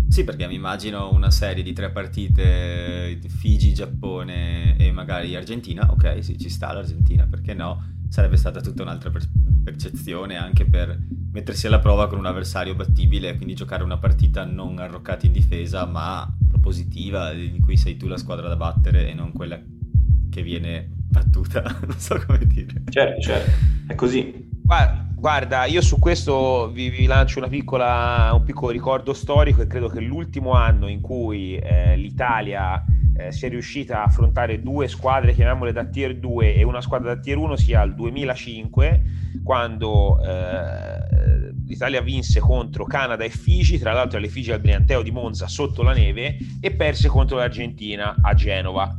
Sì, 0.07 0.23
perché 0.23 0.47
mi 0.47 0.55
immagino 0.55 1.13
una 1.13 1.29
serie 1.29 1.61
di 1.61 1.71
tre 1.71 1.91
partite, 1.91 3.19
Figi, 3.27 3.75
Giappone 3.75 4.75
e 4.75 4.91
magari 4.91 5.35
Argentina, 5.35 5.87
ok, 5.91 6.23
sì, 6.23 6.39
ci 6.39 6.49
sta 6.49 6.73
l'Argentina, 6.73 7.27
perché 7.27 7.53
no? 7.53 7.97
Sarebbe 8.09 8.37
stata 8.37 8.59
tutta 8.59 8.81
un'altra 8.81 9.11
per- 9.11 9.29
percezione 9.63 10.35
anche 10.35 10.65
per 10.65 10.97
mettersi 11.31 11.67
alla 11.67 11.77
prova 11.77 12.07
con 12.07 12.17
un 12.17 12.25
avversario 12.25 12.73
battibile, 12.73 13.35
quindi 13.35 13.53
giocare 13.53 13.83
una 13.83 13.99
partita 13.99 14.45
non 14.45 14.79
arroccata 14.79 15.27
in 15.27 15.31
difesa, 15.31 15.85
ma 15.85 16.27
propositiva, 16.47 17.33
in 17.33 17.61
cui 17.61 17.77
sei 17.77 17.97
tu 17.97 18.07
la 18.07 18.17
squadra 18.17 18.47
da 18.47 18.55
battere 18.55 19.11
e 19.11 19.13
non 19.13 19.31
quella 19.31 19.61
che 20.29 20.41
viene 20.41 20.89
battuta, 20.91 21.61
non 21.85 21.97
so 21.97 22.21
come 22.25 22.45
dire. 22.45 22.83
Certo, 22.89 23.21
certo, 23.21 23.51
è 23.87 23.95
così. 23.95 24.47
Guarda, 25.15 25.65
io 25.65 25.81
su 25.81 25.99
questo 25.99 26.71
vi, 26.71 26.89
vi 26.89 27.05
lancio 27.05 27.45
piccola, 27.49 28.29
un 28.33 28.43
piccolo 28.43 28.71
ricordo 28.71 29.13
storico 29.13 29.61
e 29.61 29.67
credo 29.67 29.89
che 29.89 29.99
l'ultimo 29.99 30.51
anno 30.51 30.87
in 30.87 31.01
cui 31.01 31.57
eh, 31.57 31.97
l'Italia 31.97 32.81
eh, 33.17 33.31
sia 33.33 33.49
riuscita 33.49 33.99
a 33.99 34.05
affrontare 34.05 34.61
due 34.61 34.87
squadre, 34.87 35.33
chiamiamole 35.33 35.73
da 35.73 35.83
tier 35.83 36.15
2 36.17 36.55
e 36.55 36.63
una 36.63 36.79
squadra 36.79 37.15
da 37.15 37.19
tier 37.19 37.37
1 37.37 37.57
sia 37.57 37.81
il 37.81 37.95
2005, 37.95 39.03
quando 39.43 40.21
eh, 40.23 41.51
l'Italia 41.65 42.01
vinse 42.01 42.39
contro 42.39 42.85
Canada 42.85 43.25
e 43.25 43.29
Figi, 43.29 43.77
tra 43.77 43.91
l'altro 43.91 44.19
le 44.19 44.29
Figi 44.29 44.53
al 44.53 44.61
Brianteo 44.61 45.01
di 45.01 45.11
Monza 45.11 45.47
sotto 45.47 45.83
la 45.83 45.93
neve, 45.93 46.37
e 46.61 46.71
perse 46.71 47.09
contro 47.09 47.37
l'Argentina 47.37 48.15
a 48.21 48.33
Genova. 48.33 48.97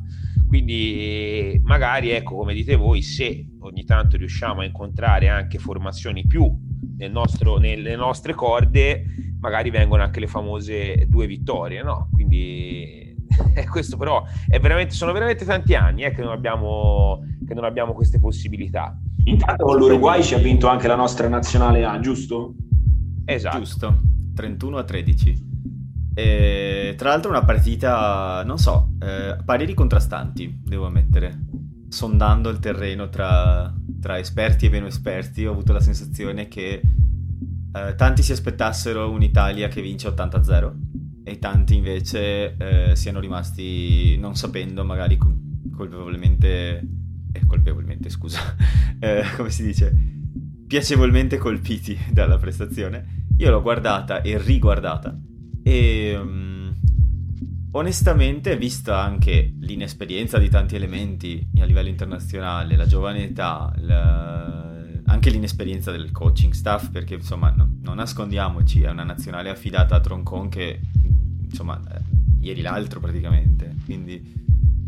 Quindi 0.51 1.61
magari, 1.63 2.11
ecco, 2.11 2.35
come 2.35 2.55
dite 2.55 2.75
voi, 2.75 3.03
se 3.03 3.47
ogni 3.61 3.85
tanto 3.85 4.17
riusciamo 4.17 4.63
a 4.63 4.65
incontrare 4.65 5.29
anche 5.29 5.61
formazioni 5.61 6.27
più 6.27 6.53
nel 6.97 7.13
nostro, 7.13 7.59
nelle 7.59 7.95
nostre 7.95 8.35
corde, 8.35 9.05
magari 9.39 9.71
vengono 9.71 10.03
anche 10.03 10.19
le 10.19 10.27
famose 10.27 11.07
due 11.09 11.29
vittorie, 11.29 11.85
no? 11.85 12.09
Quindi 12.11 13.15
questo 13.71 13.97
però 13.97 14.25
veramente, 14.61 14.93
sono 14.93 15.13
veramente 15.13 15.45
tanti 15.45 15.77
anni 15.77 16.03
eh, 16.03 16.11
che, 16.11 16.23
non 16.23 16.33
abbiamo, 16.33 17.21
che 17.47 17.55
non 17.55 17.63
abbiamo 17.63 17.93
queste 17.93 18.19
possibilità. 18.19 18.99
Intanto 19.27 19.63
con 19.63 19.79
l'Uruguay 19.79 20.21
ci 20.21 20.35
ha 20.35 20.39
vinto 20.39 20.67
anche 20.67 20.89
la 20.89 20.97
nostra 20.97 21.29
nazionale 21.29 21.85
A, 21.85 22.01
giusto? 22.01 22.57
Esatto. 23.25 23.57
Giusto, 23.57 24.01
31 24.35 24.79
a 24.79 24.83
13. 24.83 25.50
E, 26.15 26.95
tra 26.97 27.11
l'altro 27.11 27.31
una 27.31 27.45
partita, 27.45 28.43
non 28.45 28.59
so, 28.59 28.93
eh, 29.01 29.37
pareri 29.45 29.75
contrastanti, 29.75 30.61
devo 30.65 30.87
ammettere. 30.87 31.39
Sondando 31.89 32.51
il 32.51 32.59
terreno 32.61 33.09
tra, 33.09 33.75
tra 34.01 34.19
esperti 34.19 34.67
e 34.67 34.71
meno 34.71 34.87
esperti, 34.87 35.45
ho 35.45 35.53
avuto 35.53 35.73
la 35.73 35.81
sensazione 35.81 36.49
che 36.49 36.81
eh, 37.73 37.95
tanti 37.95 38.23
si 38.23 38.33
aspettassero 38.33 39.11
un'Italia 39.11 39.69
che 39.69 39.81
vince 39.81 40.09
80-0 40.09 40.73
e 41.23 41.39
tanti 41.39 41.77
invece 41.77 42.57
eh, 42.57 42.97
siano 42.97 43.21
rimasti 43.21 44.17
non 44.19 44.35
sapendo 44.35 44.85
magari 44.85 45.17
colpevolmente 45.77 46.85
eh, 47.33 47.47
colpevolmente 47.47 48.09
scusa 48.09 48.41
eh, 48.99 49.23
come 49.37 49.51
si 49.51 49.63
dice 49.63 49.95
piacevolmente 50.67 51.39
colpiti 51.39 51.97
dalla 52.11 52.39
prestazione 52.39 53.27
io 53.37 53.51
l'ho 53.51 53.63
guardata 53.63 54.23
e 54.23 54.37
riguardata 54.39 55.17
e 55.71 56.17
um, 56.17 56.75
onestamente 57.71 58.57
vista 58.57 59.01
anche 59.01 59.55
l'inesperienza 59.61 60.39
di 60.39 60.49
tanti 60.49 60.75
elementi 60.75 61.49
a 61.61 61.65
livello 61.65 61.89
internazionale 61.89 62.75
la 62.75 62.87
giovane 62.87 63.29
età 63.29 63.73
la 63.77 64.79
anche 65.07 65.31
l'inesperienza 65.31 65.91
del 65.91 66.13
coaching 66.13 66.53
staff, 66.53 66.91
perché 66.91 67.15
insomma 67.15 67.51
no, 67.51 67.69
non 67.83 67.97
nascondiamoci, 67.97 68.83
è 68.83 68.91
una 68.91 69.03
nazionale 69.03 69.51
affidata 69.51 69.97
a 69.97 70.01
Troncon 70.01 70.49
che 70.49 70.81
insomma 71.43 71.81
eh, 71.93 72.01
ieri 72.41 72.61
l'altro 72.61 73.01
praticamente, 73.01 73.75
quindi 73.85 74.23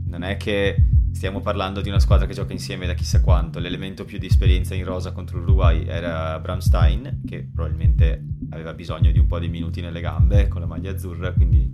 non 0.07 0.23
è 0.23 0.37
che 0.37 0.77
stiamo 1.13 1.41
parlando 1.41 1.81
di 1.81 1.89
una 1.89 1.99
squadra 1.99 2.27
che 2.27 2.35
gioca 2.35 2.53
insieme 2.53 2.87
da 2.87 2.95
chissà 2.95 3.21
quanto, 3.21 3.59
l'elemento 3.59 4.05
più 4.05 4.19
di 4.19 4.27
esperienza 4.27 4.75
in 4.75 4.85
rosa 4.85 5.13
contro 5.13 5.39
l'Uruguay 5.39 5.87
era 5.87 6.39
Bramstein, 6.41 7.21
che 7.27 7.49
probabilmente 7.53 8.25
aveva 8.51 8.73
bisogno 8.75 9.13
di 9.13 9.19
un 9.19 9.27
po' 9.27 9.39
di 9.39 9.49
minuti 9.49 9.81
nelle 9.81 10.01
gambe 10.01 10.49
con 10.49 10.61
la 10.61 10.67
maglia 10.67 10.91
azzurra, 10.91 11.33
quindi 11.33 11.71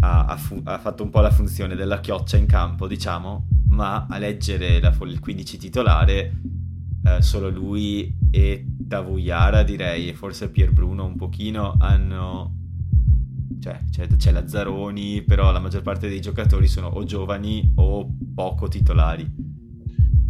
ha, 0.00 0.24
ha, 0.26 0.36
fu- 0.36 0.60
ha 0.64 0.78
fatto 0.78 1.02
un 1.02 1.10
po' 1.10 1.20
la 1.20 1.30
funzione 1.30 1.74
della 1.74 2.00
chioccia 2.00 2.36
in 2.36 2.46
campo, 2.46 2.86
diciamo, 2.86 3.46
ma 3.68 4.06
a 4.08 4.18
leggere 4.18 4.80
la, 4.80 4.94
il 5.02 5.20
15 5.20 5.58
titolare 5.58 6.40
eh, 7.04 7.22
solo 7.22 7.48
lui 7.48 8.16
e 8.30 8.66
Tavuyara 8.88 9.62
direi 9.62 10.08
e 10.08 10.14
forse 10.14 10.50
Pier 10.50 10.72
Bruno 10.72 11.04
un 11.04 11.16
pochino 11.16 11.76
hanno 11.78 12.65
cioè 13.60 13.80
c'è, 13.90 14.06
c'è 14.06 14.32
Lazzaroni 14.32 15.22
però 15.22 15.52
la 15.52 15.60
maggior 15.60 15.82
parte 15.82 16.08
dei 16.08 16.20
giocatori 16.20 16.66
sono 16.66 16.88
o 16.88 17.04
giovani 17.04 17.72
o 17.76 18.08
poco 18.34 18.68
titolari 18.68 19.30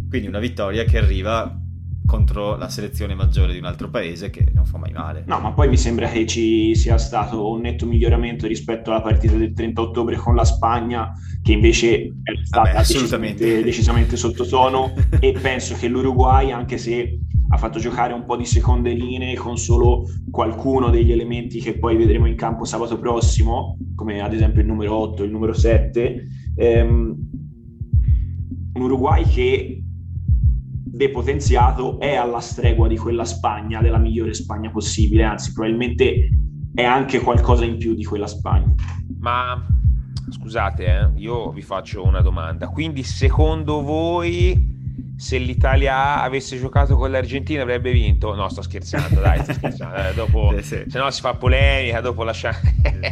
quindi 0.09 0.27
una 0.27 0.39
vittoria 0.39 0.83
che 0.85 0.97
arriva 0.97 1.61
contro 2.07 2.55
la 2.55 2.69
selezione 2.69 3.13
maggiore 3.13 3.51
di 3.51 3.59
un 3.59 3.65
altro 3.65 3.89
paese 3.89 4.29
che 4.29 4.49
non 4.53 4.65
fa 4.65 4.77
mai 4.77 4.93
male. 4.93 5.23
No, 5.27 5.39
ma 5.39 5.51
poi 5.51 5.67
mi 5.67 5.77
sembra 5.77 6.07
che 6.07 6.25
ci 6.25 6.73
sia 6.73 6.97
stato 6.97 7.51
un 7.51 7.59
netto 7.59 7.85
miglioramento 7.85 8.47
rispetto 8.47 8.89
alla 8.89 9.01
partita 9.01 9.35
del 9.35 9.53
30 9.53 9.81
ottobre 9.81 10.15
con 10.15 10.33
la 10.33 10.45
Spagna, 10.45 11.11
che 11.43 11.51
invece 11.51 12.05
è 12.23 12.31
stata 12.43 12.71
Vabbè, 12.71 12.77
decisamente, 12.77 13.61
decisamente 13.61 14.15
sottotono 14.15 14.93
e 15.19 15.33
penso 15.33 15.75
che 15.75 15.89
l'Uruguay, 15.89 16.51
anche 16.51 16.77
se 16.77 17.19
ha 17.49 17.57
fatto 17.57 17.79
giocare 17.79 18.13
un 18.13 18.25
po' 18.25 18.35
di 18.35 18.45
seconde 18.45 18.91
linee 18.91 19.35
con 19.35 19.57
solo 19.57 20.05
qualcuno 20.29 20.89
degli 20.89 21.11
elementi 21.11 21.59
che 21.59 21.77
poi 21.77 21.95
vedremo 21.95 22.27
in 22.27 22.35
campo 22.35 22.65
sabato 22.65 22.99
prossimo, 22.99 23.77
come 23.95 24.21
ad 24.21 24.33
esempio 24.33 24.61
il 24.61 24.67
numero 24.67 24.95
8, 24.95 25.23
il 25.23 25.31
numero 25.31 25.53
7, 25.53 26.27
ehm, 26.55 27.15
un 28.73 28.81
Uruguay 28.81 29.23
che 29.23 29.81
depotenziato 30.97 31.99
è 31.99 32.15
alla 32.15 32.39
stregua 32.39 32.87
di 32.87 32.97
quella 32.97 33.23
Spagna, 33.23 33.81
della 33.81 33.97
migliore 33.97 34.33
Spagna 34.33 34.69
possibile, 34.69 35.23
anzi 35.23 35.53
probabilmente 35.53 36.29
è 36.73 36.83
anche 36.83 37.19
qualcosa 37.19 37.65
in 37.65 37.77
più 37.77 37.93
di 37.93 38.03
quella 38.03 38.27
Spagna. 38.27 38.73
Ma 39.19 39.65
scusate, 40.29 40.85
eh, 40.85 41.09
io 41.15 41.51
vi 41.51 41.61
faccio 41.61 42.03
una 42.03 42.21
domanda, 42.21 42.67
quindi 42.67 43.03
secondo 43.03 43.81
voi 43.81 44.66
se 45.17 45.39
l'Italia 45.39 46.21
avesse 46.21 46.59
giocato 46.59 46.95
con 46.95 47.09
l'Argentina 47.09 47.63
avrebbe 47.63 47.91
vinto. 47.91 48.35
No, 48.35 48.47
sto 48.49 48.61
scherzando, 48.61 49.19
dai, 49.19 49.41
sto 49.41 49.53
scherzando. 49.53 49.95
Eh, 49.95 50.13
dopo, 50.13 50.53
eh, 50.55 50.61
sì. 50.61 50.83
Se 50.87 50.99
no 50.99 51.09
si 51.09 51.21
fa 51.21 51.33
polemica, 51.33 52.01
dopo 52.01 52.23
lascia... 52.23 52.55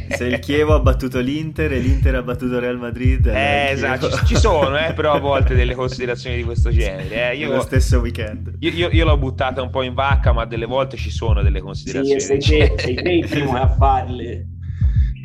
se 0.09 0.25
il 0.25 0.37
Chievo 0.37 0.75
ha 0.75 0.79
battuto 0.79 1.19
l'Inter 1.19 1.73
e 1.73 1.79
l'Inter 1.79 2.15
ha 2.15 2.21
battuto 2.21 2.53
il 2.53 2.61
Real 2.61 2.77
Madrid... 2.77 3.25
Eh, 3.25 3.71
esatto, 3.71 4.11
ci, 4.11 4.25
ci, 4.27 4.35
sono 4.35 4.77
eh, 4.77 4.93
però 4.93 5.13
a 5.13 5.19
volte 5.19 5.55
delle 5.55 5.73
considerazioni 5.73 6.35
di 6.35 6.43
questo 6.43 6.69
genere. 6.69 7.31
Eh. 7.31 7.37
Io, 7.37 7.51
Lo 7.51 7.61
stesso 7.61 7.99
weekend. 7.99 8.55
Io, 8.59 8.69
io, 8.69 8.89
io, 8.91 9.03
l'ho 9.03 9.17
buttata 9.17 9.63
un 9.63 9.71
po' 9.71 9.81
in 9.81 9.95
vacca, 9.95 10.31
ma 10.31 10.45
delle 10.45 10.67
volte 10.67 10.97
ci 10.97 11.09
sono 11.09 11.41
delle 11.41 11.59
considerazioni. 11.59 12.21
Sì, 12.21 12.39
sei 12.39 12.39
te, 12.39 12.73
sei 12.77 12.93
te 12.93 13.09
il 13.09 13.25
primo 13.27 13.55
a 13.59 13.67
farle. 13.67 14.45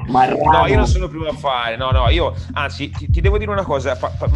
Marrano. 0.08 0.50
No, 0.50 0.66
io 0.66 0.76
non 0.76 0.86
sono 0.86 1.04
il 1.04 1.10
primo 1.10 1.26
a 1.26 1.34
fare, 1.34 1.76
no, 1.76 1.90
no, 1.90 2.08
io 2.08 2.34
anzi 2.52 2.88
ti, 2.90 3.10
ti 3.10 3.20
devo 3.20 3.36
dire 3.36 3.50
una 3.50 3.64
cosa, 3.64 3.94
fa, 3.94 4.08
fa, 4.08 4.28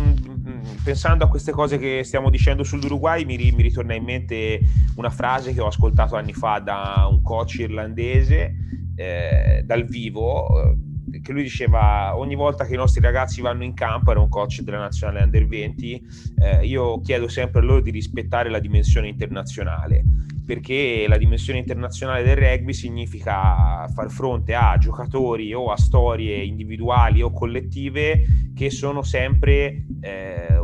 pensando 0.84 1.24
a 1.24 1.28
queste 1.28 1.50
cose 1.50 1.78
che 1.78 2.02
stiamo 2.04 2.28
dicendo 2.28 2.62
sull'Uruguay, 2.62 3.24
mi, 3.24 3.36
mi, 3.36 3.62
ritorna 3.62 3.94
in 3.94 4.04
mente 4.04 4.60
una 4.96 5.08
frase 5.08 5.54
che 5.54 5.60
ho 5.60 5.66
ascoltato 5.66 6.14
anni 6.14 6.34
fa 6.34 6.58
da 6.58 7.08
un 7.10 7.22
coach 7.22 7.54
irlandese 7.60 8.54
eh, 8.94 9.62
dal 9.64 9.84
vivo, 9.86 10.46
eh, 10.60 11.20
che 11.22 11.32
lui 11.32 11.42
diceva 11.42 12.16
ogni 12.16 12.34
volta 12.34 12.66
che 12.66 12.74
i 12.74 12.76
nostri 12.76 13.00
ragazzi 13.00 13.40
vanno 13.40 13.64
in 13.64 13.72
campo, 13.72 14.10
era 14.10 14.20
un 14.20 14.28
coach 14.28 14.60
della 14.60 14.78
nazionale 14.78 15.24
under 15.24 15.46
20, 15.46 16.06
eh, 16.36 16.66
io 16.66 17.00
chiedo 17.00 17.28
sempre 17.28 17.60
a 17.60 17.64
loro 17.64 17.80
di 17.80 17.90
rispettare 17.90 18.50
la 18.50 18.58
dimensione 18.58 19.08
internazionale 19.08 20.04
perché 20.44 21.06
la 21.08 21.16
dimensione 21.16 21.58
internazionale 21.58 22.22
del 22.22 22.36
rugby 22.36 22.74
significa 22.74 23.88
far 23.88 24.10
fronte 24.10 24.54
a 24.54 24.76
giocatori 24.76 25.54
o 25.54 25.70
a 25.72 25.76
storie 25.76 26.44
individuali 26.44 27.22
o 27.22 27.32
collettive 27.32 28.24
che 28.54 28.70
sono 28.70 29.02
sempre 29.02 29.86
eh, 30.00 30.58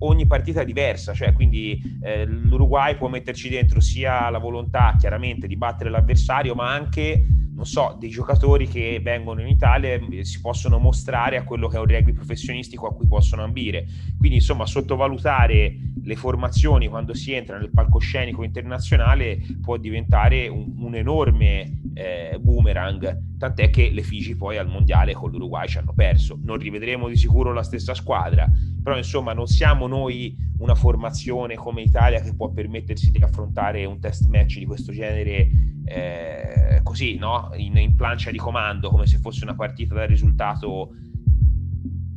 ogni 0.00 0.26
partita 0.26 0.60
è 0.60 0.64
diversa, 0.64 1.12
cioè 1.12 1.32
quindi 1.32 1.98
eh, 2.02 2.24
l'Uruguay 2.24 2.96
può 2.96 3.08
metterci 3.08 3.48
dentro 3.48 3.80
sia 3.80 4.28
la 4.30 4.38
volontà 4.38 4.94
chiaramente 4.98 5.46
di 5.46 5.56
battere 5.56 5.90
l'avversario, 5.90 6.54
ma 6.54 6.72
anche 6.72 7.24
non 7.56 7.64
so, 7.64 7.96
dei 7.98 8.10
giocatori 8.10 8.68
che 8.68 9.00
vengono 9.02 9.40
in 9.40 9.48
Italia 9.48 9.94
e 9.94 10.24
si 10.26 10.42
possono 10.42 10.78
mostrare 10.78 11.38
a 11.38 11.42
quello 11.42 11.68
che 11.68 11.78
è 11.78 11.80
un 11.80 11.86
rugby 11.86 12.12
professionistico 12.12 12.86
a 12.86 12.94
cui 12.94 13.06
possono 13.06 13.44
ambire. 13.44 13.86
Quindi, 14.18 14.36
insomma, 14.36 14.66
sottovalutare 14.66 15.74
le 16.02 16.16
formazioni 16.16 16.86
quando 16.86 17.14
si 17.14 17.32
entra 17.32 17.56
nel 17.56 17.70
palcoscenico 17.70 18.44
internazionale 18.44 19.40
può 19.62 19.78
diventare 19.78 20.48
un, 20.48 20.74
un 20.76 20.94
enorme 20.94 21.80
eh, 21.96 22.38
boomerang. 22.38 23.38
Tant'è 23.38 23.70
che 23.70 23.90
le 23.90 24.02
Figi 24.02 24.36
poi 24.36 24.58
al 24.58 24.68
mondiale 24.68 25.14
con 25.14 25.30
l'Uruguay 25.30 25.66
ci 25.66 25.78
hanno 25.78 25.94
perso. 25.94 26.38
Non 26.42 26.58
rivedremo 26.58 27.08
di 27.08 27.16
sicuro 27.16 27.54
la 27.54 27.62
stessa 27.62 27.94
squadra, 27.94 28.46
però 28.82 28.96
insomma, 28.98 29.32
non 29.32 29.46
siamo 29.46 29.86
noi 29.86 30.36
una 30.58 30.74
formazione 30.74 31.54
come 31.54 31.82
Italia 31.82 32.20
che 32.20 32.34
può 32.34 32.50
permettersi 32.50 33.10
di 33.10 33.22
affrontare 33.22 33.86
un 33.86 33.98
test 33.98 34.28
match 34.28 34.58
di 34.58 34.66
questo 34.66 34.92
genere 34.92 35.48
eh, 35.84 36.80
così, 36.82 37.16
no? 37.16 37.50
In, 37.56 37.76
in, 37.78 37.96
plancia 37.96 38.30
di 38.30 38.38
comando, 38.38 38.90
come 38.90 39.06
se 39.06 39.18
fosse 39.18 39.44
una 39.44 39.54
partita 39.54 39.94
da 39.94 40.04
risultato 40.04 40.90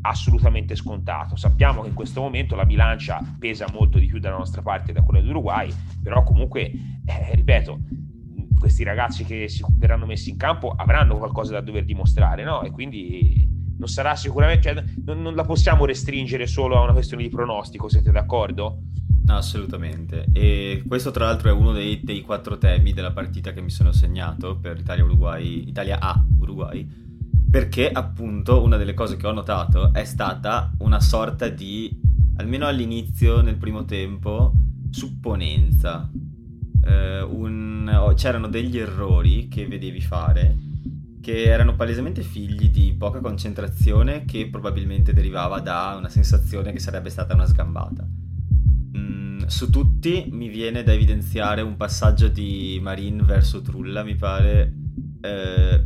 assolutamente 0.02 0.76
scontato. 0.76 1.38
Sappiamo 1.38 1.82
che 1.84 1.90
in 1.90 1.94
questo 1.94 2.20
momento 2.20 2.56
la 2.56 2.66
bilancia 2.66 3.22
pesa 3.38 3.66
molto 3.72 3.98
di 3.98 4.08
più 4.08 4.20
dalla 4.20 4.38
nostra 4.38 4.62
parte 4.62 4.92
da 4.92 5.04
quella 5.04 5.22
dell'Uruguay, 5.22 5.72
però 6.02 6.24
comunque, 6.24 6.64
eh, 7.06 7.36
ripeto, 7.36 7.80
questi 8.60 8.84
ragazzi 8.84 9.24
che 9.24 9.48
si 9.48 9.64
verranno 9.72 10.06
messi 10.06 10.30
in 10.30 10.38
campo 10.38 10.76
avranno 10.78 11.18
qualcosa 11.18 11.54
da 11.54 11.62
dover 11.62 11.86
dimostrare, 11.86 12.44
no? 12.44 12.62
E 12.62 12.72
quindi 12.72 13.48
non 13.78 13.88
sarà 13.88 14.16
sicuramente, 14.16 14.74
cioè, 14.74 14.84
non, 15.06 15.22
non 15.22 15.34
la 15.34 15.46
possiamo 15.46 15.86
restringere 15.86 16.46
solo 16.46 16.78
a 16.78 16.82
una 16.82 16.92
questione 16.92 17.24
di 17.24 17.30
pronostico, 17.30 17.90
siete 17.90 18.12
d'accordo? 18.12 18.82
Assolutamente, 19.28 20.26
e 20.34 20.84
questo 20.88 21.12
tra 21.12 21.26
l'altro 21.26 21.50
è 21.50 21.54
uno 21.54 21.72
dei, 21.72 22.02
dei 22.04 22.22
quattro 22.22 22.58
temi 22.58 22.94
della 22.94 23.12
partita 23.12 23.54
che 23.54 23.62
mi 23.62 23.70
sono 23.70 23.92
segnato 23.92 24.58
per 24.58 24.78
Italia-Uruguay, 24.80 25.68
Italia 25.68 26.00
A 26.00 26.24
Uruguay, 26.40 26.88
perché 27.50 27.90
appunto 27.90 28.62
una 28.62 28.78
delle 28.78 28.94
cose 28.94 29.18
che 29.18 29.28
ho 29.28 29.32
notato 29.32 29.94
è 29.94 30.04
stata 30.04 30.72
una 30.80 31.00
sorta 31.00 31.48
di, 31.48 32.00
almeno 32.38 32.66
all'inizio, 32.66 33.42
nel 33.42 33.58
primo 33.58 33.86
tempo, 33.86 34.52
supponenza. 34.90 36.10
Eh, 36.86 37.22
un, 37.22 37.92
oh, 37.94 38.14
c'erano 38.14 38.48
degli 38.48 38.78
errori 38.78 39.48
che 39.48 39.68
vedevi 39.68 40.02
fare 40.02 40.58
che 41.22 41.44
erano 41.44 41.76
palesemente 41.76 42.22
figli 42.22 42.70
di 42.70 42.96
poca 42.98 43.20
concentrazione 43.20 44.24
che 44.26 44.48
probabilmente 44.50 45.14
derivava 45.14 45.60
da 45.60 45.96
una 45.98 46.10
sensazione 46.10 46.72
che 46.72 46.80
sarebbe 46.80 47.10
stata 47.10 47.34
una 47.34 47.46
sgambata. 47.46 48.08
Su 49.50 49.72
tutti 49.72 50.28
mi 50.30 50.48
viene 50.48 50.84
da 50.84 50.94
evidenziare 50.94 51.64
un 51.64 51.76
passaggio 51.76 52.28
di 52.28 52.80
Marine 52.84 53.24
verso 53.24 53.62
Trulla, 53.64 54.04
mi 54.04 54.14
pare, 54.14 54.72
eh, 55.22 55.84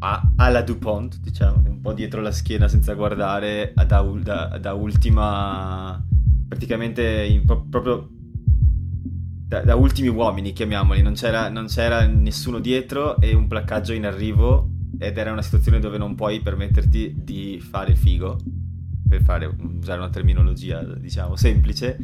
a, 0.00 0.32
alla 0.34 0.62
DuPont, 0.62 1.20
diciamo, 1.20 1.62
un 1.64 1.80
po' 1.80 1.92
dietro 1.92 2.20
la 2.20 2.32
schiena 2.32 2.66
senza 2.66 2.94
guardare, 2.94 3.72
da, 3.72 4.02
da, 4.02 4.58
da 4.60 4.72
ultima, 4.72 6.04
praticamente 6.48 7.24
in, 7.24 7.44
proprio 7.46 8.10
da, 9.48 9.62
da, 9.62 9.74
ultimi 9.76 10.08
uomini, 10.08 10.52
chiamiamoli, 10.52 11.00
non 11.00 11.14
c'era, 11.14 11.48
non 11.48 11.66
c'era 11.66 12.06
nessuno 12.06 12.58
dietro 12.58 13.18
e 13.18 13.34
un 13.34 13.46
placcaggio 13.48 13.94
in 13.94 14.04
arrivo 14.04 14.68
ed 14.98 15.16
era 15.16 15.32
una 15.32 15.40
situazione 15.40 15.80
dove 15.80 15.96
non 15.96 16.14
puoi 16.14 16.40
permetterti 16.40 17.14
di 17.16 17.58
fare 17.58 17.92
il 17.92 17.96
figo, 17.96 18.38
per 19.08 19.22
fare, 19.22 19.46
usare 19.46 20.00
una 20.00 20.10
terminologia, 20.10 20.82
diciamo, 20.82 21.34
semplice 21.34 21.96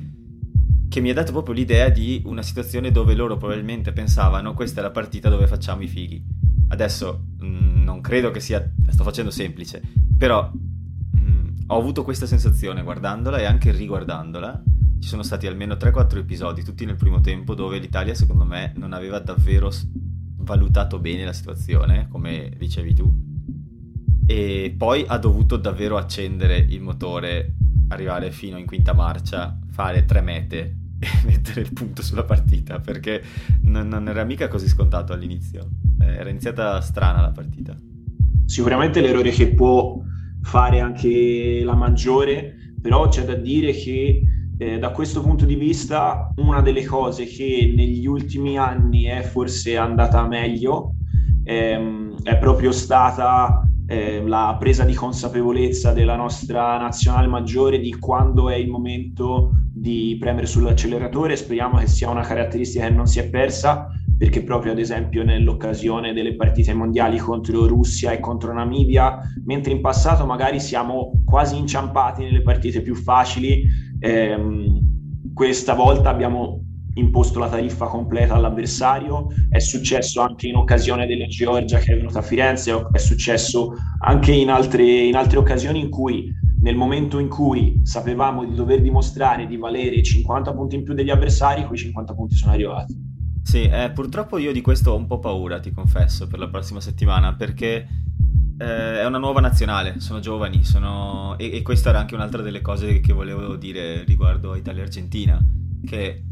che 0.88 1.00
mi 1.00 1.10
ha 1.10 1.14
dato 1.14 1.32
proprio 1.32 1.54
l'idea 1.54 1.88
di 1.88 2.22
una 2.24 2.42
situazione 2.42 2.92
dove 2.92 3.14
loro 3.14 3.36
probabilmente 3.36 3.92
pensavano 3.92 4.54
questa 4.54 4.80
è 4.80 4.82
la 4.82 4.92
partita 4.92 5.28
dove 5.28 5.46
facciamo 5.46 5.82
i 5.82 5.88
fighi. 5.88 6.24
Adesso 6.68 7.26
mh, 7.40 7.46
mm, 7.46 7.82
non 7.82 8.00
credo 8.00 8.30
che 8.30 8.40
sia, 8.40 8.72
sto 8.88 9.02
facendo 9.02 9.30
semplice, 9.30 9.82
però 10.16 10.50
mh, 10.52 11.18
mm, 11.18 11.46
ho 11.66 11.78
avuto 11.78 12.04
questa 12.04 12.26
sensazione 12.26 12.82
guardandola 12.82 13.38
e 13.38 13.44
anche 13.44 13.72
riguardandola. 13.72 14.62
Ci 15.04 15.10
sono 15.10 15.22
stati 15.22 15.46
almeno 15.46 15.74
3-4 15.74 16.16
episodi, 16.16 16.64
tutti 16.64 16.86
nel 16.86 16.96
primo 16.96 17.20
tempo, 17.20 17.54
dove 17.54 17.76
l'Italia 17.78 18.14
secondo 18.14 18.46
me 18.46 18.72
non 18.76 18.94
aveva 18.94 19.18
davvero 19.18 19.70
valutato 20.38 20.98
bene 20.98 21.26
la 21.26 21.34
situazione, 21.34 22.08
come 22.08 22.50
dicevi 22.56 22.94
tu, 22.94 23.14
e 24.24 24.74
poi 24.74 25.04
ha 25.06 25.18
dovuto 25.18 25.58
davvero 25.58 25.98
accendere 25.98 26.56
il 26.56 26.80
motore, 26.80 27.54
arrivare 27.88 28.30
fino 28.30 28.56
in 28.56 28.64
quinta 28.64 28.94
marcia, 28.94 29.58
fare 29.72 30.06
tre 30.06 30.22
mete 30.22 30.76
e 30.98 31.08
mettere 31.28 31.60
il 31.60 31.74
punto 31.74 32.00
sulla 32.00 32.24
partita 32.24 32.80
perché 32.80 33.22
non, 33.64 33.86
non 33.88 34.08
era 34.08 34.24
mica 34.24 34.48
così 34.48 34.68
scontato 34.68 35.12
all'inizio. 35.12 35.68
Eh, 36.00 36.14
era 36.14 36.30
iniziata 36.30 36.80
strana 36.80 37.20
la 37.20 37.30
partita. 37.30 37.76
Sicuramente 38.46 39.02
l'errore 39.02 39.32
che 39.32 39.52
può 39.52 40.02
fare 40.40 40.80
anche 40.80 41.60
la 41.62 41.74
maggiore, 41.74 42.54
però 42.80 43.08
c'è 43.08 43.26
da 43.26 43.34
dire 43.34 43.72
che 43.72 44.28
eh, 44.58 44.78
da 44.78 44.90
questo 44.90 45.20
punto 45.20 45.44
di 45.44 45.54
vista 45.54 46.32
una 46.36 46.60
delle 46.60 46.84
cose 46.84 47.24
che 47.24 47.72
negli 47.76 48.06
ultimi 48.06 48.56
anni 48.58 49.04
è 49.04 49.22
forse 49.22 49.76
andata 49.76 50.26
meglio 50.26 50.94
ehm, 51.44 52.22
è 52.22 52.38
proprio 52.38 52.72
stata 52.72 53.66
eh, 53.86 54.22
la 54.26 54.56
presa 54.58 54.84
di 54.84 54.94
consapevolezza 54.94 55.92
della 55.92 56.16
nostra 56.16 56.78
nazionale 56.78 57.26
maggiore 57.26 57.78
di 57.78 57.94
quando 57.98 58.48
è 58.48 58.54
il 58.54 58.68
momento 58.68 59.50
di 59.72 60.16
premere 60.18 60.46
sull'acceleratore. 60.46 61.36
Speriamo 61.36 61.78
che 61.78 61.86
sia 61.86 62.08
una 62.08 62.22
caratteristica 62.22 62.86
che 62.86 62.94
non 62.94 63.06
si 63.06 63.18
è 63.18 63.28
persa, 63.28 63.88
perché 64.16 64.42
proprio 64.42 64.72
ad 64.72 64.78
esempio 64.78 65.22
nell'occasione 65.24 66.14
delle 66.14 66.36
partite 66.36 66.72
mondiali 66.72 67.18
contro 67.18 67.66
Russia 67.66 68.12
e 68.12 68.20
contro 68.20 68.54
Namibia, 68.54 69.18
mentre 69.44 69.72
in 69.72 69.80
passato 69.80 70.24
magari 70.24 70.60
siamo 70.60 71.20
quasi 71.24 71.58
inciampati 71.58 72.22
nelle 72.22 72.40
partite 72.40 72.80
più 72.80 72.94
facili, 72.94 73.66
ehm, 74.04 75.32
questa 75.32 75.74
volta 75.74 76.10
abbiamo 76.10 76.60
imposto 76.96 77.38
la 77.38 77.48
tariffa 77.48 77.86
completa 77.86 78.34
all'avversario, 78.34 79.26
è 79.48 79.58
successo 79.58 80.20
anche 80.20 80.46
in 80.46 80.56
occasione 80.56 81.06
della 81.06 81.26
Georgia 81.26 81.78
che 81.78 81.94
è 81.94 81.96
venuta 81.96 82.20
a 82.20 82.22
Firenze, 82.22 82.86
è 82.92 82.98
successo 82.98 83.74
anche 84.04 84.32
in 84.32 84.50
altre, 84.50 84.84
in 84.84 85.16
altre 85.16 85.38
occasioni 85.38 85.80
in 85.80 85.90
cui 85.90 86.32
nel 86.60 86.76
momento 86.76 87.18
in 87.18 87.28
cui 87.28 87.80
sapevamo 87.82 88.44
di 88.44 88.54
dover 88.54 88.80
dimostrare 88.80 89.46
di 89.46 89.56
valere 89.56 90.02
50 90.02 90.54
punti 90.54 90.76
in 90.76 90.84
più 90.84 90.94
degli 90.94 91.10
avversari, 91.10 91.66
quei 91.66 91.78
50 91.78 92.14
punti 92.14 92.36
sono 92.36 92.52
arrivati. 92.52 92.94
Sì, 93.42 93.64
eh, 93.64 93.90
purtroppo 93.92 94.38
io 94.38 94.52
di 94.52 94.62
questo 94.62 94.92
ho 94.92 94.96
un 94.96 95.06
po' 95.06 95.18
paura, 95.18 95.60
ti 95.60 95.72
confesso, 95.72 96.26
per 96.26 96.38
la 96.38 96.48
prossima 96.48 96.80
settimana, 96.80 97.34
perché 97.34 97.86
eh, 98.58 99.00
è 99.00 99.06
una 99.06 99.18
nuova 99.18 99.40
nazionale, 99.40 100.00
sono 100.00 100.20
giovani, 100.20 100.64
sono... 100.64 101.36
E, 101.38 101.56
e, 101.56 101.62
questa 101.62 101.90
era 101.90 101.98
anche 101.98 102.14
un'altra 102.14 102.42
delle 102.42 102.60
cose 102.60 103.00
che 103.00 103.12
volevo 103.12 103.56
dire 103.56 104.04
riguardo 104.04 104.52
a 104.52 104.56
Italia-Argentina, 104.56 105.38
che 105.84 106.24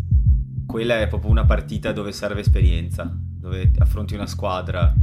quella 0.67 1.01
è 1.01 1.09
proprio 1.09 1.31
una 1.31 1.45
partita 1.45 1.93
dove 1.93 2.13
serve 2.13 2.41
esperienza, 2.41 3.11
dove 3.15 3.73
affronti 3.79 4.15
una 4.15 4.27
squadra 4.27 4.95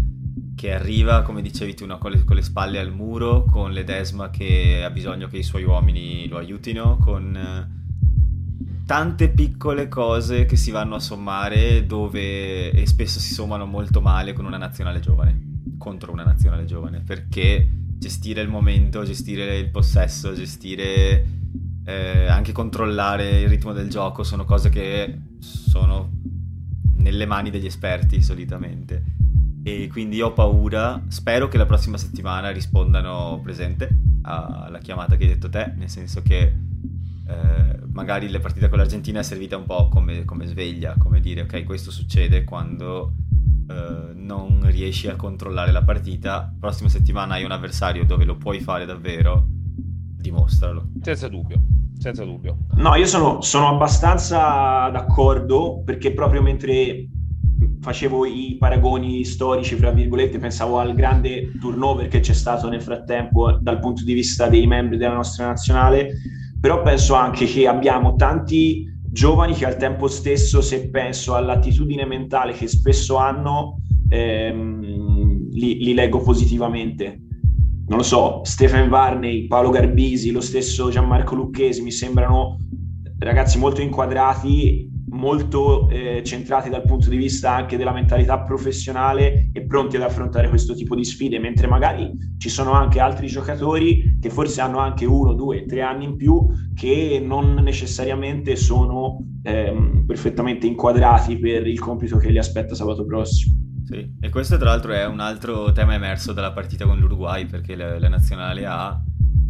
che 0.55 0.73
arriva, 0.73 1.21
come 1.21 1.41
dicevi 1.41 1.73
tu, 1.73 1.85
no? 1.85 1.97
con, 1.97 2.11
le, 2.11 2.23
con, 2.23 2.35
le, 2.35 2.41
spalle 2.41 2.79
al 2.79 2.91
muro, 2.91 3.45
con 3.45 3.71
l'Edesma 3.71 4.29
che 4.29 4.83
ha 4.83 4.89
bisogno 4.89 5.27
che 5.27 5.37
i 5.37 5.43
suoi 5.43 5.63
uomini 5.63 6.27
lo 6.27 6.37
aiutino, 6.37 6.97
con 6.97 7.35
eh, 7.35 8.83
tante 8.85 9.29
piccole 9.29 9.87
cose 9.87 10.45
che 10.45 10.55
si 10.55 10.71
vanno 10.71 10.95
a 10.95 10.99
sommare 10.99 11.85
dove 11.85 12.71
e 12.71 12.85
spesso 12.87 13.19
si 13.19 13.33
sommano 13.33 13.65
molto 13.65 14.01
male 14.01 14.33
con 14.33 14.45
una 14.45 14.57
nazionale 14.57 14.99
giovane, 14.99 15.48
contro 15.79 16.11
una 16.11 16.23
nazionale 16.23 16.65
giovane, 16.65 16.99
perché 16.99 17.67
gestire 17.97 18.41
il 18.41 18.49
momento, 18.49 19.03
gestire 19.03 19.57
il 19.57 19.69
possesso, 19.71 20.35
gestire 20.35 21.25
eh, 21.85 22.27
anche 22.27 22.51
controllare 22.51 23.41
il 23.41 23.49
ritmo 23.49 23.73
del 23.73 23.89
gioco 23.89 24.23
sono 24.23 24.45
cose 24.45 24.69
che 24.69 25.19
sono 25.39 26.11
nelle 26.97 27.25
mani 27.25 27.49
degli 27.49 27.65
esperti 27.65 28.21
solitamente. 28.21 29.03
E 29.63 29.87
quindi 29.91 30.21
ho 30.21 30.31
paura, 30.33 31.03
spero 31.07 31.47
che 31.47 31.57
la 31.57 31.65
prossima 31.65 31.97
settimana 31.97 32.51
rispondano 32.51 33.39
presente 33.43 33.89
alla 34.21 34.79
chiamata 34.79 35.15
che 35.15 35.23
hai 35.23 35.29
detto 35.29 35.49
te, 35.49 35.73
nel 35.75 35.89
senso 35.89 36.21
che 36.21 36.53
eh, 37.27 37.79
magari 37.91 38.29
la 38.29 38.39
partita 38.39 38.69
con 38.69 38.77
l'Argentina 38.77 39.19
è 39.19 39.23
servita 39.23 39.57
un 39.57 39.65
po' 39.65 39.89
come, 39.89 40.25
come 40.25 40.45
sveglia, 40.45 40.95
come 40.97 41.19
dire 41.19 41.41
ok 41.41 41.63
questo 41.63 41.91
succede 41.91 42.43
quando 42.43 43.13
eh, 43.69 44.13
non 44.13 44.61
riesci 44.65 45.07
a 45.07 45.15
controllare 45.15 45.71
la 45.71 45.83
partita, 45.83 46.53
prossima 46.59 46.89
settimana 46.89 47.35
hai 47.35 47.43
un 47.43 47.51
avversario 47.51 48.05
dove 48.05 48.25
lo 48.25 48.35
puoi 48.35 48.59
fare 48.59 48.85
davvero, 48.85 49.45
dimostralo. 49.47 50.89
Senza 51.01 51.27
dubbio 51.27 51.61
senza 51.99 52.23
dubbio. 52.23 52.59
No, 52.75 52.95
io 52.95 53.05
sono, 53.05 53.41
sono, 53.41 53.67
abbastanza 53.67 54.89
d'accordo 54.89 55.81
perché 55.83 56.13
proprio 56.13 56.41
mentre 56.41 57.09
facevo 57.81 58.25
i 58.25 58.55
paragoni 58.57 59.23
storici, 59.25 59.75
fra 59.75 59.91
virgolette, 59.91 60.39
pensavo 60.39 60.79
al 60.79 60.93
grande 60.93 61.51
turnover 61.59 62.07
che 62.07 62.21
c'è 62.21 62.33
stato 62.33 62.69
nel 62.69 62.81
frattempo 62.81 63.51
dal 63.51 63.79
punto 63.79 64.03
di 64.03 64.13
vista 64.13 64.47
dei 64.47 64.65
membri 64.65 64.97
della 64.97 65.15
nostra 65.15 65.47
nazionale, 65.47 66.13
però 66.59 66.81
penso 66.81 67.15
anche 67.15 67.45
che 67.45 67.67
abbiamo 67.67 68.15
tanti 68.15 68.87
giovani 69.19 69.53
che 69.53 69.65
al 69.65 69.75
tempo 69.75 70.07
stesso, 70.07 70.61
se 70.61 70.89
penso 70.89 71.35
all'attitudine 71.35 72.05
mentale 72.05 72.53
che 72.53 72.69
spesso 72.69 73.17
hanno, 73.17 73.81
ehm, 74.07 75.49
li, 75.51 75.83
li 75.83 75.93
leggo 75.93 76.21
positivamente. 76.21 77.19
Non 77.87 77.97
lo 77.97 78.03
so, 78.03 78.39
Stephen 78.45 78.87
Varney, 78.87 79.45
Paolo 79.47 79.71
Garbisi, 79.71 80.31
lo 80.31 80.39
stesso 80.39 80.89
Gianmarco 80.89 81.35
Lucchesi, 81.35 81.81
mi 81.81 81.91
sembrano 81.91 82.59
ragazzi 83.17 83.57
molto 83.57 83.81
inquadrati, 83.81 84.89
molto 85.09 85.89
eh, 85.89 86.21
centrati 86.23 86.69
dal 86.69 86.83
punto 86.83 87.09
di 87.09 87.17
vista 87.17 87.53
anche 87.53 87.77
della 87.77 87.91
mentalità 87.91 88.39
professionale 88.39 89.49
e 89.53 89.65
pronti 89.65 89.95
ad 89.95 90.03
affrontare 90.03 90.49
questo 90.49 90.73
tipo 90.73 90.95
di 90.95 91.03
sfide, 91.03 91.39
mentre 91.39 91.67
magari 91.67 92.11
ci 92.37 92.49
sono 92.49 92.71
anche 92.71 92.99
altri 92.99 93.27
giocatori 93.27 94.17
che 94.19 94.29
forse 94.29 94.61
hanno 94.61 94.79
anche 94.79 95.05
uno, 95.05 95.33
due, 95.33 95.65
tre 95.65 95.81
anni 95.81 96.05
in 96.05 96.15
più 96.15 96.47
che 96.73 97.21
non 97.23 97.55
necessariamente 97.55 98.55
sono 98.55 99.17
ehm, 99.43 100.05
perfettamente 100.05 100.67
inquadrati 100.67 101.37
per 101.37 101.67
il 101.67 101.79
compito 101.79 102.17
che 102.17 102.29
li 102.29 102.37
aspetta 102.37 102.75
sabato 102.75 103.05
prossimo. 103.05 103.57
Sì, 103.85 104.17
e 104.19 104.29
questo 104.29 104.57
tra 104.57 104.69
l'altro 104.69 104.93
è 104.93 105.05
un 105.07 105.19
altro 105.19 105.71
tema 105.71 105.95
emerso 105.95 106.31
dalla 106.31 106.51
partita 106.51 106.85
con 106.85 106.99
l'Uruguay, 106.99 107.47
perché 107.47 107.75
la, 107.75 107.97
la 107.97 108.07
nazionale 108.07 108.65
A, 108.67 109.01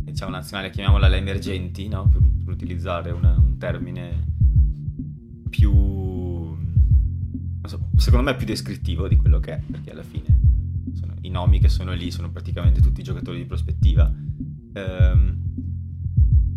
diciamo 0.05 0.31
nazionale, 0.31 0.69
chiamiamola 0.69 1.09
le 1.09 1.17
emergenti, 1.17 1.89
no? 1.89 2.07
per, 2.07 2.21
per, 2.21 2.53
utilizzare 2.53 3.11
una, 3.11 3.35
un 3.37 3.57
termine 3.57 4.28
più, 5.59 6.55
so, 7.65 7.89
secondo 7.97 8.29
me 8.29 8.37
più 8.37 8.45
descrittivo 8.45 9.09
di 9.09 9.17
quello 9.17 9.41
che 9.41 9.55
è, 9.55 9.61
perché 9.69 9.91
alla 9.91 10.03
fine 10.03 10.39
sono, 10.93 11.15
i 11.21 11.29
nomi 11.29 11.59
che 11.59 11.67
sono 11.67 11.91
lì 11.91 12.11
sono 12.11 12.31
praticamente 12.31 12.79
tutti 12.79 13.03
giocatori 13.03 13.39
di 13.39 13.45
prospettiva. 13.45 14.09
Ehm, 14.73 15.37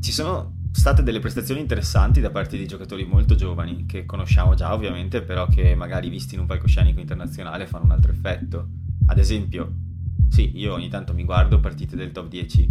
ci 0.01 0.13
sono 0.13 0.61
state 0.71 1.03
delle 1.03 1.19
prestazioni 1.19 1.61
interessanti 1.61 2.21
da 2.21 2.31
parte 2.31 2.57
di 2.57 2.67
giocatori 2.67 3.05
molto 3.05 3.35
giovani, 3.35 3.87
che 3.87 4.07
conosciamo 4.07 4.55
già 4.55 4.73
ovviamente, 4.73 5.23
però 5.23 5.49
che 5.49 5.75
magari 5.75 6.09
visti 6.09 6.35
in 6.35 6.41
un 6.41 6.47
palcoscenico 6.47 7.01
internazionale 7.01 7.67
fanno 7.67 7.85
un 7.87 7.91
altro 7.91 8.13
effetto. 8.13 8.69
Ad 9.07 9.19
esempio, 9.19 9.75
sì, 10.29 10.57
io 10.59 10.73
ogni 10.73 10.89
tanto 10.89 11.13
mi 11.13 11.25
guardo 11.25 11.59
partite 11.59 11.97
del 11.97 12.13
top 12.13 12.29
10, 12.29 12.69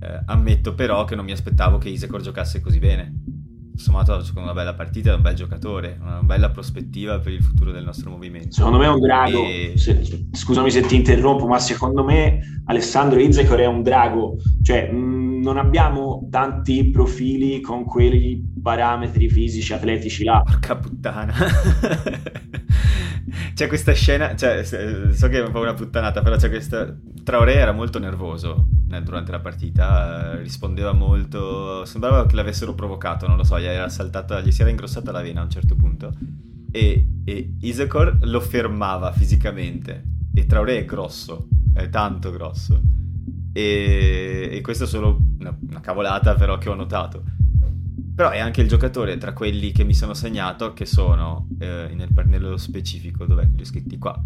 eh, 0.00 0.22
ammetto 0.26 0.74
però 0.74 1.04
che 1.04 1.16
non 1.16 1.24
mi 1.24 1.32
aspettavo 1.32 1.78
che 1.78 1.88
Isecor 1.88 2.20
giocasse 2.20 2.60
così 2.60 2.78
bene. 2.78 3.23
Insomma, 3.74 4.04
secondo 4.04 4.42
una 4.42 4.52
bella 4.52 4.74
partita, 4.74 5.10
è 5.10 5.14
un 5.14 5.22
bel 5.22 5.34
giocatore, 5.34 5.98
una 6.00 6.22
bella 6.22 6.50
prospettiva 6.50 7.18
per 7.18 7.32
il 7.32 7.42
futuro 7.42 7.72
del 7.72 7.84
nostro 7.84 8.10
movimento. 8.10 8.52
Secondo 8.52 8.78
me 8.78 8.84
è 8.84 8.88
un 8.88 9.00
drago, 9.00 9.44
e... 9.44 9.72
se, 9.76 10.28
scusami 10.30 10.70
se 10.70 10.82
ti 10.82 10.94
interrompo, 10.94 11.46
ma 11.46 11.58
secondo 11.58 12.04
me 12.04 12.62
Alessandro 12.66 13.18
Isecor 13.18 13.58
è 13.58 13.66
un 13.66 13.82
drago, 13.82 14.36
cioè... 14.62 14.90
Mh, 14.90 15.24
non 15.44 15.58
abbiamo 15.58 16.26
tanti 16.30 16.90
profili 16.90 17.60
con 17.60 17.84
quei 17.84 18.42
parametri 18.62 19.28
fisici 19.28 19.74
atletici 19.74 20.24
là. 20.24 20.42
Porca 20.42 20.76
puttana. 20.76 21.34
c'è 23.54 23.68
questa 23.68 23.92
scena, 23.92 24.34
cioè, 24.34 24.64
so 24.64 25.28
che 25.28 25.38
è 25.38 25.42
un 25.42 25.52
po' 25.52 25.60
una 25.60 25.74
puttanata, 25.74 26.22
però 26.22 26.36
c'è 26.36 26.48
questa... 26.48 26.96
Traoré 27.24 27.54
era 27.54 27.72
molto 27.72 27.98
nervoso 27.98 28.68
durante 29.02 29.32
la 29.32 29.40
partita, 29.40 30.36
rispondeva 30.36 30.92
molto, 30.92 31.84
sembrava 31.84 32.26
che 32.26 32.36
l'avessero 32.36 32.74
provocato, 32.74 33.26
non 33.26 33.36
lo 33.36 33.44
so, 33.44 33.58
gli, 33.58 33.64
era 33.64 33.88
saltata, 33.88 34.40
gli 34.40 34.52
si 34.52 34.60
era 34.60 34.70
ingrossata 34.70 35.10
la 35.10 35.22
vena 35.22 35.40
a 35.40 35.44
un 35.44 35.50
certo 35.50 35.74
punto. 35.74 36.12
E, 36.70 37.08
e 37.24 37.54
Isakor 37.60 38.18
lo 38.22 38.40
fermava 38.40 39.12
fisicamente 39.12 40.04
e 40.32 40.46
Traoré 40.46 40.78
è 40.78 40.84
grosso, 40.84 41.48
è 41.72 41.88
tanto 41.88 42.30
grosso. 42.30 42.80
E, 43.52 44.48
e 44.52 44.60
questa 44.60 44.84
è 44.84 44.86
solo 44.86 45.20
una, 45.38 45.56
una, 45.68 45.80
cavolata 45.80 46.34
però 46.34 46.58
che 46.58 46.68
ho 46.68 46.74
notato. 46.74 47.22
però 48.14 48.30
è 48.30 48.38
anche 48.38 48.60
il 48.60 48.68
giocatore 48.68 49.16
tra 49.16 49.32
quelli 49.32 49.72
che 49.72 49.84
mi 49.84 49.94
sono 49.94 50.14
segnato, 50.14 50.72
che 50.72 50.86
sono, 50.86 51.48
eh, 51.58 51.90
nel, 51.94 52.10
nello 52.26 52.56
specifico, 52.56 53.24
dov'è 53.24 53.42
che 53.42 53.56
li 53.56 53.62
ho 53.62 53.64
scritti? 53.64 53.98
Qua, 53.98 54.20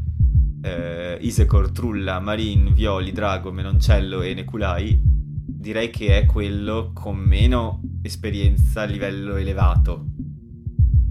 eh, 0.62 1.18
Isecor, 1.20 1.70
Trulla, 1.70 2.20
Marin, 2.20 2.72
Violi, 2.72 3.12
Drago, 3.12 3.52
Menoncello 3.52 4.22
e 4.22 4.34
Neculai, 4.34 5.00
direi 5.02 5.90
che 5.90 6.18
è 6.18 6.24
quello 6.26 6.92
con 6.94 7.16
meno 7.16 7.82
esperienza 8.02 8.82
a 8.82 8.84
livello 8.84 9.36
elevato. 9.36 10.06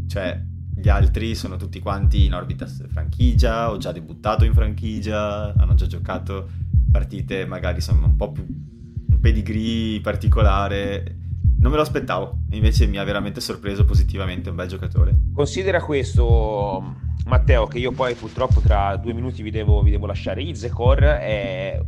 Cioè, 0.08 0.42
gli 0.76 0.90
altri 0.90 1.36
sono 1.36 1.58
tutti 1.58 1.80
quanti 1.80 2.26
in 2.26 2.34
orbita 2.34 2.66
franchigia, 2.66 3.72
ho 3.72 3.78
già 3.78 3.92
debuttato 3.92 4.46
in 4.46 4.54
franchigia, 4.54 5.54
hanno 5.56 5.74
già 5.74 5.88
giocato 5.88 6.50
partite 6.92 7.46
magari 7.46 7.82
sono 7.82 8.06
un 8.06 8.16
po' 8.16 8.32
più 8.32 8.46
un 8.48 9.20
pedigree 9.20 10.00
particolare 10.02 11.27
non 11.60 11.72
me 11.72 11.78
lo 11.78 11.82
aspettavo, 11.82 12.42
invece 12.52 12.86
mi 12.88 12.98
ha 12.98 13.04
veramente 13.04 13.42
sorpreso 13.42 13.86
positivamente, 13.86 14.50
un 14.50 14.56
bel 14.56 14.68
giocatore. 14.68 15.18
Considera 15.34 15.82
questo, 15.82 16.96
Matteo, 17.26 17.66
che 17.68 17.80
io 17.80 17.92
poi 17.92 18.14
purtroppo 18.16 18.60
tra 18.60 18.96
due 18.98 19.14
minuti 19.14 19.42
vi 19.42 19.52
devo, 19.52 19.82
vi 19.82 19.92
devo 19.92 20.06
lasciare. 20.06 20.42
Izekor 20.44 21.00
è 21.00 21.80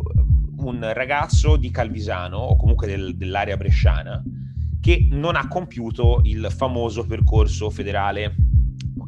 un 0.57 0.91
ragazzo 0.93 1.55
di 1.55 1.69
Calvisano, 1.71 2.37
o 2.37 2.55
comunque 2.55 2.87
del, 2.87 3.15
dell'area 3.15 3.57
bresciana, 3.57 4.21
che 4.81 5.07
non 5.11 5.35
ha 5.35 5.47
compiuto 5.47 6.21
il 6.23 6.47
famoso 6.49 7.05
percorso 7.05 7.69
federale 7.69 8.35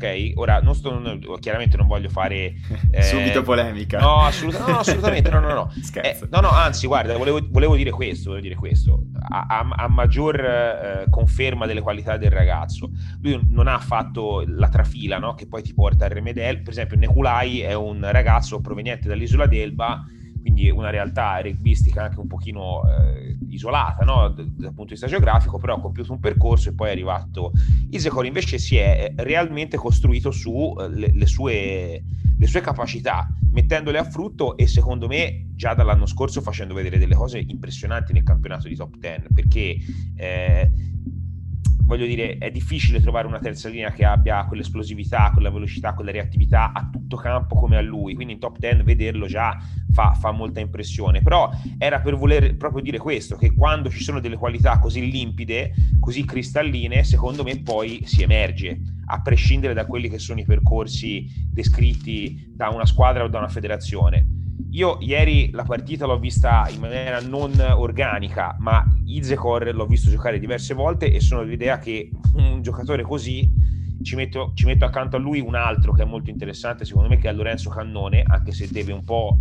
ok? 0.01 0.31
Ora, 0.35 0.59
non 0.59 0.73
sto, 0.73 0.97
non, 0.97 1.19
chiaramente 1.39 1.77
non 1.77 1.87
voglio 1.87 2.09
fare... 2.09 2.53
Eh, 2.93 3.03
Subito 3.03 3.41
polemica. 3.41 3.99
No, 3.99 4.23
assolut- 4.23 4.59
no, 4.59 4.79
assolutamente, 4.79 5.29
no, 5.29 5.39
no, 5.39 5.53
no. 5.53 5.71
Eh, 6.01 6.17
no, 6.29 6.41
no, 6.41 6.49
anzi, 6.49 6.87
guarda, 6.87 7.15
volevo, 7.15 7.39
volevo, 7.49 7.75
dire 7.75 7.91
questo, 7.91 8.29
volevo 8.29 8.47
dire 8.47 8.59
questo. 8.59 9.03
A, 9.29 9.45
a, 9.47 9.67
a 9.83 9.87
maggior 9.87 10.39
eh, 10.39 11.05
conferma 11.09 11.65
delle 11.65 11.81
qualità 11.81 12.17
del 12.17 12.31
ragazzo, 12.31 12.89
lui 13.21 13.39
non 13.49 13.67
ha 13.67 13.77
fatto 13.77 14.43
la 14.45 14.67
trafila, 14.67 15.19
no? 15.19 15.35
Che 15.35 15.47
poi 15.47 15.61
ti 15.61 15.73
porta 15.73 16.05
al 16.05 16.11
Remedel. 16.11 16.61
Per 16.61 16.71
esempio, 16.71 16.97
Neculai 16.97 17.61
è 17.61 17.73
un 17.73 18.05
ragazzo 18.11 18.59
proveniente 18.59 19.07
dall'isola 19.07 19.45
d'Elba, 19.45 20.03
quindi 20.41 20.69
una 20.69 20.89
realtà 20.89 21.39
rugbistica 21.41 22.03
anche 22.03 22.19
un 22.19 22.27
pochino 22.27 22.81
eh, 22.89 23.37
isolata 23.49 24.03
no? 24.03 24.29
dal 24.29 24.73
punto 24.73 24.83
di 24.83 24.91
vista 24.91 25.07
geografico, 25.07 25.57
però 25.57 25.75
ha 25.75 25.79
compiuto 25.79 26.11
un 26.11 26.19
percorso 26.19 26.69
e 26.69 26.73
poi 26.73 26.89
è 26.89 26.91
arrivato. 26.91 27.51
Isecor 27.89 28.25
invece 28.25 28.57
si 28.57 28.75
è 28.77 29.13
realmente 29.17 29.77
costruito 29.77 30.31
su 30.31 30.75
eh, 30.79 31.25
sue, 31.25 32.03
le 32.37 32.47
sue 32.47 32.61
capacità, 32.61 33.27
mettendole 33.51 33.97
a 33.97 34.03
frutto 34.03 34.57
e 34.57 34.67
secondo 34.67 35.07
me 35.07 35.47
già 35.53 35.73
dall'anno 35.73 36.05
scorso 36.05 36.41
facendo 36.41 36.73
vedere 36.73 36.97
delle 36.97 37.15
cose 37.15 37.43
impressionanti 37.45 38.13
nel 38.13 38.23
campionato 38.23 38.67
di 38.67 38.75
top 38.75 38.97
10, 38.97 39.27
perché 39.33 39.77
eh, 40.15 40.71
voglio 41.83 42.05
dire, 42.05 42.37
è 42.37 42.51
difficile 42.51 43.01
trovare 43.01 43.27
una 43.27 43.39
terza 43.39 43.69
linea 43.69 43.91
che 43.91 44.05
abbia 44.05 44.45
quell'esplosività, 44.45 45.31
quella 45.33 45.49
velocità, 45.49 45.93
quella 45.93 46.11
reattività 46.11 46.71
a 46.73 46.89
tutto 46.91 47.17
campo 47.17 47.55
come 47.55 47.77
a 47.77 47.81
lui. 47.81 48.13
Quindi 48.13 48.33
in 48.33 48.39
top 48.39 48.57
10 48.57 48.83
vederlo 48.83 49.27
già 49.27 49.57
fa, 49.91 50.13
fa, 50.13 50.31
molta 50.31 50.59
impressione. 50.59 51.21
Però 51.21 51.49
era 51.77 51.99
per 51.99 52.15
voler 52.15 52.55
proprio 52.57 52.81
dire 52.81 52.97
questo: 52.97 53.35
che 53.35 53.53
quando 53.53 53.89
ci 53.89 54.03
sono 54.03 54.19
delle 54.19 54.37
qualità 54.37 54.79
così 54.79 55.09
limpide, 55.09 55.73
così 55.99 56.25
cristalline, 56.25 57.03
secondo 57.03 57.43
me 57.43 57.61
poi 57.61 58.01
si 58.05 58.23
emerge, 58.23 58.79
a 59.07 59.21
prescindere 59.21 59.73
da 59.73 59.85
quelli 59.85 60.09
che 60.09 60.19
sono 60.19 60.39
i 60.39 60.45
percorsi 60.45 61.25
descritti 61.51 62.53
da 62.55 62.69
una 62.69 62.85
squadra 62.85 63.23
o 63.23 63.27
da 63.27 63.39
una 63.39 63.49
federazione 63.49 64.39
io 64.69 64.97
ieri 65.01 65.49
la 65.51 65.63
partita 65.63 66.05
l'ho 66.05 66.19
vista 66.19 66.67
in 66.71 66.79
maniera 66.79 67.19
non 67.19 67.53
organica, 67.59 68.55
ma 68.59 68.85
Izekor 69.05 69.73
l'ho 69.73 69.85
visto 69.85 70.09
giocare 70.09 70.39
diverse 70.39 70.73
volte 70.73 71.11
e 71.11 71.19
sono 71.19 71.43
dell'idea 71.43 71.79
che 71.79 72.09
un 72.35 72.61
giocatore 72.61 73.03
così 73.03 73.49
ci 74.01 74.15
metto, 74.15 74.51
ci 74.55 74.65
metto 74.65 74.85
accanto 74.85 75.17
a 75.17 75.19
lui 75.19 75.39
un 75.39 75.55
altro 75.55 75.91
che 75.91 76.03
è 76.03 76.05
molto 76.05 76.29
interessante 76.29 76.85
secondo 76.85 77.09
me 77.09 77.17
che 77.17 77.29
è 77.29 77.33
Lorenzo 77.33 77.69
Cannone, 77.69 78.23
anche 78.25 78.51
se 78.51 78.67
deve 78.69 78.93
un 78.93 79.03
po' 79.03 79.37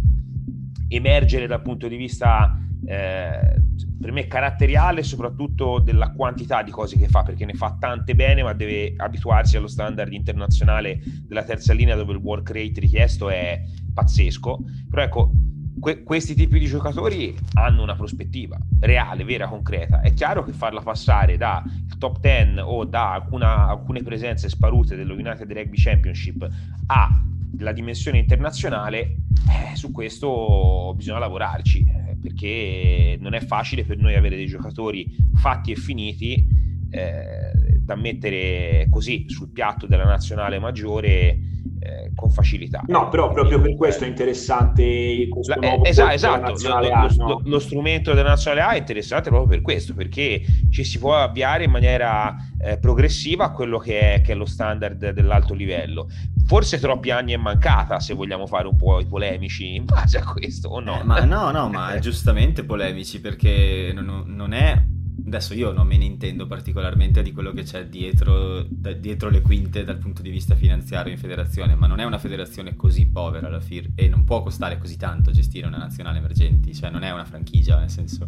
emergere 0.89 1.47
dal 1.47 1.62
punto 1.62 1.87
di 1.87 1.97
vista 1.97 2.59
eh, 2.87 3.62
per 4.01 4.12
me 4.12 4.27
caratteriale 4.27 5.03
soprattutto 5.03 5.79
della 5.79 6.12
quantità 6.12 6.62
di 6.62 6.71
cose 6.71 6.97
che 6.97 7.09
fa 7.09 7.23
perché 7.23 7.45
ne 7.45 7.53
fa 7.53 7.77
tante 7.79 8.14
bene 8.14 8.43
ma 8.43 8.55
deve 8.55 8.95
abituarsi 8.97 9.57
allo 9.57 9.66
standard 9.66 10.12
internazionale 10.12 11.01
della 11.27 11.45
terza 11.45 11.75
linea 11.75 11.95
dove 11.95 12.12
il 12.12 12.18
work 12.18 12.51
rate 12.51 12.81
richiesto 12.81 13.29
è 13.29 13.61
pazzesco 14.01 14.59
però 14.88 15.03
ecco 15.03 15.30
que- 15.78 16.03
questi 16.03 16.34
tipi 16.34 16.59
di 16.59 16.66
giocatori 16.66 17.34
hanno 17.55 17.82
una 17.82 17.94
prospettiva 17.94 18.59
reale, 18.80 19.24
vera, 19.24 19.48
concreta. 19.48 20.01
È 20.01 20.12
chiaro 20.12 20.44
che 20.44 20.53
farla 20.53 20.80
passare 20.80 21.36
da 21.36 21.62
top 21.98 22.20
10 22.20 22.61
o 22.61 22.84
da 22.84 23.14
alcuna, 23.14 23.68
alcune 23.68 24.03
presenze 24.03 24.48
sparute 24.48 24.96
dello 24.96 25.14
United 25.14 25.51
Rugby 25.51 25.76
Championship 25.76 26.48
a 26.86 27.24
la 27.59 27.72
dimensione 27.72 28.18
internazionale 28.18 29.01
eh, 29.01 29.74
su 29.74 29.90
questo 29.90 30.94
bisogna 30.96 31.18
lavorarci 31.18 31.80
eh, 31.80 32.16
perché 32.20 33.18
non 33.20 33.34
è 33.34 33.40
facile 33.40 33.84
per 33.84 33.98
noi 33.98 34.14
avere 34.14 34.36
dei 34.36 34.46
giocatori 34.46 35.07
fatti 35.34 35.72
e 35.72 35.74
finiti 35.74 36.46
eh, 36.90 37.70
da 37.91 37.97
mettere 37.97 38.86
così 38.88 39.24
sul 39.28 39.51
piatto 39.51 39.86
della 39.86 40.05
nazionale 40.05 40.61
maggiore 40.61 41.38
eh, 41.80 42.12
con 42.14 42.30
facilità. 42.30 42.82
No, 42.86 43.09
però 43.09 43.32
proprio 43.32 43.61
per 43.61 43.74
questo 43.74 44.05
è 44.05 44.07
interessante 44.07 45.26
questo 45.28 45.55
la, 45.59 45.66
nuovo 45.66 45.84
esatto, 45.84 46.14
esatto. 46.14 46.53
Lo, 46.68 46.78
lo, 46.78 46.93
A, 46.93 47.09
no? 47.16 47.41
lo, 47.45 47.59
strumento 47.59 48.14
della 48.14 48.28
nazionale 48.28 48.62
A 48.62 48.70
è 48.74 48.78
interessante 48.78 49.28
proprio 49.28 49.49
per 49.49 49.62
questo, 49.62 49.93
perché 49.95 50.41
ci 50.70 50.84
si 50.84 50.99
può 51.01 51.16
avviare 51.16 51.64
in 51.64 51.70
maniera 51.70 52.36
eh, 52.62 52.78
progressiva 52.78 53.47
a 53.47 53.51
quello 53.51 53.78
che 53.78 54.14
è, 54.14 54.20
che 54.20 54.32
è 54.32 54.34
lo 54.36 54.47
standard 54.47 55.11
dell'alto 55.11 55.55
livello 55.55 56.07
forse 56.51 56.80
troppi 56.80 57.12
anni 57.12 57.32
è 57.32 57.36
mancata 57.36 58.01
se 58.01 58.12
vogliamo 58.12 58.45
fare 58.45 58.66
un 58.66 58.74
po' 58.74 58.99
i 58.99 59.07
polemici 59.07 59.76
in 59.76 59.84
base 59.84 60.18
a 60.18 60.24
questo 60.24 60.68
o 60.68 60.80
no? 60.80 61.01
Eh, 61.01 61.05
ma 61.05 61.20
no, 61.24 61.53
no, 61.53 61.68
ma 61.68 61.97
giustamente 62.03 62.64
polemici 62.64 63.20
perché 63.20 63.93
non, 63.95 64.24
non, 64.26 64.53
è... 64.53 64.84
Adesso 65.27 65.55
io 65.55 65.73
non 65.73 65.87
me 65.87 65.97
ne 65.97 66.05
intendo 66.05 66.47
particolarmente 66.47 67.23
di 67.23 67.33
quello 67.33 67.53
che 67.53 67.62
c'è 67.62 67.87
dietro, 67.87 68.64
da, 68.68 68.93
dietro 68.93 69.29
le 69.29 69.41
quinte 69.43 69.85
dal 69.85 69.99
punto 69.99 70.23
di 70.23 70.31
vista 70.31 70.55
finanziario 70.55 71.12
in 71.12 71.18
federazione, 71.18 71.75
ma 71.75 71.87
non 71.87 72.01
è 72.01 72.05
una 72.05 72.18
federazione 72.18 72.77
così 72.77 73.07
povera 73.07 73.49
la 73.49 73.61
FIR 73.61 73.91
e 73.95 74.09
non 74.09 74.25
può 74.25 74.43
costare 74.43 74.79
così 74.79 74.97
tanto 74.97 75.31
gestire 75.31 75.66
una 75.66 75.79
nazionale 75.79 76.18
emergenti, 76.18 76.75
cioè 76.75 76.91
non 76.91 77.03
è 77.03 77.11
una 77.11 77.25
franchigia, 77.25 77.79
nel 77.79 77.91
senso 77.91 78.27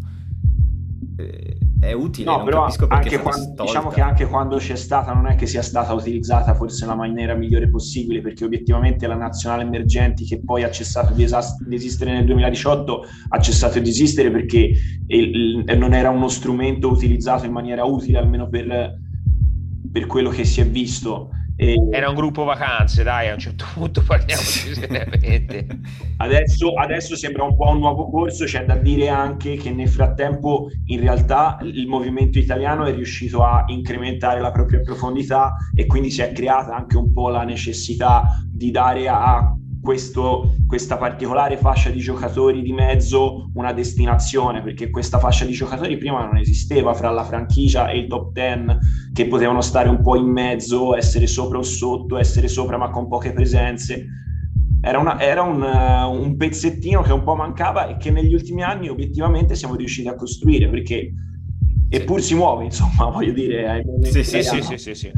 eh, 1.17 1.59
è 1.83 1.93
utile. 1.93 2.31
No, 2.31 2.45
però 2.45 2.69
anche 2.89 3.19
quando, 3.19 3.65
diciamo 3.65 3.91
che 3.91 4.01
anche 4.01 4.27
quando 4.27 4.57
c'è 4.57 4.77
stata, 4.77 5.13
non 5.13 5.27
è 5.27 5.35
che 5.35 5.47
sia 5.47 5.63
stata 5.63 5.93
utilizzata 5.93 6.55
forse 6.55 6.85
nella 6.85 6.97
maniera 6.97 7.35
migliore 7.35 7.69
possibile, 7.69 8.21
perché 8.21 8.45
obiettivamente 8.45 9.09
la 9.09 9.17
nazionale 9.17 9.65
emergenti 9.65 10.25
che 10.25 10.41
poi 10.41 10.63
ha 10.63 10.71
cessato 10.71 11.13
di, 11.13 11.25
esas- 11.25 11.61
di 11.61 11.75
esistere 11.75 12.13
nel 12.13 12.25
2018 12.25 13.05
ha 13.31 13.41
cessato 13.41 13.81
di 13.81 13.89
esistere 13.89 14.31
perché 14.31 14.71
il, 15.09 15.65
il, 15.67 15.77
non 15.77 15.93
era 15.93 16.11
uno 16.11 16.29
strumento 16.29 16.89
utilizzato 16.89 17.47
in 17.47 17.53
maniera 17.53 17.83
utile, 17.83 18.19
almeno 18.19 18.49
per, 18.49 18.97
per 19.91 20.07
quello 20.07 20.31
che 20.31 20.45
si 20.45 20.61
è 20.61 20.67
visto. 20.67 21.31
E... 21.57 21.75
Era 21.91 22.09
un 22.09 22.15
gruppo 22.15 22.45
vacanze, 22.45 23.03
dai, 23.03 23.29
a 23.29 23.35
un 23.35 23.39
certo 23.39 23.65
punto 23.75 24.03
parliamoci 24.03 24.75
seriamente. 24.75 25.67
adesso, 26.19 26.75
adesso 26.75 27.17
sembra 27.17 27.45
un 27.45 27.57
po' 27.57 27.69
un 27.69 27.79
nuovo 27.79 28.11
corso, 28.11 28.45
c'è 28.45 28.65
da 28.65 28.77
dire 28.77 29.09
anche 29.09 29.57
che 29.57 29.71
nel 29.71 29.89
frattempo 29.89 30.71
in 30.87 31.01
realtà 31.01 31.59
il 31.63 31.87
movimento 31.87 32.39
italiano 32.39 32.85
è 32.85 32.95
riuscito 32.95 33.45
a 33.45 33.65
incrementare 33.69 34.41
la 34.41 34.51
propria 34.51 34.81
profondità 34.81 35.55
e 35.75 35.87
quindi 35.87 36.11
si 36.11 36.23
è 36.23 36.33
creata 36.33 36.75
anche 36.75 36.97
un 36.97 37.13
po' 37.13 37.29
la 37.29 37.45
necessità 37.45 38.41
di 38.51 38.71
dare 38.71 39.09
a 39.09 39.55
questo, 39.83 40.55
questa 40.67 40.97
particolare 40.97 41.57
fascia 41.57 41.91
di 41.91 41.99
giocatori 41.99 42.63
di 42.63 42.73
mezzo 42.73 43.51
una 43.55 43.73
destinazione, 43.73 44.63
perché 44.63 44.91
questa 44.91 45.19
fascia 45.19 45.45
di 45.45 45.53
giocatori 45.53 45.99
prima 45.99 46.25
non 46.25 46.39
esisteva 46.39 46.95
fra 46.95 47.11
la 47.11 47.25
franchigia 47.25 47.91
e 47.91 47.99
il 47.99 48.07
top 48.07 48.33
10, 48.33 48.79
che 49.13 49.27
potevano 49.27 49.61
stare 49.61 49.89
un 49.89 50.01
po' 50.01 50.17
in 50.17 50.27
mezzo, 50.27 50.97
essere 50.97 51.27
sopra 51.27 51.59
o 51.59 51.63
sotto, 51.63 52.17
essere 52.17 52.47
sopra 52.47 52.79
ma 52.79 52.91
con 52.91 53.09
poche 53.09 53.33
presenze. 53.33 54.07
Era, 54.81 54.99
una, 54.99 55.21
era 55.21 55.43
un, 55.43 55.63
un, 55.63 56.37
pezzettino 56.37 57.03
che 57.03 57.13
un 57.13 57.23
po' 57.23 57.35
mancava 57.35 57.89
e 57.89 57.97
che 57.97 58.11
negli 58.11 58.35
ultimi 58.35 58.63
anni 58.63 58.89
obiettivamente 58.89 59.57
siamo 59.57 59.75
riusciti 59.75 60.07
a 60.07 60.15
costruire, 60.15 60.69
perché 60.69 61.13
eppur 61.89 62.23
si 62.23 62.35
muove, 62.37 62.65
insomma, 62.65 63.07
voglio 63.11 63.33
dire. 63.33 63.85
Sì, 64.03 64.23
sì, 64.23 64.43
sì, 64.43 64.63
sì, 64.63 64.79
sì, 64.79 64.95
sì. 64.95 65.13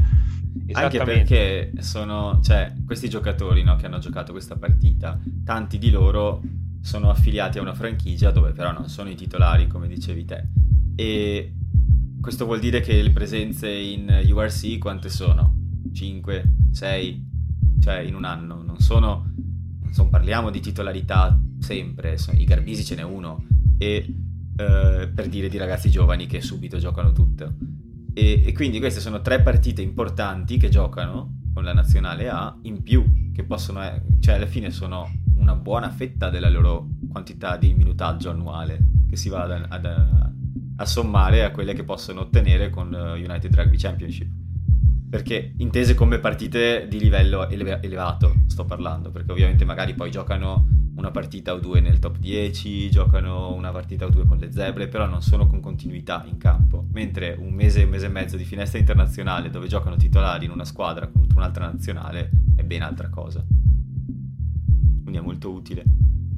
Anche 0.71 1.03
perché 1.03 1.73
sono, 1.79 2.39
cioè, 2.41 2.73
questi 2.85 3.09
giocatori 3.09 3.63
no, 3.63 3.75
che 3.75 3.85
hanno 3.85 3.99
giocato 3.99 4.31
questa 4.31 4.55
partita, 4.55 5.19
tanti 5.43 5.77
di 5.77 5.89
loro 5.89 6.41
sono 6.81 7.09
affiliati 7.09 7.57
a 7.57 7.61
una 7.61 7.73
franchigia 7.73 8.31
dove 8.31 8.51
però 8.51 8.71
non 8.71 8.87
sono 8.89 9.09
i 9.09 9.15
titolari, 9.15 9.67
come 9.67 9.87
dicevi 9.87 10.25
te. 10.25 10.47
E 10.95 11.53
questo 12.21 12.45
vuol 12.45 12.59
dire 12.59 12.79
che 12.79 13.01
le 13.01 13.11
presenze 13.11 13.69
in 13.69 14.23
URC 14.29 14.77
quante 14.77 15.09
sono? 15.09 15.55
5, 15.93 16.53
6, 16.71 17.29
cioè 17.81 17.99
in 17.99 18.15
un 18.15 18.23
anno. 18.23 18.63
Non 18.63 18.79
sono, 18.79 19.31
non 19.95 20.09
parliamo 20.09 20.49
di 20.49 20.59
titolarità 20.59 21.39
sempre, 21.59 22.17
sono, 22.17 22.39
i 22.39 22.45
Garbisi 22.45 22.83
ce 22.83 22.95
n'è 22.95 23.03
uno. 23.03 23.45
E 23.77 24.05
eh, 24.57 25.11
per 25.13 25.27
dire 25.27 25.49
di 25.49 25.57
ragazzi 25.57 25.89
giovani 25.89 26.27
che 26.27 26.41
subito 26.41 26.77
giocano 26.77 27.11
tutto 27.11 27.53
E, 28.17 28.43
e, 28.45 28.53
quindi 28.53 28.79
queste 28.79 29.01
sono 29.01 29.19
tre 29.19 29.41
partite 29.41 29.81
importanti 29.81 30.55
che 30.55 30.69
giocano 30.69 31.41
con 31.53 31.65
la 31.65 31.73
nazionale 31.73 32.29
A 32.29 32.57
in 32.61 32.81
più, 32.81 33.31
che 33.33 33.43
possono, 33.43 33.81
cioè 34.21 34.35
alla 34.35 34.45
fine 34.45 34.71
sono 34.71 35.11
una 35.35 35.53
buona 35.53 35.89
fetta 35.89 36.29
della 36.29 36.49
loro 36.49 36.87
quantità 37.11 37.57
di 37.57 37.73
minutaggio 37.73 38.29
annuale 38.29 38.79
che 39.09 39.17
si 39.17 39.27
va 39.27 39.43
ad, 39.43 39.65
ad, 39.67 39.85
a 40.77 40.85
sommare 40.85 41.43
a 41.43 41.51
quelle 41.51 41.73
che 41.73 41.83
possono 41.83 42.21
ottenere 42.21 42.69
con 42.69 42.93
United 42.93 43.53
Rugby 43.53 43.75
Championship. 43.75 44.31
Perché 45.09 45.53
intese 45.57 45.93
come 45.93 46.19
partite 46.19 46.87
di 46.87 46.99
livello 46.99 47.49
eleva- 47.49 47.81
elevato, 47.81 48.43
sto 48.47 48.63
parlando, 48.63 49.11
perché 49.11 49.33
ovviamente 49.33 49.65
magari 49.65 49.93
poi 49.93 50.09
giocano 50.09 50.67
una 50.95 51.11
partita 51.11 51.53
o 51.53 51.59
due 51.59 51.81
nel 51.81 51.99
top 51.99 52.17
10, 52.17 52.89
giocano 52.89 53.53
una 53.53 53.71
partita 53.71 54.05
o 54.05 54.09
due 54.09 54.25
con 54.25 54.37
le 54.37 54.51
zebre, 54.51 54.87
però 54.87 55.05
non 55.07 55.21
sono 55.21 55.47
con 55.47 55.59
continuità 55.59 56.23
in 56.27 56.37
campo. 56.37 56.87
Mentre 56.91 57.35
un 57.37 57.53
mese, 57.53 57.83
un 57.83 57.89
mese 57.89 58.05
e 58.05 58.09
mezzo 58.09 58.37
di 58.37 58.45
finestra 58.45 58.79
internazionale 58.79 59.49
dove 59.49 59.67
giocano 59.67 59.97
titolari 59.97 60.45
in 60.45 60.51
una 60.51 60.65
squadra 60.65 61.07
contro 61.07 61.37
un'altra 61.37 61.65
nazionale 61.65 62.29
è 62.55 62.63
ben 62.63 62.81
altra 62.81 63.09
cosa. 63.09 63.45
Quindi 65.03 65.17
è 65.17 65.21
molto 65.21 65.51
utile. 65.51 65.83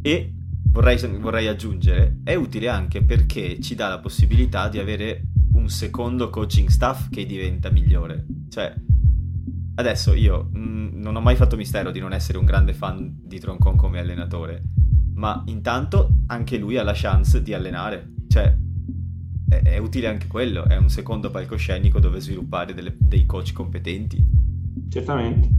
E 0.01 0.33
vorrei, 0.69 0.97
vorrei 1.19 1.47
aggiungere, 1.47 2.19
è 2.23 2.33
utile 2.33 2.67
anche 2.67 3.03
perché 3.03 3.59
ci 3.59 3.75
dà 3.75 3.87
la 3.89 3.99
possibilità 3.99 4.69
di 4.69 4.79
avere 4.79 5.23
un 5.53 5.69
secondo 5.69 6.29
coaching 6.29 6.69
staff 6.69 7.09
che 7.09 7.25
diventa 7.25 7.69
migliore. 7.69 8.25
Cioè, 8.49 8.73
adesso 9.75 10.13
io 10.13 10.49
mh, 10.51 10.59
mm, 10.59 10.86
non 11.07 11.15
ho 11.15 11.21
mai 11.21 11.37
fatto 11.37 11.55
mistero 11.55 11.89
di 11.89 11.99
non 11.99 12.11
essere 12.11 12.37
un 12.37 12.43
grande 12.43 12.73
fan 12.73 13.17
di 13.23 13.39
Troncon 13.39 13.77
come 13.77 13.99
allenatore, 13.99 14.61
ma 15.15 15.41
intanto 15.47 16.09
anche 16.27 16.57
lui 16.57 16.77
ha 16.77 16.83
la 16.83 16.91
chance 16.93 17.41
di 17.41 17.53
allenare. 17.53 18.11
Cioè, 18.27 18.53
è, 19.47 19.61
è 19.63 19.77
utile 19.77 20.07
anche 20.07 20.27
quello, 20.27 20.65
è 20.65 20.75
un 20.75 20.89
secondo 20.89 21.31
palcoscenico 21.31 22.01
dove 22.01 22.19
sviluppare 22.19 22.73
delle, 22.73 22.93
dei 22.99 23.25
coach 23.25 23.53
competenti. 23.53 24.21
Certamente. 24.89 25.49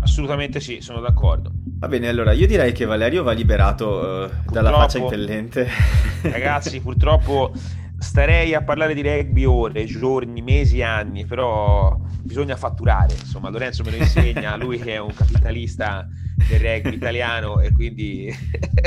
Assolutamente 0.00 0.60
sì, 0.60 0.82
sono 0.82 1.00
d'accordo. 1.00 1.50
Va 1.78 1.88
bene, 1.88 2.08
allora 2.08 2.32
io 2.32 2.46
direi 2.46 2.72
che 2.72 2.84
Valerio 2.84 3.22
va 3.22 3.32
liberato 3.32 4.28
uh, 4.46 4.50
dalla 4.50 4.72
faccia 4.72 4.98
impellente. 4.98 5.66
Ragazzi, 6.20 6.82
purtroppo 6.82 7.50
starei 7.96 8.52
a 8.52 8.62
parlare 8.62 8.92
di 8.92 9.00
rugby 9.00 9.44
ore, 9.44 9.86
giorni, 9.86 10.42
mesi, 10.42 10.82
anni, 10.82 11.24
però 11.24 11.98
bisogna 12.24 12.56
fatturare. 12.56 13.14
Insomma, 13.14 13.50
Lorenzo 13.50 13.84
me 13.84 13.90
lo 13.90 13.96
insegna, 13.96 14.56
lui 14.58 14.78
è 14.78 14.98
un 14.98 15.12
capitalista 15.14 16.08
del 16.48 16.60
rugby 16.60 16.94
italiano 16.94 17.60
e 17.60 17.72
quindi 17.72 18.34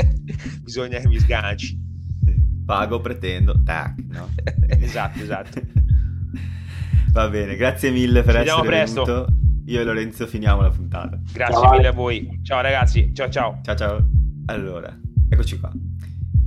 bisogna 0.62 0.98
che 0.98 1.08
mi 1.08 1.18
sganci. 1.18 1.86
Pago, 2.66 3.00
pretendo, 3.00 3.62
tac, 3.62 3.94
no? 4.08 4.28
esatto, 4.68 5.20
esatto. 5.20 5.60
Va 7.12 7.28
bene, 7.28 7.56
grazie 7.56 7.90
mille 7.90 8.22
per 8.22 8.34
Ci 8.34 8.40
essere 8.42 8.66
presto. 8.66 9.04
venuto. 9.04 9.32
Io 9.66 9.80
e 9.80 9.84
Lorenzo 9.84 10.26
finiamo 10.26 10.60
la 10.60 10.70
puntata. 10.70 11.18
Grazie 11.32 11.54
ciao. 11.54 11.70
mille 11.70 11.86
a 11.86 11.92
voi. 11.92 12.40
Ciao 12.42 12.60
ragazzi, 12.60 13.10
ciao 13.14 13.30
ciao. 13.30 13.60
Ciao 13.62 13.74
ciao. 13.74 14.08
Allora, 14.46 14.94
eccoci 15.28 15.58
qua. 15.58 15.70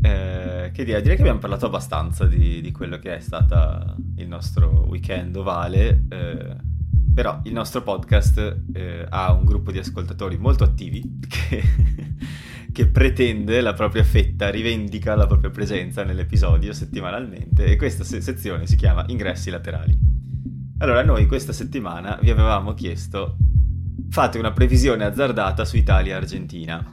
Eh, 0.03 0.71
che 0.73 0.83
dire, 0.83 1.01
direi 1.01 1.15
che 1.15 1.21
abbiamo 1.21 1.39
parlato 1.39 1.67
abbastanza 1.67 2.25
di, 2.25 2.61
di, 2.61 2.71
quello 2.71 2.97
che 2.97 3.17
è 3.17 3.19
stato 3.19 3.95
il 4.15 4.27
nostro 4.27 4.85
weekend 4.87 5.35
ovale. 5.35 6.05
Eh, 6.09 6.55
però 7.13 7.41
il 7.43 7.53
nostro 7.53 7.81
podcast 7.81 8.61
eh, 8.73 9.05
ha 9.07 9.33
un 9.33 9.45
gruppo 9.45 9.71
di 9.71 9.79
ascoltatori 9.79 10.37
molto 10.37 10.63
attivi 10.63 11.19
che, 11.27 11.61
che, 12.71 12.87
pretende 12.87 13.61
la 13.61 13.73
propria 13.73 14.03
fetta, 14.03 14.49
rivendica 14.49 15.15
la 15.15 15.27
propria 15.27 15.49
presenza 15.49 16.03
nell'episodio 16.03 16.73
settimanalmente 16.73 17.65
e 17.65 17.75
questa 17.75 18.03
se- 18.03 18.21
sezione 18.21 18.67
si 18.67 18.75
chiama 18.75 19.03
Ingressi 19.07 19.49
laterali. 19.49 19.97
Allora, 20.79 21.03
noi 21.03 21.27
questa 21.27 21.53
settimana 21.53 22.17
vi 22.21 22.31
avevamo 22.31 22.73
chiesto 22.73 23.37
fate 24.09 24.37
una 24.37 24.51
previsione 24.51 25.05
azzardata 25.05 25.65
su 25.65 25.77
Italia-Argentina. 25.77 26.85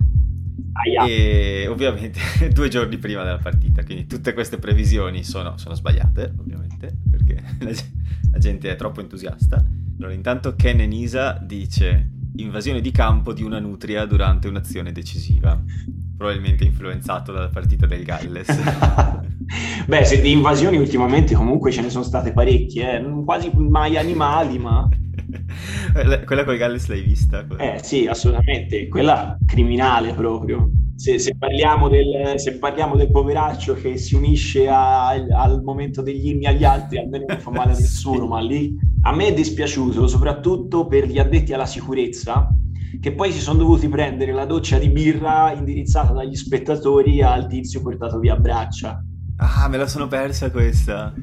Aia. 0.72 1.06
E 1.06 1.66
ovviamente 1.68 2.20
due 2.52 2.68
giorni 2.68 2.98
prima 2.98 3.24
della 3.24 3.38
partita, 3.38 3.84
quindi 3.84 4.06
tutte 4.06 4.32
queste 4.32 4.58
previsioni 4.58 5.24
sono, 5.24 5.56
sono 5.58 5.74
sbagliate, 5.74 6.34
ovviamente, 6.38 6.96
perché 7.10 7.42
la, 7.58 7.70
la, 8.32 8.38
gente 8.38 8.70
è 8.70 8.76
troppo 8.76 9.00
entusiasta. 9.00 9.64
Allora, 9.99 10.14
intanto 10.14 10.55
Ken 10.55 10.80
Enisa 10.80 11.38
dice 11.42 12.11
invasione 12.36 12.80
di 12.80 12.92
campo 12.92 13.32
di 13.32 13.42
una 13.42 13.59
nutria 13.59 14.05
durante 14.05 14.46
un'azione 14.46 14.92
decisiva, 14.92 15.61
probabilmente 16.16 16.64
influenzato 16.64 17.32
dalla 17.32 17.49
partita 17.49 17.86
del 17.86 18.05
Galles. 18.05 18.49
Beh, 19.86 20.05
se 20.05 20.20
di 20.20 20.30
invasioni 20.30 20.76
ultimamente 20.76 21.34
comunque 21.34 21.72
ce 21.72 21.82
ne 21.82 21.90
sono 21.90 22.05
state 22.05 22.32
parecchie, 22.32 23.01
eh? 23.01 23.24
quasi 23.24 23.51
mai 23.57 23.96
animali, 23.96 24.59
ma... 24.59 24.88
Quella 26.24 26.44
col 26.44 26.57
Galles 26.57 26.86
l'hai 26.86 27.03
vista? 27.03 27.44
Eh 27.57 27.80
sì, 27.82 28.07
assolutamente, 28.07 28.86
quella 28.86 29.36
criminale 29.44 30.12
proprio. 30.14 30.70
Se, 30.99 31.20
se, 31.20 31.36
parliamo 31.38 31.88
del, 31.88 32.40
se, 32.40 32.59
parliamo 32.59 32.96
del, 32.96 33.09
poveraccio 33.09 33.74
che 33.74 33.96
si 33.96 34.16
unisce 34.16 34.66
a, 34.68 35.11
al 35.11 35.62
momento 35.62 36.03
degli 36.03 36.26
inni 36.26 36.46
agli 36.46 36.64
altri, 36.64 36.99
almeno 36.99 37.26
non 37.28 37.38
fa 37.38 37.51
male 37.51 37.70
a 37.70 37.76
nessuno, 37.78 38.26
ma 38.26 38.40
lì 38.40 38.76
a 39.03 39.14
me 39.14 39.28
è 39.28 39.32
dispiaciuto 39.32 40.09
soprattutto 40.09 40.88
per 40.88 41.07
gli 41.07 41.20
addetti 41.20 41.53
alla 41.53 41.66
sicurezza 41.66 42.49
che 43.01 43.12
poi 43.12 43.30
si 43.30 43.38
sono 43.38 43.59
dovuti 43.59 43.88
prendere 43.88 44.32
la 44.32 44.44
doccia 44.44 44.76
di 44.76 44.88
birra 44.88 45.53
indirizzata 45.53 46.12
dagli 46.12 46.34
spettatori 46.34 47.22
al 47.22 47.46
tizio 47.46 47.80
portato 47.80 48.18
via 48.18 48.34
a 48.34 48.38
braccia. 48.38 49.01
Ah, 49.36 49.68
me 49.68 49.76
la 49.76 49.86
sono 49.86 50.09
persa 50.09 50.51
questa. 50.51 51.14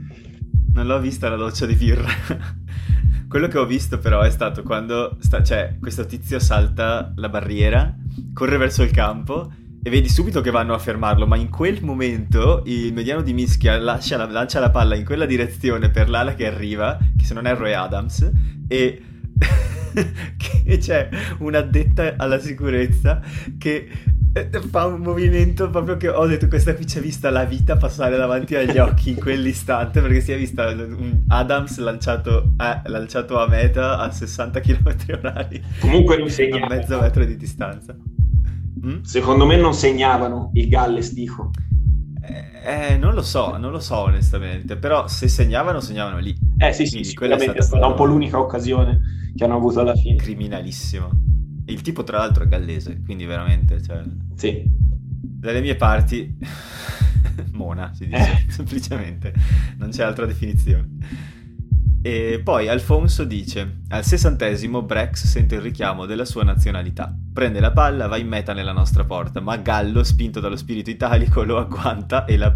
Non 0.73 0.87
l'ho 0.87 1.01
vista 1.01 1.27
la 1.27 1.35
doccia 1.35 1.65
di 1.65 1.75
birra. 1.75 2.07
Quello 3.27 3.49
che 3.49 3.57
ho 3.57 3.65
visto 3.65 3.99
però 3.99 4.21
è 4.21 4.29
stato 4.29 4.63
quando 4.63 5.17
sta, 5.19 5.43
cioè, 5.43 5.75
questo 5.81 6.05
tizio 6.05 6.39
salta 6.39 7.11
la 7.17 7.27
barriera, 7.27 7.93
corre 8.31 8.55
verso 8.55 8.81
il 8.81 8.91
campo 8.91 9.51
e 9.85 9.91
vedi 9.91 10.09
subito 10.09 10.41
che 10.41 10.49
vanno 10.49 10.73
a 10.73 10.79
fermarlo, 10.79 11.27
ma 11.27 11.35
in 11.35 11.49
quel 11.49 11.83
momento 11.83 12.63
il 12.65 12.91
mediano 12.91 13.21
di 13.21 13.33
mischia 13.33 13.77
la, 13.77 13.99
lancia 14.29 14.59
la 14.59 14.71
palla 14.71 14.95
in 14.95 15.05
quella 15.05 15.27
direzione 15.27 15.91
per 15.91 16.09
l'ala 16.09 16.33
che 16.33 16.47
arriva, 16.47 16.97
che 17.15 17.23
se 17.23 17.35
non 17.35 17.45
erro 17.45 17.65
è 17.65 17.73
Adams, 17.73 18.27
e 18.67 18.99
che 20.65 20.77
c'è 20.79 21.07
un'addetta 21.37 22.15
alla 22.17 22.39
sicurezza 22.39 23.21
che 23.59 23.87
eh, 24.33 24.49
fa 24.71 24.87
un 24.87 25.01
movimento 25.01 25.69
proprio 25.69 25.97
che 25.97 26.09
ho 26.09 26.25
detto 26.25 26.47
questa 26.47 26.73
qui 26.73 26.87
ci 26.87 26.97
ha 26.97 27.01
vista 27.01 27.29
la 27.29 27.45
vita 27.45 27.77
passare 27.77 28.17
davanti 28.17 28.55
agli 28.55 28.79
occhi 28.79 29.11
in 29.11 29.17
quell'istante 29.17 30.01
perché 30.01 30.19
si 30.19 30.31
è 30.31 30.37
vista 30.37 30.67
un 30.67 31.25
Adams 31.27 31.77
lanciato 31.77 32.53
a, 32.57 32.81
lanciato 32.87 33.39
a 33.39 33.47
meta 33.47 33.99
a 33.99 34.09
60 34.09 34.59
km 34.61 34.95
orari 35.09 35.63
comunque 35.79 36.17
non 36.17 36.29
segnavano 36.29 36.73
a 36.73 36.75
mezzo 36.75 36.99
metro 36.99 37.23
di 37.23 37.37
distanza 37.37 37.95
mm? 38.83 39.01
secondo 39.01 39.45
me 39.45 39.55
non 39.57 39.73
segnavano 39.73 40.51
il 40.53 40.67
Galles 40.67 41.13
dico 41.13 41.51
eh, 42.27 42.93
eh, 42.93 42.97
non 42.97 43.13
lo 43.13 43.21
so, 43.21 43.57
non 43.57 43.71
lo 43.71 43.79
so 43.79 43.97
onestamente, 43.97 44.75
però 44.77 45.07
se 45.07 45.27
segnavano, 45.27 45.79
segnavano 45.79 46.17
lì. 46.17 46.35
Eh 46.57 46.73
sì, 46.73 46.87
sì, 46.87 47.13
quella 47.13 47.35
è 47.35 47.39
stata, 47.39 47.59
è 47.59 47.61
stata 47.61 47.85
un 47.85 47.93
po' 47.93 48.05
l'unica 48.05 48.39
occasione 48.39 49.29
che 49.35 49.43
hanno 49.43 49.55
avuto 49.55 49.81
alla 49.81 49.93
fine. 49.93 50.15
Criminalissimo. 50.15 51.11
Il 51.67 51.81
tipo 51.81 52.03
tra 52.03 52.17
l'altro 52.17 52.43
è 52.43 52.47
gallese, 52.47 53.01
quindi 53.03 53.25
veramente, 53.25 53.83
cioè... 53.83 54.01
Sì. 54.35 54.63
Dalle 54.67 55.61
mie 55.61 55.75
parti, 55.75 56.35
Mona 57.53 57.93
si 57.93 58.07
dice, 58.07 58.45
eh. 58.47 58.51
semplicemente, 58.51 59.33
non 59.77 59.89
c'è 59.89 60.03
altra 60.03 60.25
definizione. 60.25 60.89
E 62.05 62.39
poi 62.43 62.67
Alfonso 62.67 63.23
dice: 63.23 63.77
Al 63.87 64.05
sessantesimo 64.05 64.83
Brex 64.83 65.25
sente 65.25 65.55
il 65.55 65.61
richiamo 65.61 66.05
della 66.05 66.23
sua 66.23 66.43
nazionalità. 66.43 67.11
Prende 67.33 67.59
la 67.59 67.71
palla, 67.71 68.05
va 68.05 68.17
in 68.17 68.27
meta 68.27 68.53
nella 68.53 68.73
nostra 68.73 69.03
porta, 69.05 69.39
ma 69.39 69.57
Gallo, 69.57 70.03
spinto 70.03 70.39
dallo 70.39 70.55
spirito 70.55 70.91
italico, 70.91 71.41
lo 71.41 71.57
agguanta 71.57 72.25
e, 72.25 72.37
la, 72.37 72.53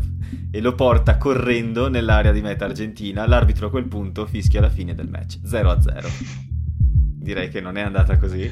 e 0.52 0.62
lo 0.62 0.76
porta 0.76 1.18
correndo 1.18 1.90
nell'area 1.90 2.32
di 2.32 2.42
meta 2.42 2.66
argentina. 2.66 3.26
L'arbitro 3.26 3.66
a 3.66 3.70
quel 3.72 3.88
punto 3.88 4.28
fischia 4.28 4.62
la 4.62 4.70
fine 4.70 4.94
del 4.94 5.10
match 5.10 5.40
0 5.44 5.82
0. 5.82 6.08
Direi 7.18 7.50
che 7.50 7.60
non 7.60 7.76
è 7.76 7.82
andata 7.82 8.20
così. 8.20 8.52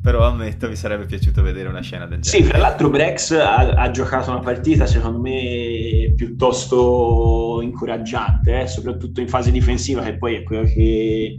Però 0.00 0.24
ammetto 0.26 0.68
mi 0.68 0.76
sarebbe 0.76 1.06
piaciuto 1.06 1.42
vedere 1.42 1.68
una 1.68 1.82
scena 1.82 2.06
del 2.06 2.20
genere. 2.20 2.42
Sì, 2.42 2.48
fra 2.48 2.58
l'altro 2.58 2.88
Brex 2.88 3.32
ha, 3.32 3.70
ha 3.70 3.90
giocato 3.90 4.30
una 4.30 4.40
partita 4.40 4.86
secondo 4.86 5.20
me 5.20 6.12
piuttosto 6.14 7.60
incoraggiante, 7.62 8.60
eh? 8.60 8.66
soprattutto 8.66 9.20
in 9.20 9.28
fase 9.28 9.50
difensiva, 9.50 10.02
che 10.02 10.16
poi 10.16 10.36
è 10.36 10.42
quello 10.44 10.62
che, 10.62 11.34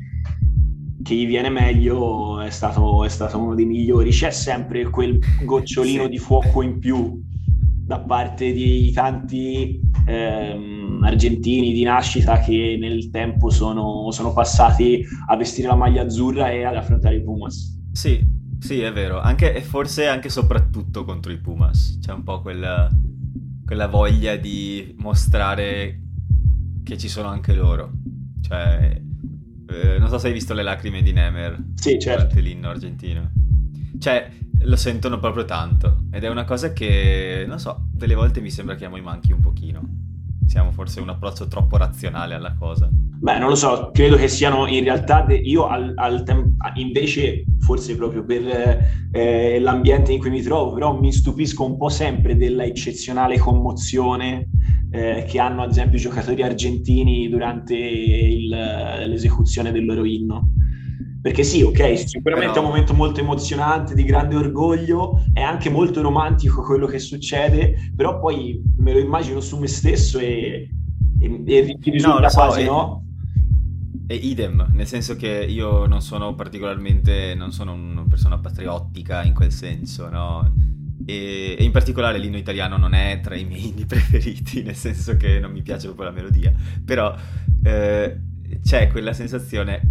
che 1.01 1.15
gli 1.15 1.25
viene 1.25 1.49
meglio, 1.49 2.41
è 2.41 2.49
stato, 2.49 3.05
è 3.05 3.09
stato, 3.09 3.39
uno 3.39 3.55
dei 3.55 3.65
migliori. 3.65 4.11
C'è 4.11 4.29
sempre 4.29 4.83
quel 4.85 5.19
gocciolino 5.43 6.03
sì. 6.03 6.09
di 6.09 6.17
fuoco 6.17 6.61
in 6.61 6.79
più 6.79 7.23
da 7.89 8.01
parte 8.01 8.51
di 8.51 8.91
tanti 8.91 9.79
ehm, 10.05 11.01
argentini 11.01 11.73
di 11.73 11.83
nascita 11.83 12.39
che 12.39 12.77
nel 12.79 13.09
tempo 13.09 13.49
sono, 13.49 14.11
sono 14.11 14.31
passati 14.31 15.03
a 15.27 15.35
vestire 15.35 15.69
la 15.69 15.75
maglia 15.75 16.03
azzurra 16.03 16.51
e 16.51 16.65
ad 16.65 16.75
affrontare 16.75 17.15
i 17.15 17.23
Pumas. 17.23 17.77
Sì, 17.91 18.37
sì, 18.59 18.81
è 18.81 18.91
vero, 18.91 19.19
anche, 19.19 19.53
e 19.53 19.61
forse 19.61 20.07
anche 20.07 20.29
soprattutto 20.29 21.05
contro 21.05 21.31
i 21.31 21.37
Pumas. 21.37 21.97
C'è 22.01 22.11
un 22.11 22.23
po' 22.23 22.41
quella, 22.41 22.89
quella 23.65 23.87
voglia 23.87 24.35
di 24.35 24.95
mostrare 24.99 26.01
che 26.83 26.97
ci 26.97 27.07
sono 27.07 27.29
anche 27.29 27.53
loro. 27.53 27.91
Cioè, 28.41 29.01
eh, 29.69 29.97
non 29.97 30.09
so 30.09 30.17
se 30.17 30.27
hai 30.27 30.33
visto 30.33 30.53
le 30.53 30.63
lacrime 30.63 31.01
di 31.01 31.13
Nemer. 31.13 31.57
Sì, 31.75 31.99
certo. 31.99 32.39
l'inno 32.39 32.69
argentino. 32.69 33.31
Cioè, 33.97 34.29
lo 34.61 34.75
sentono 34.75 35.19
proprio 35.19 35.45
tanto. 35.45 36.05
Ed 36.11 36.23
è 36.23 36.29
una 36.29 36.43
cosa 36.43 36.73
che, 36.73 37.45
non 37.47 37.59
so, 37.59 37.87
delle 37.91 38.15
volte 38.15 38.41
mi 38.41 38.51
sembra 38.51 38.75
che 38.75 38.85
a 38.85 38.89
noi 38.89 39.01
manchi 39.01 39.31
un 39.31 39.39
pochino. 39.39 39.81
Siamo 40.49 40.71
forse 40.71 40.99
un 40.99 41.09
approccio 41.09 41.47
troppo 41.47 41.77
razionale 41.77 42.33
alla 42.33 42.55
cosa. 42.55 42.89
Beh, 42.91 43.37
non 43.37 43.49
lo 43.49 43.55
so, 43.55 43.91
credo 43.93 44.15
che 44.15 44.27
siano 44.27 44.65
in 44.65 44.83
realtà, 44.83 45.21
de- 45.21 45.35
io 45.35 45.67
al, 45.67 45.93
al 45.95 46.23
tem- 46.23 46.55
invece, 46.73 47.43
forse 47.59 47.95
proprio 47.95 48.25
per 48.25 48.79
eh, 49.11 49.59
l'ambiente 49.59 50.11
in 50.11 50.19
cui 50.19 50.31
mi 50.31 50.41
trovo, 50.41 50.73
però 50.73 50.99
mi 50.99 51.11
stupisco 51.13 51.63
un 51.63 51.77
po' 51.77 51.89
sempre 51.89 52.35
della 52.35 52.63
eccezionale 52.63 53.37
commozione 53.37 54.49
eh, 54.89 55.23
che 55.27 55.39
hanno 55.39 55.61
ad 55.61 55.69
esempio 55.69 55.99
i 55.99 56.01
giocatori 56.01 56.41
argentini 56.41 57.29
durante 57.29 57.75
il, 57.75 58.47
l'esecuzione 58.47 59.71
del 59.71 59.85
loro 59.85 60.03
inno. 60.03 60.49
Perché 61.21 61.43
sì, 61.43 61.61
ok, 61.61 61.97
sicuramente 61.97 62.53
Però... 62.53 62.61
è 62.61 62.65
un 62.65 62.71
momento 62.71 62.93
molto 62.93 63.19
emozionante, 63.19 63.93
di 63.93 64.03
grande 64.03 64.35
orgoglio, 64.35 65.23
è 65.33 65.41
anche 65.41 65.69
molto 65.69 66.01
romantico 66.01 66.61
quello 66.63 66.85
che 66.85 66.99
succede, 66.99 67.91
però 67.95 68.19
poi 68.19 68.61
me 68.77 68.93
lo 68.93 68.99
immagino 68.99 69.41
su 69.41 69.57
me 69.57 69.67
stesso 69.67 70.17
e, 70.19 70.69
e, 71.19 71.43
e 71.45 71.77
risulta 71.83 72.19
no, 72.19 72.29
so, 72.29 72.39
quasi, 72.39 72.63
no? 72.63 73.03
E 74.07 74.15
idem, 74.15 74.71
nel 74.73 74.87
senso 74.87 75.15
che 75.15 75.45
io 75.47 75.85
non 75.85 76.01
sono 76.01 76.33
particolarmente, 76.33 77.35
non 77.35 77.51
sono 77.51 77.73
una 77.73 78.05
persona 78.07 78.39
patriottica 78.39 79.23
in 79.23 79.33
quel 79.33 79.51
senso, 79.51 80.09
no? 80.09 80.51
E, 81.05 81.55
e, 81.59 81.63
in 81.63 81.71
particolare 81.71 82.17
l'inno 82.17 82.37
italiano 82.37 82.77
non 82.77 82.93
è 82.93 83.19
tra 83.21 83.35
i 83.35 83.43
miei 83.43 83.67
inni 83.69 83.85
preferiti, 83.85 84.63
nel 84.63 84.75
senso 84.75 85.17
che 85.17 85.39
non 85.39 85.51
mi 85.51 85.61
piace 85.61 85.87
proprio 85.87 86.07
la 86.07 86.15
melodia, 86.15 86.53
però 86.83 87.13
eh, 87.63 88.19
c'è 88.63 88.87
quella 88.87 89.13
sensazione, 89.13 89.81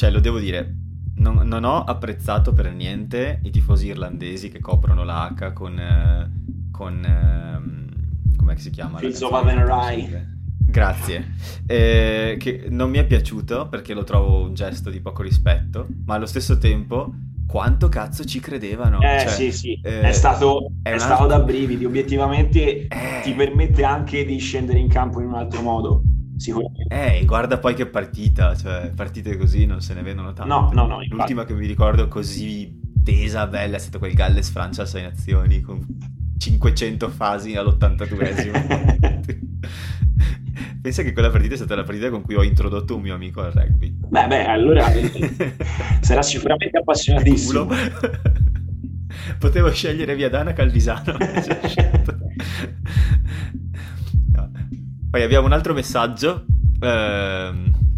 cioè 0.00 0.10
lo 0.10 0.20
devo 0.20 0.38
dire, 0.38 0.76
non, 1.16 1.46
non, 1.46 1.62
ho 1.64 1.84
apprezzato 1.84 2.54
per 2.54 2.72
niente 2.72 3.40
i 3.42 3.50
tifosi 3.50 3.88
irlandesi 3.88 4.48
che 4.48 4.58
coprono 4.58 5.04
l'H 5.04 5.52
con... 5.52 5.78
Eh, 5.78 6.30
con 6.70 7.04
eh, 7.04 8.34
com'è 8.34 8.54
che 8.54 8.60
si 8.62 8.70
chiama? 8.70 8.96
Fields 8.96 9.20
of 9.20 9.34
Avenrai. 9.34 10.08
Grazie. 10.56 11.34
Eh, 11.66 12.36
che 12.38 12.68
non 12.70 12.88
mi 12.88 12.96
è 12.96 13.04
piaciuto 13.04 13.68
perché 13.68 13.92
lo 13.92 14.02
trovo 14.02 14.40
un 14.40 14.54
gesto 14.54 14.88
di 14.88 15.00
poco 15.00 15.20
rispetto, 15.20 15.86
ma 16.06 16.14
allo 16.14 16.24
stesso 16.24 16.56
tempo 16.56 17.12
quanto 17.46 17.90
cazzo 17.90 18.24
ci 18.24 18.40
credevano. 18.40 19.02
Eh 19.02 19.18
cioè, 19.20 19.28
sì, 19.28 19.52
sì, 19.52 19.80
eh, 19.82 20.00
è 20.00 20.12
stato, 20.12 20.70
è 20.82 20.92
è 20.92 20.98
stato 20.98 21.26
da 21.26 21.40
brividi, 21.40 21.84
obiettivamente 21.84 22.86
eh. 22.86 23.20
ti 23.22 23.34
permette 23.34 23.84
anche 23.84 24.24
di 24.24 24.38
scendere 24.38 24.78
in 24.78 24.88
campo 24.88 25.20
in 25.20 25.26
un 25.26 25.34
altro 25.34 25.60
modo. 25.60 26.02
Sicuramente. 26.40 26.86
Eh, 26.88 27.24
guarda 27.26 27.58
poi 27.58 27.74
che 27.74 27.84
partita, 27.84 28.56
cioè 28.56 28.90
partite 28.94 29.36
così 29.36 29.66
non 29.66 29.82
se 29.82 29.92
ne 29.92 30.00
vedono 30.00 30.32
tante. 30.32 30.50
No, 30.52 30.70
no, 30.72 30.86
no. 30.86 31.02
Infatti. 31.02 31.10
L'ultima 31.10 31.44
che 31.44 31.52
mi 31.52 31.66
ricordo 31.66 32.08
così 32.08 32.80
tesa, 33.04 33.46
bella, 33.46 33.76
è 33.76 33.78
stata 33.78 33.98
quel 33.98 34.14
Galles-Francia 34.14 34.82
a 34.82 34.86
6 34.86 35.02
nazioni 35.02 35.60
con 35.60 35.84
500 36.38 37.10
fasi 37.10 37.56
all'82esimo. 37.56 39.28
Pensa 40.80 41.02
che 41.02 41.12
quella 41.12 41.28
partita 41.28 41.52
è 41.52 41.56
stata 41.58 41.76
la 41.76 41.82
partita 41.82 42.08
con 42.08 42.22
cui 42.22 42.36
ho 42.36 42.42
introdotto 42.42 42.96
un 42.96 43.02
mio 43.02 43.12
amico 43.12 43.42
al 43.42 43.52
rugby. 43.52 43.94
Beh, 44.08 44.26
beh, 44.26 44.46
allora 44.46 44.86
sarà 46.00 46.22
sicuramente 46.22 46.78
appassionatissimo. 46.78 47.68
Potevo 49.38 49.70
scegliere 49.72 50.14
Viadana 50.14 50.54
Calvisano. 50.54 51.18
Poi 55.10 55.22
abbiamo 55.22 55.46
un 55.46 55.52
altro 55.52 55.74
messaggio. 55.74 56.44
Eh, 56.80 57.52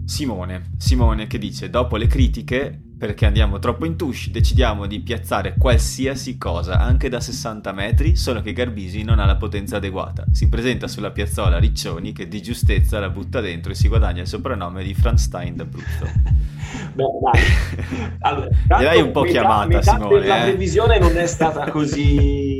Simone, 0.06 0.70
Simone 0.78 1.26
che 1.26 1.36
dice: 1.36 1.68
Dopo 1.68 1.96
le 1.96 2.06
critiche 2.06 2.80
perché 3.02 3.26
andiamo 3.26 3.58
troppo 3.58 3.84
in 3.84 3.96
touche, 3.96 4.30
decidiamo 4.30 4.86
di 4.86 5.00
piazzare 5.00 5.56
qualsiasi 5.58 6.38
cosa, 6.38 6.78
anche 6.78 7.08
da 7.08 7.18
60 7.18 7.72
metri, 7.72 8.14
solo 8.14 8.40
che 8.40 8.52
Garbisi 8.52 9.02
non 9.02 9.18
ha 9.18 9.26
la 9.26 9.34
potenza 9.34 9.78
adeguata. 9.78 10.24
Si 10.30 10.48
presenta 10.48 10.86
sulla 10.86 11.10
piazzola 11.10 11.58
Riccioni 11.58 12.12
che 12.12 12.28
di 12.28 12.40
giustezza 12.40 13.00
la 13.00 13.10
butta 13.10 13.40
dentro 13.40 13.72
e 13.72 13.74
si 13.74 13.88
guadagna 13.88 14.20
il 14.20 14.28
soprannome 14.28 14.84
di 14.84 14.94
Franstein 14.94 15.56
d'Abruzzo. 15.56 16.06
Beh, 16.94 17.04
dai. 17.22 18.10
Allora, 18.20 18.48
Direi 18.78 19.00
un 19.00 19.10
po' 19.10 19.22
metà, 19.22 19.32
chiamata, 19.32 19.66
metà 19.66 19.92
Simone. 19.92 20.26
La 20.26 20.40
eh? 20.40 20.50
previsione 20.50 20.98
non 21.00 21.16
è 21.16 21.26
stata 21.26 21.70
così 21.70 22.51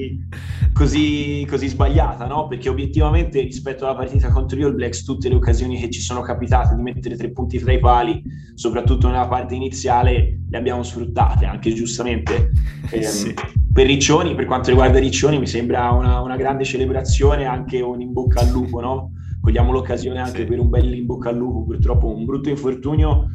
così, 0.72 1.46
così 1.48 1.68
sbagliata, 1.68 2.26
no? 2.26 2.46
Perché 2.46 2.68
obiettivamente 2.68 3.40
rispetto 3.40 3.84
alla 3.84 3.94
partita 3.94 4.30
contro 4.30 4.58
gli 4.58 4.62
All 4.62 4.74
Blacks, 4.74 5.04
tutte 5.04 5.28
le 5.28 5.34
occasioni 5.34 5.78
che 5.78 5.90
ci 5.90 6.00
sono 6.00 6.20
capitate 6.20 6.74
di 6.74 6.82
mettere 6.82 7.16
tre 7.16 7.30
punti 7.30 7.58
tra 7.58 7.72
i 7.72 7.78
pali, 7.78 8.22
soprattutto 8.54 9.08
nella 9.08 9.28
parte 9.28 9.54
iniziale, 9.54 10.40
le 10.48 10.58
abbiamo 10.58 10.82
sfruttate, 10.82 11.46
anche 11.46 11.72
giustamente. 11.72 12.50
Eh, 12.92 13.02
sì. 13.04 13.32
Per 13.72 13.86
Riccioni, 13.86 14.34
per 14.34 14.44
quanto 14.44 14.68
riguarda 14.68 14.98
Riccioni, 14.98 15.38
mi 15.38 15.46
sembra 15.46 15.92
una, 15.92 16.20
una, 16.20 16.36
grande 16.36 16.62
celebrazione, 16.62 17.46
anche 17.46 17.80
un 17.80 18.02
in 18.02 18.12
bocca 18.12 18.40
al 18.40 18.50
lupo, 18.50 18.80
no? 18.80 19.12
Cogliamo 19.40 19.72
l'occasione 19.72 20.20
anche 20.20 20.42
sì. 20.42 20.44
per 20.44 20.58
un 20.58 20.68
bel 20.68 20.92
in 20.92 21.06
bocca 21.06 21.30
al 21.30 21.36
lupo, 21.36 21.64
purtroppo 21.64 22.14
un 22.14 22.26
brutto 22.26 22.50
infortunio. 22.50 23.28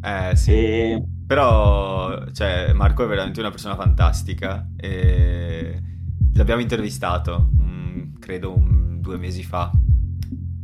Eh, 0.00 0.36
sì. 0.36 0.52
E... 0.52 1.04
Però 1.26 2.24
cioè, 2.32 2.72
Marco 2.72 3.04
è 3.04 3.08
veramente 3.08 3.40
una 3.40 3.50
persona 3.50 3.74
fantastica 3.74 4.68
e 4.76 5.80
L'abbiamo 6.40 6.62
intervistato, 6.62 7.50
um, 7.58 8.18
credo 8.18 8.56
un, 8.56 9.02
due 9.02 9.18
mesi 9.18 9.44
fa, 9.44 9.70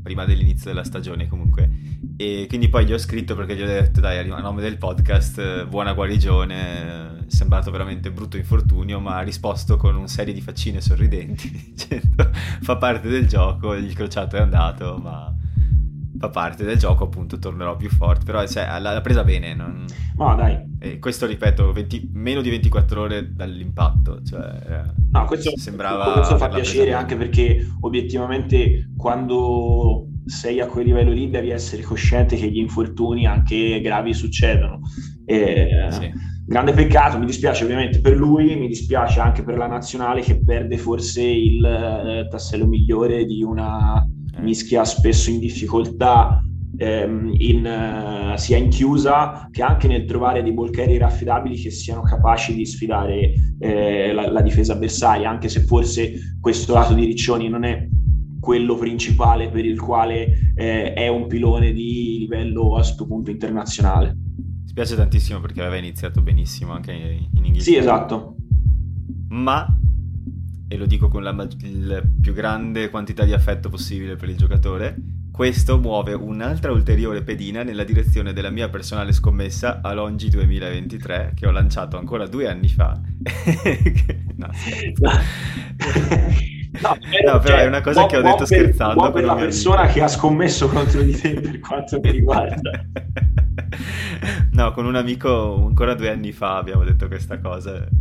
prima 0.03 0.25
dell'inizio 0.25 0.71
della 0.71 0.85
stagione 0.85 1.29
comunque. 1.29 1.71
E 2.17 2.47
quindi 2.49 2.71
poi 2.71 2.87
gli 2.87 2.95
ho 2.95 2.99
scritto 2.99 3.37
perché 3.37 3.55
gli 3.55 3.61
ho 3.61 3.67
detto, 3.67 4.01
dai, 4.01 4.27
a 4.31 4.41
nome 4.41 4.63
del 4.63 4.79
podcast, 4.79 5.67
buona 5.67 5.93
guarigione, 5.93 6.55
è 6.57 7.25
sembrato 7.27 7.71
veramente 7.71 8.11
brutto 8.11 8.39
infortunio, 8.39 9.01
ma 9.01 9.19
ha 9.19 9.21
risposto 9.21 9.77
con 9.77 9.95
una 9.97 10.07
serie 10.07 10.33
di 10.33 10.41
faccine 10.41 10.81
sorridenti, 10.81 11.51
dicendo, 11.77 12.31
fa 12.63 12.79
parte 12.79 13.09
del 13.11 13.27
gioco, 13.27 13.75
il 13.75 13.93
crociato 13.93 14.37
è 14.37 14.41
andato, 14.41 14.97
ma 14.97 15.31
fa 16.19 16.31
parte 16.31 16.65
del 16.65 16.79
gioco, 16.79 17.05
appunto 17.05 17.39
tornerò 17.39 17.77
più 17.77 17.91
forte, 17.91 18.25
però 18.25 18.47
cioè, 18.47 18.81
l'ha, 18.81 19.01
presa 19.03 19.25
bene. 19.25 19.55
Non... 19.55 19.85
No, 20.17 20.35
dai. 20.37 20.59
E 20.93 20.99
questo, 20.99 21.27
ripeto, 21.27 21.73
20... 21.73 22.11
meno 22.13 22.41
di 22.41 22.51
24 22.51 23.01
ore 23.01 23.33
dall'impatto. 23.35 24.23
Cioè, 24.23 24.83
no, 25.11 25.25
questo, 25.25 25.57
sembrava 25.57 26.13
questo 26.13 26.37
fa 26.37 26.49
piacere 26.49 26.93
anche 26.93 27.17
perché 27.17 27.67
obiettivamente 27.81 28.91
quando 28.97 30.09
sei 30.27 30.61
a 30.61 30.67
quel 30.67 30.87
livello 30.87 31.13
lì 31.13 31.31
devi 31.31 31.51
essere 31.51 31.83
cosciente 31.83 32.37
che 32.37 32.51
gli 32.51 32.59
infortuni 32.59 33.27
anche 33.27 33.81
gravi 33.81 34.13
succedono. 34.13 34.81
E, 35.25 35.89
sì. 35.91 36.35
Grande 36.49 36.73
peccato, 36.73 37.19
mi 37.19 37.27
dispiace 37.27 37.65
ovviamente 37.65 38.01
per 38.01 38.17
lui, 38.17 38.55
mi 38.55 38.69
dispiace 38.69 39.19
anche 39.19 39.43
per 39.43 39.57
la 39.57 39.67
nazionale 39.67 40.21
che 40.21 40.41
perde 40.45 40.79
forse 40.79 41.23
il 41.23 41.65
eh, 41.65 42.29
tassello 42.31 42.67
migliore 42.67 43.25
di 43.25 43.43
una 43.43 44.05
mischia 44.39 44.85
spesso 44.85 45.31
in 45.31 45.41
difficoltà 45.41 46.41
ehm, 46.77 47.33
in, 47.39 48.33
uh, 48.33 48.37
sia 48.37 48.57
in 48.57 48.69
chiusa 48.69 49.49
che 49.51 49.63
anche 49.63 49.89
nel 49.89 50.05
trovare 50.05 50.43
dei 50.43 50.53
ball 50.53 50.71
carrier 50.71 51.03
affidabili 51.03 51.57
che 51.57 51.71
siano 51.71 52.03
capaci 52.03 52.55
di 52.55 52.65
sfidare 52.65 53.35
eh, 53.59 54.13
la, 54.13 54.31
la, 54.31 54.41
difesa 54.43 54.75
avversaria, 54.75 55.29
anche 55.29 55.49
se 55.49 55.61
forse 55.61 56.37
questo 56.41 56.75
lato 56.75 56.95
di 56.95 57.05
Riccioni 57.05 57.49
non 57.49 57.65
è 57.65 57.89
quello 58.41 58.77
principale 58.77 59.49
per 59.49 59.65
il 59.65 59.81
quale 59.81 60.53
eh, 60.55 60.93
è 60.93 61.09
un 61.09 61.27
pilone 61.27 61.73
di 61.73 62.19
livello 62.19 62.75
a 62.75 62.81
questo 62.81 63.07
punto 63.07 63.31
internazionale. 63.31 64.17
Mi 64.17 64.69
spiace 64.69 64.95
tantissimo 64.95 65.41
perché 65.41 65.61
aveva 65.61 65.77
iniziato 65.77 66.23
benissimo 66.23 66.73
anche 66.73 66.93
in 66.93 67.29
Inghilterra. 67.33 67.63
Sì, 67.63 67.77
esatto. 67.77 68.37
Ma 69.29 69.67
e 70.69 70.77
lo 70.77 70.87
dico 70.87 71.09
con 71.09 71.23
la, 71.23 71.33
la 71.33 72.03
più 72.21 72.33
grande 72.33 72.91
quantità 72.91 73.25
di 73.25 73.33
affetto 73.33 73.69
possibile 73.69 74.17
per 74.17 74.29
il 74.29 74.37
giocatore, 74.37 74.97
questo 75.37 75.79
muove 75.79 76.15
un'altra 76.15 76.73
ulteriore 76.73 77.21
pedina 77.21 77.63
nella 77.63 77.85
direzione 77.85 78.33
della 78.33 78.49
mia 78.49 78.71
personale 78.71 79.13
scommessa 79.13 79.81
a 79.83 79.93
Longi 79.93 80.31
2023 80.31 81.33
che 81.35 81.47
ho 81.47 81.51
lanciato 81.51 81.99
ancora 81.99 82.27
due 82.27 82.49
anni 82.49 82.69
fa. 82.69 82.99
no, 84.37 84.49
No, 86.79 86.97
però, 87.11 87.33
no, 87.35 87.39
però 87.39 87.57
è 87.57 87.67
una 87.67 87.83
cosa 87.83 88.07
che 88.07 88.17
ho 88.17 88.23
detto 88.23 88.45
per, 88.45 88.47
scherzando. 88.47 89.13
per 89.13 89.25
la 89.25 89.35
persona 89.35 89.81
amico. 89.81 89.93
che 89.93 90.03
ha 90.03 90.09
scommesso 90.09 90.69
contro 90.69 91.03
di 91.03 91.13
te 91.13 91.35
per 91.35 91.59
quanto 91.59 92.01
mi 92.01 92.11
riguarda. 92.11 92.85
no, 94.53 94.73
con 94.73 94.87
un 94.87 94.97
amico 94.97 95.67
ancora 95.67 95.95
due 95.95 96.11
anni 96.11 96.33
fa 96.33 96.57
abbiamo 96.57 96.83
detto 96.83 97.09
questa 97.09 97.39
cosa. 97.41 97.87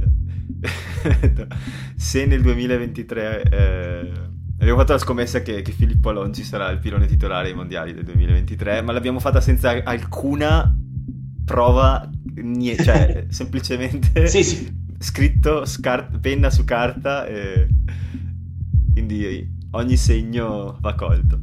se 1.97 2.25
nel 2.25 2.41
2023 2.41 3.43
eh, 3.43 4.11
abbiamo 4.65 4.79
fatto 4.79 4.93
la 4.93 4.99
scommessa 4.99 5.41
che, 5.43 5.61
che, 5.61 5.71
Filippo 5.71 6.09
Alonso 6.09 6.41
sarà 6.41 6.69
il 6.71 6.79
pilone 6.79 7.05
titolare 7.05 7.49
ai 7.49 7.53
mondiali 7.53 7.93
del 7.93 8.03
2023, 8.03 8.81
ma 8.81 8.93
l'abbiamo 8.93 9.19
fatta 9.19 9.39
senza 9.39 9.83
alcuna 9.83 10.75
prova, 11.45 12.09
niente, 12.33 12.83
cioè 12.83 13.25
semplicemente 13.29 14.27
sì, 14.27 14.43
sì. 14.43 14.67
scritto 14.97 15.65
scar- 15.65 16.19
penna 16.19 16.49
su 16.49 16.65
carta 16.65 17.27
e 17.27 17.67
quindi 18.91 19.47
ogni 19.71 19.97
segno 19.97 20.77
va 20.81 20.95
colto. 20.95 21.41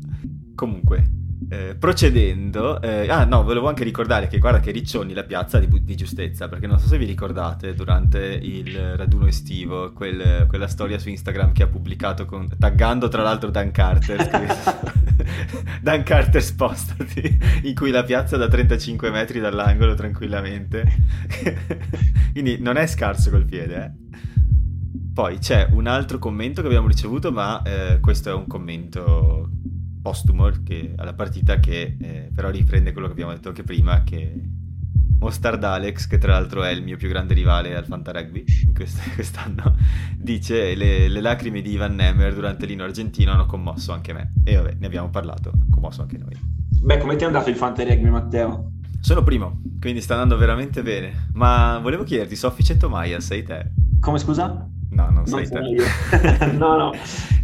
Comunque, 0.56 1.08
Eh, 1.52 1.74
procedendo, 1.74 2.80
eh, 2.80 3.10
ah 3.10 3.26
no, 3.26 3.42
volevo 3.42 3.68
anche 3.68 3.84
ricordare 3.84 4.26
che 4.26 4.38
guarda 4.38 4.58
che 4.58 4.70
Riccioni 4.70 5.12
la 5.12 5.24
piazza 5.24 5.58
di, 5.58 5.84
di, 5.84 5.94
giustezza, 5.94 6.48
perché 6.48 6.66
non 6.66 6.78
so 6.78 6.86
se 6.86 6.96
vi 6.96 7.04
ricordate 7.04 7.74
durante 7.74 8.20
il 8.20 8.96
raduno 8.96 9.26
estivo 9.26 9.92
quel, 9.92 10.46
quella 10.48 10.66
storia 10.66 10.98
su 10.98 11.10
Instagram 11.10 11.52
che 11.52 11.64
ha 11.64 11.66
pubblicato 11.66 12.24
con, 12.24 12.48
taggando 12.58 13.08
tra 13.08 13.20
l'altro 13.20 13.50
Dan 13.50 13.70
Carter, 13.70 14.16
Dan 15.82 16.02
Carter 16.04 16.42
spostati, 16.42 17.38
in 17.64 17.74
cui 17.74 17.90
la 17.90 18.02
piazza 18.02 18.38
da 18.38 18.48
35 18.48 19.10
metri 19.10 19.38
dall'angolo 19.38 19.92
tranquillamente, 19.92 20.90
quindi 22.32 22.60
non 22.60 22.78
è 22.78 22.86
scarso 22.86 23.28
col 23.28 23.44
piede, 23.44 23.84
eh. 23.84 24.20
Poi 25.12 25.36
c'è 25.36 25.68
un 25.72 25.86
altro 25.86 26.18
commento 26.18 26.62
che 26.62 26.68
abbiamo 26.68 26.88
ricevuto, 26.88 27.30
ma 27.30 27.60
eh, 27.60 28.00
questo 28.00 28.30
è 28.30 28.32
un 28.32 28.46
commento 28.46 29.50
postumo 30.02 30.50
che, 30.64 30.92
alla 30.96 31.14
partita 31.14 31.60
che 31.60 31.96
eh, 31.98 32.30
però 32.34 32.50
riprende 32.50 32.92
quello 32.92 33.06
che 33.06 33.12
abbiamo 33.12 33.32
detto 33.32 33.48
anche 33.48 33.62
prima, 33.62 34.02
che 34.02 34.34
Mostard 35.22 35.62
Alex, 35.62 36.08
che 36.08 36.18
tra 36.18 36.32
l'altro 36.32 36.64
è 36.64 36.70
il 36.70 36.82
mio 36.82 36.96
più 36.96 37.08
grande 37.08 37.32
rivale 37.32 37.76
al 37.76 37.86
Fanta 37.86 38.10
Rugby 38.10 38.44
quest'anno, 39.14 39.76
dice 40.16 40.74
le, 40.74 41.06
le 41.06 41.20
lacrime 41.20 41.62
di 41.62 41.70
Ivan 41.70 41.94
Nemmer 41.94 42.34
durante 42.34 42.66
l'ino 42.66 42.82
argentino 42.82 43.30
hanno 43.30 43.46
commosso 43.46 43.92
anche 43.92 44.12
me. 44.12 44.32
E 44.42 44.56
vabbè, 44.56 44.74
ne 44.78 44.86
abbiamo 44.86 45.08
parlato, 45.10 45.50
ha 45.50 45.66
commosso 45.70 46.02
anche 46.02 46.18
noi. 46.18 46.36
Beh, 46.82 46.98
come 46.98 47.14
ti 47.14 47.22
è 47.22 47.26
andato 47.26 47.48
il 47.48 47.56
Fanta 47.56 47.84
Rugby, 47.84 48.08
Matteo? 48.08 48.72
Sono 48.98 49.22
primo, 49.22 49.60
quindi 49.80 50.00
sta 50.00 50.14
andando 50.14 50.36
veramente 50.36 50.82
bene. 50.82 51.28
Ma 51.34 51.78
volevo 51.78 52.02
chiederti, 52.02 52.34
Soffice 52.34 52.76
Tomaia, 52.76 53.20
sei 53.20 53.44
te? 53.44 53.70
Come 54.00 54.18
scusa? 54.18 54.68
No, 54.90 55.04
non, 55.04 55.22
non 55.24 55.26
sei 55.26 55.48
te. 55.48 56.50
no, 56.58 56.76
no. 56.76 56.92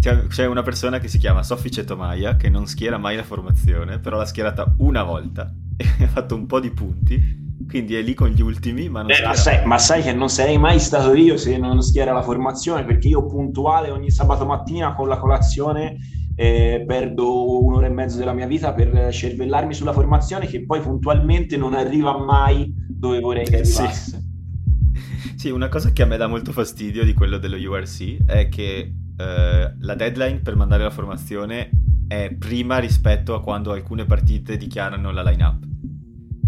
C'è, 0.00 0.46
una 0.46 0.62
persona 0.62 0.98
che 0.98 1.08
si 1.08 1.18
chiama 1.18 1.42
Soffice 1.42 1.84
Tomaia 1.84 2.36
che 2.36 2.48
non 2.48 2.66
schiera 2.66 2.96
mai 2.96 3.16
la 3.16 3.22
formazione, 3.22 3.98
però 3.98 4.16
l'ha 4.16 4.24
schierata 4.24 4.74
una 4.78 5.02
volta 5.02 5.52
e 5.76 6.04
ha 6.04 6.08
fatto 6.08 6.34
un 6.34 6.46
po' 6.46 6.58
di 6.58 6.70
punti. 6.70 7.38
Quindi 7.68 7.94
è 7.94 8.00
lì 8.00 8.14
con 8.14 8.30
gli 8.30 8.40
ultimi, 8.40 8.88
ma 8.88 9.02
non 9.02 9.10
eh, 9.10 9.22
ma, 9.22 9.34
sai, 9.34 9.64
ma 9.66 9.78
sai 9.78 10.02
che 10.02 10.12
non 10.14 10.30
sarei 10.30 10.58
mai 10.58 10.80
stato 10.80 11.14
io 11.14 11.36
se 11.36 11.56
non 11.58 11.82
schiera 11.82 12.12
la 12.12 12.22
formazione, 12.22 12.84
perché 12.84 13.08
io 13.08 13.26
puntuale 13.26 13.90
ogni 13.90 14.10
sabato 14.10 14.46
mattina 14.46 14.94
con 14.94 15.06
la 15.06 15.18
colazione 15.18 15.98
eh, 16.34 16.82
perdo 16.86 17.62
un'ora 17.62 17.86
e 17.86 17.90
mezzo 17.90 18.16
della 18.16 18.32
mia 18.32 18.46
vita 18.46 18.72
per 18.72 19.12
cervellarmi 19.12 19.74
sulla 19.74 19.92
formazione 19.92 20.46
che 20.46 20.64
poi 20.64 20.80
puntualmente 20.80 21.58
non 21.58 21.74
arriva 21.74 22.16
mai 22.16 22.74
dove 22.88 23.20
vorrei 23.20 23.44
che 23.44 23.58
arrivasse. 23.58 24.22
Sì. 25.12 25.36
sì, 25.36 25.50
una 25.50 25.68
cosa 25.68 25.92
che 25.92 26.02
a 26.02 26.06
me 26.06 26.16
dà 26.16 26.26
molto 26.26 26.52
fastidio 26.52 27.04
di 27.04 27.12
quello 27.12 27.36
dello 27.36 27.56
URC 27.56 28.24
è 28.24 28.48
che 28.48 28.94
eh, 29.20 29.74
la 29.78 29.94
deadline 29.94 30.40
per 30.40 30.56
mandare 30.56 30.82
la 30.82 30.90
formazione 30.90 31.70
è 32.08 32.34
prima 32.36 32.78
rispetto 32.78 33.34
a 33.34 33.42
quando 33.42 33.72
alcune 33.72 34.04
partite 34.06 34.56
dichiarano 34.56 35.10
la 35.10 35.22
line-up. 35.22 35.64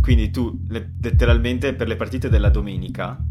Quindi 0.01 0.31
tu 0.31 0.65
le, 0.69 0.95
letteralmente 1.01 1.75
per 1.75 1.87
le 1.87 1.97
partite 1.97 2.29
della 2.29 2.49
domenica 2.49 3.23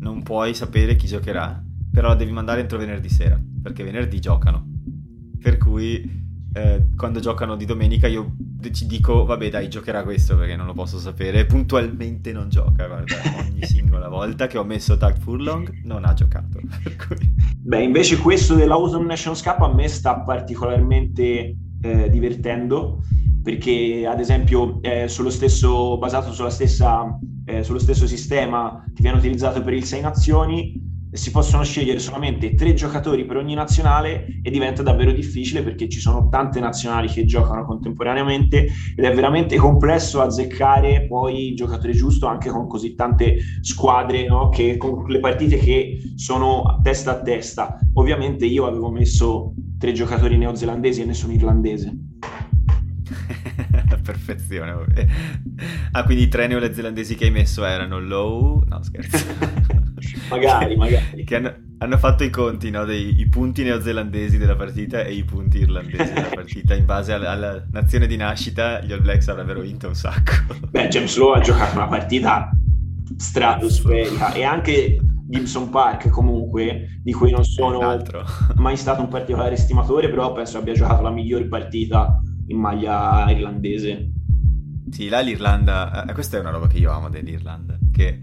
non 0.00 0.22
puoi 0.22 0.52
sapere 0.54 0.96
chi 0.96 1.06
giocherà, 1.06 1.62
però 1.90 2.08
la 2.08 2.14
devi 2.14 2.32
mandare 2.32 2.60
entro 2.60 2.76
venerdì 2.76 3.08
sera, 3.08 3.40
perché 3.62 3.84
venerdì 3.84 4.20
giocano. 4.20 4.68
Per 5.40 5.58
cui 5.58 6.21
eh, 6.54 6.88
quando 6.96 7.20
giocano 7.20 7.56
di 7.56 7.64
domenica 7.64 8.06
io 8.06 8.34
ci 8.72 8.86
dico 8.86 9.24
vabbè 9.24 9.48
dai 9.50 9.68
giocherà 9.68 10.02
questo 10.02 10.36
perché 10.36 10.56
non 10.56 10.66
lo 10.66 10.74
posso 10.74 10.98
sapere. 10.98 11.46
Puntualmente 11.46 12.32
non 12.32 12.48
gioca 12.48 12.86
guarda 12.86 13.16
ogni 13.38 13.64
singola 13.66 14.08
volta 14.08 14.46
che 14.46 14.58
ho 14.58 14.64
messo 14.64 14.96
Tag 14.96 15.18
Furlong 15.18 15.82
non 15.84 16.04
ha 16.04 16.12
giocato. 16.12 16.60
Beh 17.58 17.82
invece 17.82 18.18
questo 18.18 18.54
dell'Autumn 18.54 19.06
Nations 19.06 19.42
Cup 19.42 19.60
a 19.60 19.72
me 19.72 19.88
sta 19.88 20.20
particolarmente 20.20 21.56
eh, 21.80 22.10
divertendo 22.10 23.02
perché 23.42 24.06
ad 24.06 24.20
esempio 24.20 24.80
eh, 24.82 25.08
sullo 25.08 25.30
stesso, 25.30 25.98
basato 25.98 26.32
sulla 26.32 26.50
stessa, 26.50 27.18
eh, 27.44 27.64
sullo 27.64 27.80
stesso 27.80 28.06
sistema 28.06 28.84
che 28.94 29.02
viene 29.02 29.18
utilizzato 29.18 29.62
per 29.62 29.72
il 29.72 29.84
6 29.84 30.00
nazioni 30.00 30.91
si 31.12 31.30
possono 31.30 31.62
scegliere 31.62 31.98
solamente 31.98 32.54
tre 32.54 32.72
giocatori 32.72 33.26
per 33.26 33.36
ogni 33.36 33.54
nazionale 33.54 34.40
e 34.42 34.50
diventa 34.50 34.82
davvero 34.82 35.12
difficile 35.12 35.62
perché 35.62 35.88
ci 35.88 36.00
sono 36.00 36.28
tante 36.28 36.58
nazionali 36.58 37.08
che 37.08 37.26
giocano 37.26 37.64
contemporaneamente 37.66 38.68
ed 38.96 39.04
è 39.04 39.14
veramente 39.14 39.56
complesso 39.56 40.22
azzeccare 40.22 41.06
poi 41.06 41.48
il 41.48 41.56
giocatore 41.56 41.92
giusto 41.92 42.26
anche 42.26 42.48
con 42.48 42.66
così 42.66 42.94
tante 42.94 43.36
squadre, 43.60 44.26
no? 44.26 44.48
che, 44.48 44.78
con 44.78 45.04
le 45.06 45.20
partite 45.20 45.58
che 45.58 46.00
sono 46.16 46.80
testa 46.82 47.10
a 47.12 47.20
testa. 47.20 47.78
Ovviamente 47.94 48.46
io 48.46 48.66
avevo 48.66 48.90
messo 48.90 49.54
tre 49.78 49.92
giocatori 49.92 50.38
neozelandesi 50.38 51.02
e 51.02 51.04
nessun 51.04 51.32
irlandese. 51.32 51.94
Perfezione. 54.02 54.74
Ah, 55.92 56.04
quindi 56.04 56.24
i 56.24 56.28
tre 56.28 56.46
neozelandesi 56.46 57.14
che 57.14 57.26
hai 57.26 57.30
messo 57.30 57.64
erano 57.64 58.00
Low... 58.00 58.64
No, 58.66 58.82
scherzo. 58.82 59.80
magari, 60.28 60.76
magari. 60.76 61.24
Che 61.24 61.36
hanno, 61.36 61.54
hanno, 61.78 61.98
fatto 61.98 62.24
i 62.24 62.30
conti, 62.30 62.70
no, 62.70 62.84
dei 62.84 63.20
i 63.20 63.28
punti 63.28 63.62
neozelandesi 63.62 64.38
della 64.38 64.56
partita 64.56 65.02
e 65.02 65.12
i 65.12 65.24
punti 65.24 65.58
irlandesi 65.58 66.12
della 66.12 66.28
partita. 66.34 66.74
In 66.74 66.84
base 66.84 67.12
alla, 67.12 67.30
alla, 67.30 67.64
nazione 67.70 68.06
di 68.06 68.16
nascita, 68.16 68.80
gli 68.80 68.92
All 68.92 69.02
Blacks 69.02 69.28
avrebbero 69.28 69.60
vinto 69.60 69.88
un 69.88 69.94
sacco. 69.94 70.32
Beh, 70.70 70.88
James 70.88 71.16
Lowe 71.16 71.38
ha 71.38 71.40
giocato 71.40 71.76
una 71.76 71.88
partita 71.88 72.50
stratosferica 73.16 74.32
e 74.32 74.42
anche 74.44 74.98
Gibson 75.32 75.70
Park 75.70 76.08
comunque, 76.08 76.98
di 77.02 77.12
cui 77.12 77.30
non 77.30 77.44
sono 77.44 77.80
mai 78.56 78.76
stato 78.76 79.00
un 79.00 79.08
particolare 79.08 79.56
stimatore, 79.56 80.10
però 80.10 80.32
penso 80.32 80.58
abbia 80.58 80.74
giocato 80.74 81.02
la 81.02 81.10
miglior 81.10 81.48
partita 81.48 82.20
in 82.48 82.58
maglia 82.58 83.30
irlandese. 83.30 84.10
Sì, 84.90 85.08
là 85.08 85.20
l'Irlanda, 85.20 86.04
eh, 86.04 86.12
questa 86.12 86.36
è 86.36 86.40
una 86.40 86.50
roba 86.50 86.66
che 86.66 86.76
io 86.76 86.90
amo 86.90 87.08
dell'Irlanda, 87.08 87.78
che 87.90 88.20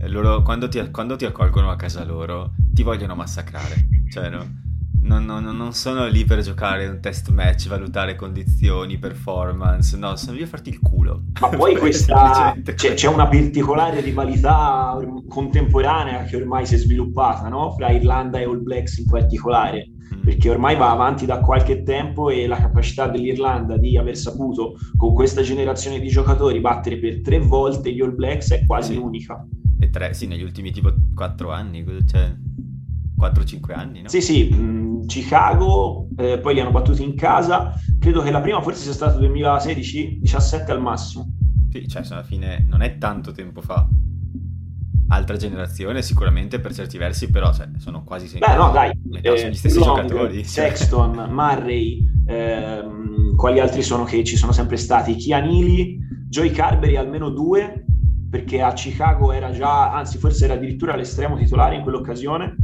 loro, 0.00 0.42
quando, 0.42 0.68
ti, 0.68 0.90
quando 0.90 1.16
ti 1.16 1.24
accolgono 1.24 1.70
a 1.70 1.76
casa 1.76 2.04
loro, 2.04 2.52
ti 2.72 2.82
vogliono 2.82 3.14
massacrare. 3.14 3.88
Cioè, 4.10 4.28
no? 4.28 4.64
Non, 5.06 5.24
non, 5.24 5.44
non, 5.44 5.72
sono 5.72 6.06
lì 6.08 6.24
per 6.24 6.40
giocare 6.40 6.88
un 6.88 7.00
test 7.00 7.30
match, 7.30 7.68
valutare 7.68 8.16
condizioni, 8.16 8.98
performance, 8.98 9.96
no, 9.96 10.16
sono 10.16 10.36
lì 10.36 10.42
a 10.42 10.48
farti 10.48 10.70
il 10.70 10.80
culo. 10.80 11.22
Ma 11.40 11.48
poi 11.48 11.76
questa 11.78 12.56
c'è, 12.74 12.94
c'è, 12.94 13.06
una 13.06 13.28
particolare 13.28 14.00
rivalità 14.00 14.98
contemporanea 15.28 16.24
che 16.24 16.36
ormai 16.36 16.66
si 16.66 16.74
è 16.74 16.78
sviluppata, 16.78 17.48
no? 17.48 17.70
Fra 17.76 17.90
Irlanda 17.90 18.40
e 18.40 18.44
All 18.44 18.60
Blacks 18.60 18.98
in 18.98 19.06
particolare, 19.06 19.90
mm. 20.12 20.22
perché 20.22 20.50
ormai 20.50 20.74
va 20.74 20.90
avanti 20.90 21.24
da 21.24 21.38
qualche 21.38 21.84
tempo 21.84 22.28
e 22.28 22.48
la 22.48 22.56
capacità 22.56 23.06
dell'Irlanda 23.06 23.76
di 23.76 23.96
aver 23.96 24.16
saputo 24.16 24.74
con 24.96 25.14
questa 25.14 25.42
generazione 25.42 26.00
di 26.00 26.08
giocatori 26.08 26.58
battere 26.58 26.98
per 26.98 27.20
tre 27.20 27.38
volte 27.38 27.92
gli 27.92 28.00
All 28.00 28.14
Blacks 28.14 28.50
è 28.50 28.66
quasi 28.66 28.94
sì. 28.94 28.98
unica. 28.98 29.46
E 29.78 29.90
tre, 29.90 30.14
sì, 30.14 30.26
negli 30.26 30.42
ultimi 30.42 30.70
tipo 30.70 30.92
4 31.14 31.50
anni, 31.52 31.84
cioè 32.06 32.34
4-5 33.18 33.72
anni, 33.72 34.02
no? 34.02 34.08
Sì, 34.08 34.20
sì, 34.20 34.48
mh, 34.48 35.06
Chicago, 35.06 36.08
eh, 36.16 36.38
poi 36.38 36.54
li 36.54 36.60
hanno 36.60 36.70
battuti 36.70 37.02
in 37.02 37.14
casa, 37.14 37.74
credo 37.98 38.22
che 38.22 38.30
la 38.30 38.40
prima 38.40 38.60
forse 38.60 38.82
sia 38.82 38.92
stata 38.92 39.18
2016-17 39.18 40.70
al 40.70 40.80
massimo. 40.80 41.32
Sì, 41.70 41.88
cioè 41.88 42.02
alla 42.10 42.22
fine 42.22 42.64
non 42.68 42.82
è 42.82 42.98
tanto 42.98 43.32
tempo 43.32 43.60
fa. 43.60 43.88
Altra 45.08 45.36
generazione 45.36 46.02
sicuramente 46.02 46.58
per 46.58 46.74
certi 46.74 46.98
versi, 46.98 47.30
però 47.30 47.52
cioè, 47.54 47.68
sono 47.78 48.02
quasi 48.02 48.26
sempre... 48.26 48.48
Beh, 48.48 48.56
no, 48.56 48.70
dai, 48.70 48.90
eh, 49.22 49.36
sono 49.38 49.50
gli 49.50 49.54
stessi 49.54 49.78
Long, 49.78 50.02
giocatori. 50.02 50.44
Sexton, 50.44 51.28
Murray, 51.30 52.04
ehm, 52.26 53.34
quali 53.36 53.60
altri 53.60 53.82
sono 53.82 54.04
che 54.04 54.24
ci 54.24 54.36
sono 54.36 54.52
sempre 54.52 54.76
stati? 54.76 55.14
Chianili, 55.14 55.98
Joy 56.28 56.50
Carberry 56.50 56.96
almeno 56.96 57.30
due, 57.30 57.85
perché 58.28 58.60
a 58.60 58.72
Chicago 58.72 59.32
era 59.32 59.50
già, 59.50 59.92
anzi 59.92 60.18
forse 60.18 60.44
era 60.44 60.54
addirittura 60.54 60.96
l'estremo 60.96 61.36
titolare 61.36 61.76
in 61.76 61.82
quell'occasione, 61.82 62.56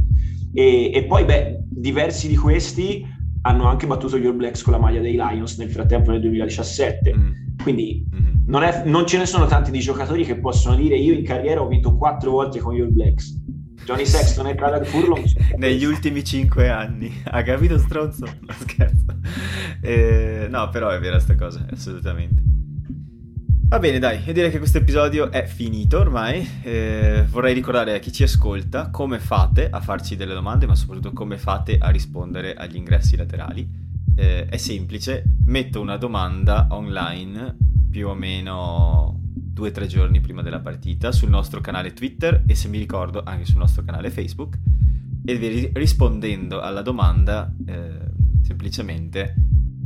e, 0.53 0.91
e 0.93 1.03
poi 1.05 1.25
beh, 1.25 1.63
diversi 1.67 2.27
di 2.27 2.35
questi 2.35 3.05
hanno 3.45 3.67
anche 3.67 3.87
battuto 3.87 4.17
gli 4.17 4.25
All 4.25 4.35
Blacks 4.35 4.61
con 4.61 4.73
la 4.73 4.79
maglia 4.79 5.01
dei 5.01 5.13
Lions 5.13 5.57
nel 5.57 5.69
frattempo 5.69 6.11
nel 6.11 6.21
2017. 6.21 7.15
Mm. 7.15 7.31
Quindi 7.61 8.05
mm-hmm. 8.13 8.33
non, 8.47 8.63
è, 8.63 8.83
non, 8.85 9.05
ce 9.05 9.17
ne 9.17 9.25
sono 9.25 9.45
tanti 9.45 9.71
di 9.71 9.79
giocatori 9.79 10.23
che 10.25 10.37
possono 10.37 10.75
dire 10.75 10.95
io 10.95 11.13
in 11.13 11.23
carriera 11.23 11.61
ho 11.61 11.67
vinto 11.67 11.95
quattro 11.95 12.31
volte 12.31 12.59
con 12.59 12.73
gli 12.73 12.81
All 12.81 12.91
Blacks. 12.91 13.41
Johnny 13.83 14.05
Sexton 14.05 14.47
e 14.47 14.55
Caleb 14.55 14.85
Furlong 14.85 15.25
negli 15.57 15.83
ultimi 15.83 16.23
cinque 16.23 16.69
anni. 16.69 17.11
Ha 17.25 17.41
capito 17.43 17.77
stronzo? 17.77 18.25
No, 18.45 18.53
scherzo. 18.59 19.05
Eh, 19.81 20.47
no, 20.49 20.69
però 20.69 20.89
è 20.89 20.99
vera 20.99 21.19
sta 21.19 21.35
cosa, 21.35 21.65
assolutamente. 21.69 22.52
Va 23.73 23.79
bene, 23.79 23.97
dai, 23.97 24.21
io 24.23 24.33
direi 24.33 24.51
che 24.51 24.59
questo 24.59 24.77
episodio 24.77 25.31
è 25.31 25.47
finito 25.47 25.97
ormai. 25.97 26.47
Eh, 26.61 27.25
vorrei 27.27 27.55
ricordare 27.55 27.95
a 27.95 27.97
chi 27.97 28.11
ci 28.11 28.21
ascolta 28.21 28.91
come 28.91 29.17
fate 29.17 29.67
a 29.67 29.81
farci 29.81 30.15
delle 30.15 30.35
domande, 30.35 30.67
ma 30.67 30.75
soprattutto 30.75 31.11
come 31.11 31.39
fate 31.39 31.79
a 31.79 31.89
rispondere 31.89 32.53
agli 32.53 32.75
ingressi 32.75 33.15
laterali. 33.15 33.67
Eh, 34.15 34.45
è 34.45 34.57
semplice, 34.57 35.23
metto 35.45 35.81
una 35.81 35.97
domanda 35.97 36.67
online 36.69 37.57
più 37.89 38.09
o 38.09 38.13
meno 38.13 39.19
due 39.23 39.69
o 39.69 39.71
tre 39.71 39.87
giorni 39.87 40.19
prima 40.19 40.43
della 40.43 40.59
partita 40.59 41.11
sul 41.11 41.31
nostro 41.31 41.59
canale 41.59 41.93
Twitter 41.93 42.43
e 42.45 42.53
se 42.53 42.67
mi 42.67 42.77
ricordo 42.77 43.23
anche 43.25 43.45
sul 43.45 43.57
nostro 43.57 43.83
canale 43.83 44.11
Facebook 44.11 44.55
e 45.25 45.71
rispondendo 45.73 46.61
alla 46.61 46.83
domanda 46.83 47.51
eh, 47.65 47.89
semplicemente 48.43 49.33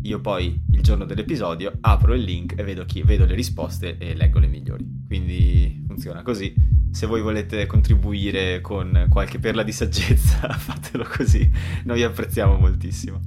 io 0.04 0.20
poi 0.22 0.60
il 0.72 0.82
giorno 0.82 1.06
dell'episodio 1.06 1.78
apro 1.82 2.14
il 2.14 2.24
link 2.24 2.54
e 2.58 2.64
vedo, 2.64 2.86
chi, 2.86 3.02
vedo 3.02 3.26
le 3.26 3.36
risposte 3.36 3.98
e 3.98 4.16
leggo 4.16 4.40
le 4.40 4.48
migliori. 4.48 4.86
Quindi 5.06 5.84
funziona 5.88 6.22
così. 6.22 6.54
Se 6.92 7.06
voi 7.06 7.22
volete 7.22 7.66
contribuire 7.66 8.62
con 8.62 9.08
qualche 9.10 9.40
perla 9.40 9.64
di 9.64 9.72
saggezza, 9.72 10.48
fatelo 10.58 11.06
così, 11.06 11.50
noi 11.84 12.04
apprezziamo 12.04 12.58
moltissimo. 12.58 13.20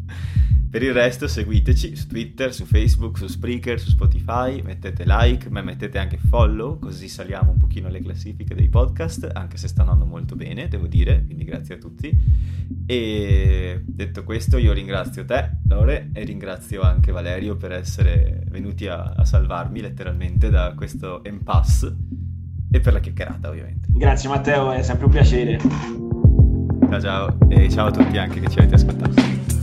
Per 0.70 0.84
il 0.84 0.92
resto 0.92 1.26
seguiteci 1.26 1.96
su 1.96 2.06
Twitter, 2.06 2.54
su 2.54 2.64
Facebook, 2.64 3.18
su 3.18 3.26
Spreaker, 3.26 3.80
su 3.80 3.90
Spotify, 3.90 4.62
mettete 4.62 5.02
like, 5.04 5.50
ma 5.50 5.62
mettete 5.62 5.98
anche 5.98 6.16
follow, 6.16 6.78
così 6.78 7.08
saliamo 7.08 7.50
un 7.50 7.56
pochino 7.56 7.88
le 7.88 8.00
classifiche 8.00 8.54
dei 8.54 8.68
podcast, 8.68 9.28
anche 9.32 9.56
se 9.56 9.66
stanno 9.66 9.90
andando 9.90 10.12
molto 10.12 10.36
bene, 10.36 10.68
devo 10.68 10.86
dire, 10.86 11.24
quindi 11.24 11.42
grazie 11.42 11.74
a 11.74 11.78
tutti. 11.78 12.16
E 12.86 13.82
detto 13.84 14.22
questo 14.22 14.58
io 14.58 14.72
ringrazio 14.72 15.24
te, 15.24 15.58
Lore, 15.66 16.10
e 16.12 16.22
ringrazio 16.22 16.82
anche 16.82 17.10
Valerio 17.10 17.56
per 17.56 17.72
essere 17.72 18.44
venuti 18.48 18.86
a, 18.86 19.12
a 19.16 19.24
salvarmi 19.24 19.80
letteralmente 19.80 20.50
da 20.50 20.72
questo 20.76 21.22
impasse 21.24 21.96
e 22.70 22.78
per 22.78 22.92
la 22.92 23.00
chiacchierata 23.00 23.48
ovviamente. 23.48 23.88
Grazie 23.90 24.28
Matteo, 24.28 24.70
è 24.70 24.82
sempre 24.82 25.06
un 25.06 25.10
piacere. 25.10 25.58
Ciao 26.88 27.00
ciao 27.00 27.38
e 27.48 27.68
ciao 27.68 27.88
a 27.88 27.90
tutti 27.90 28.18
anche 28.18 28.38
che 28.38 28.48
ci 28.48 28.58
avete 28.60 28.76
ascoltato. 28.76 29.59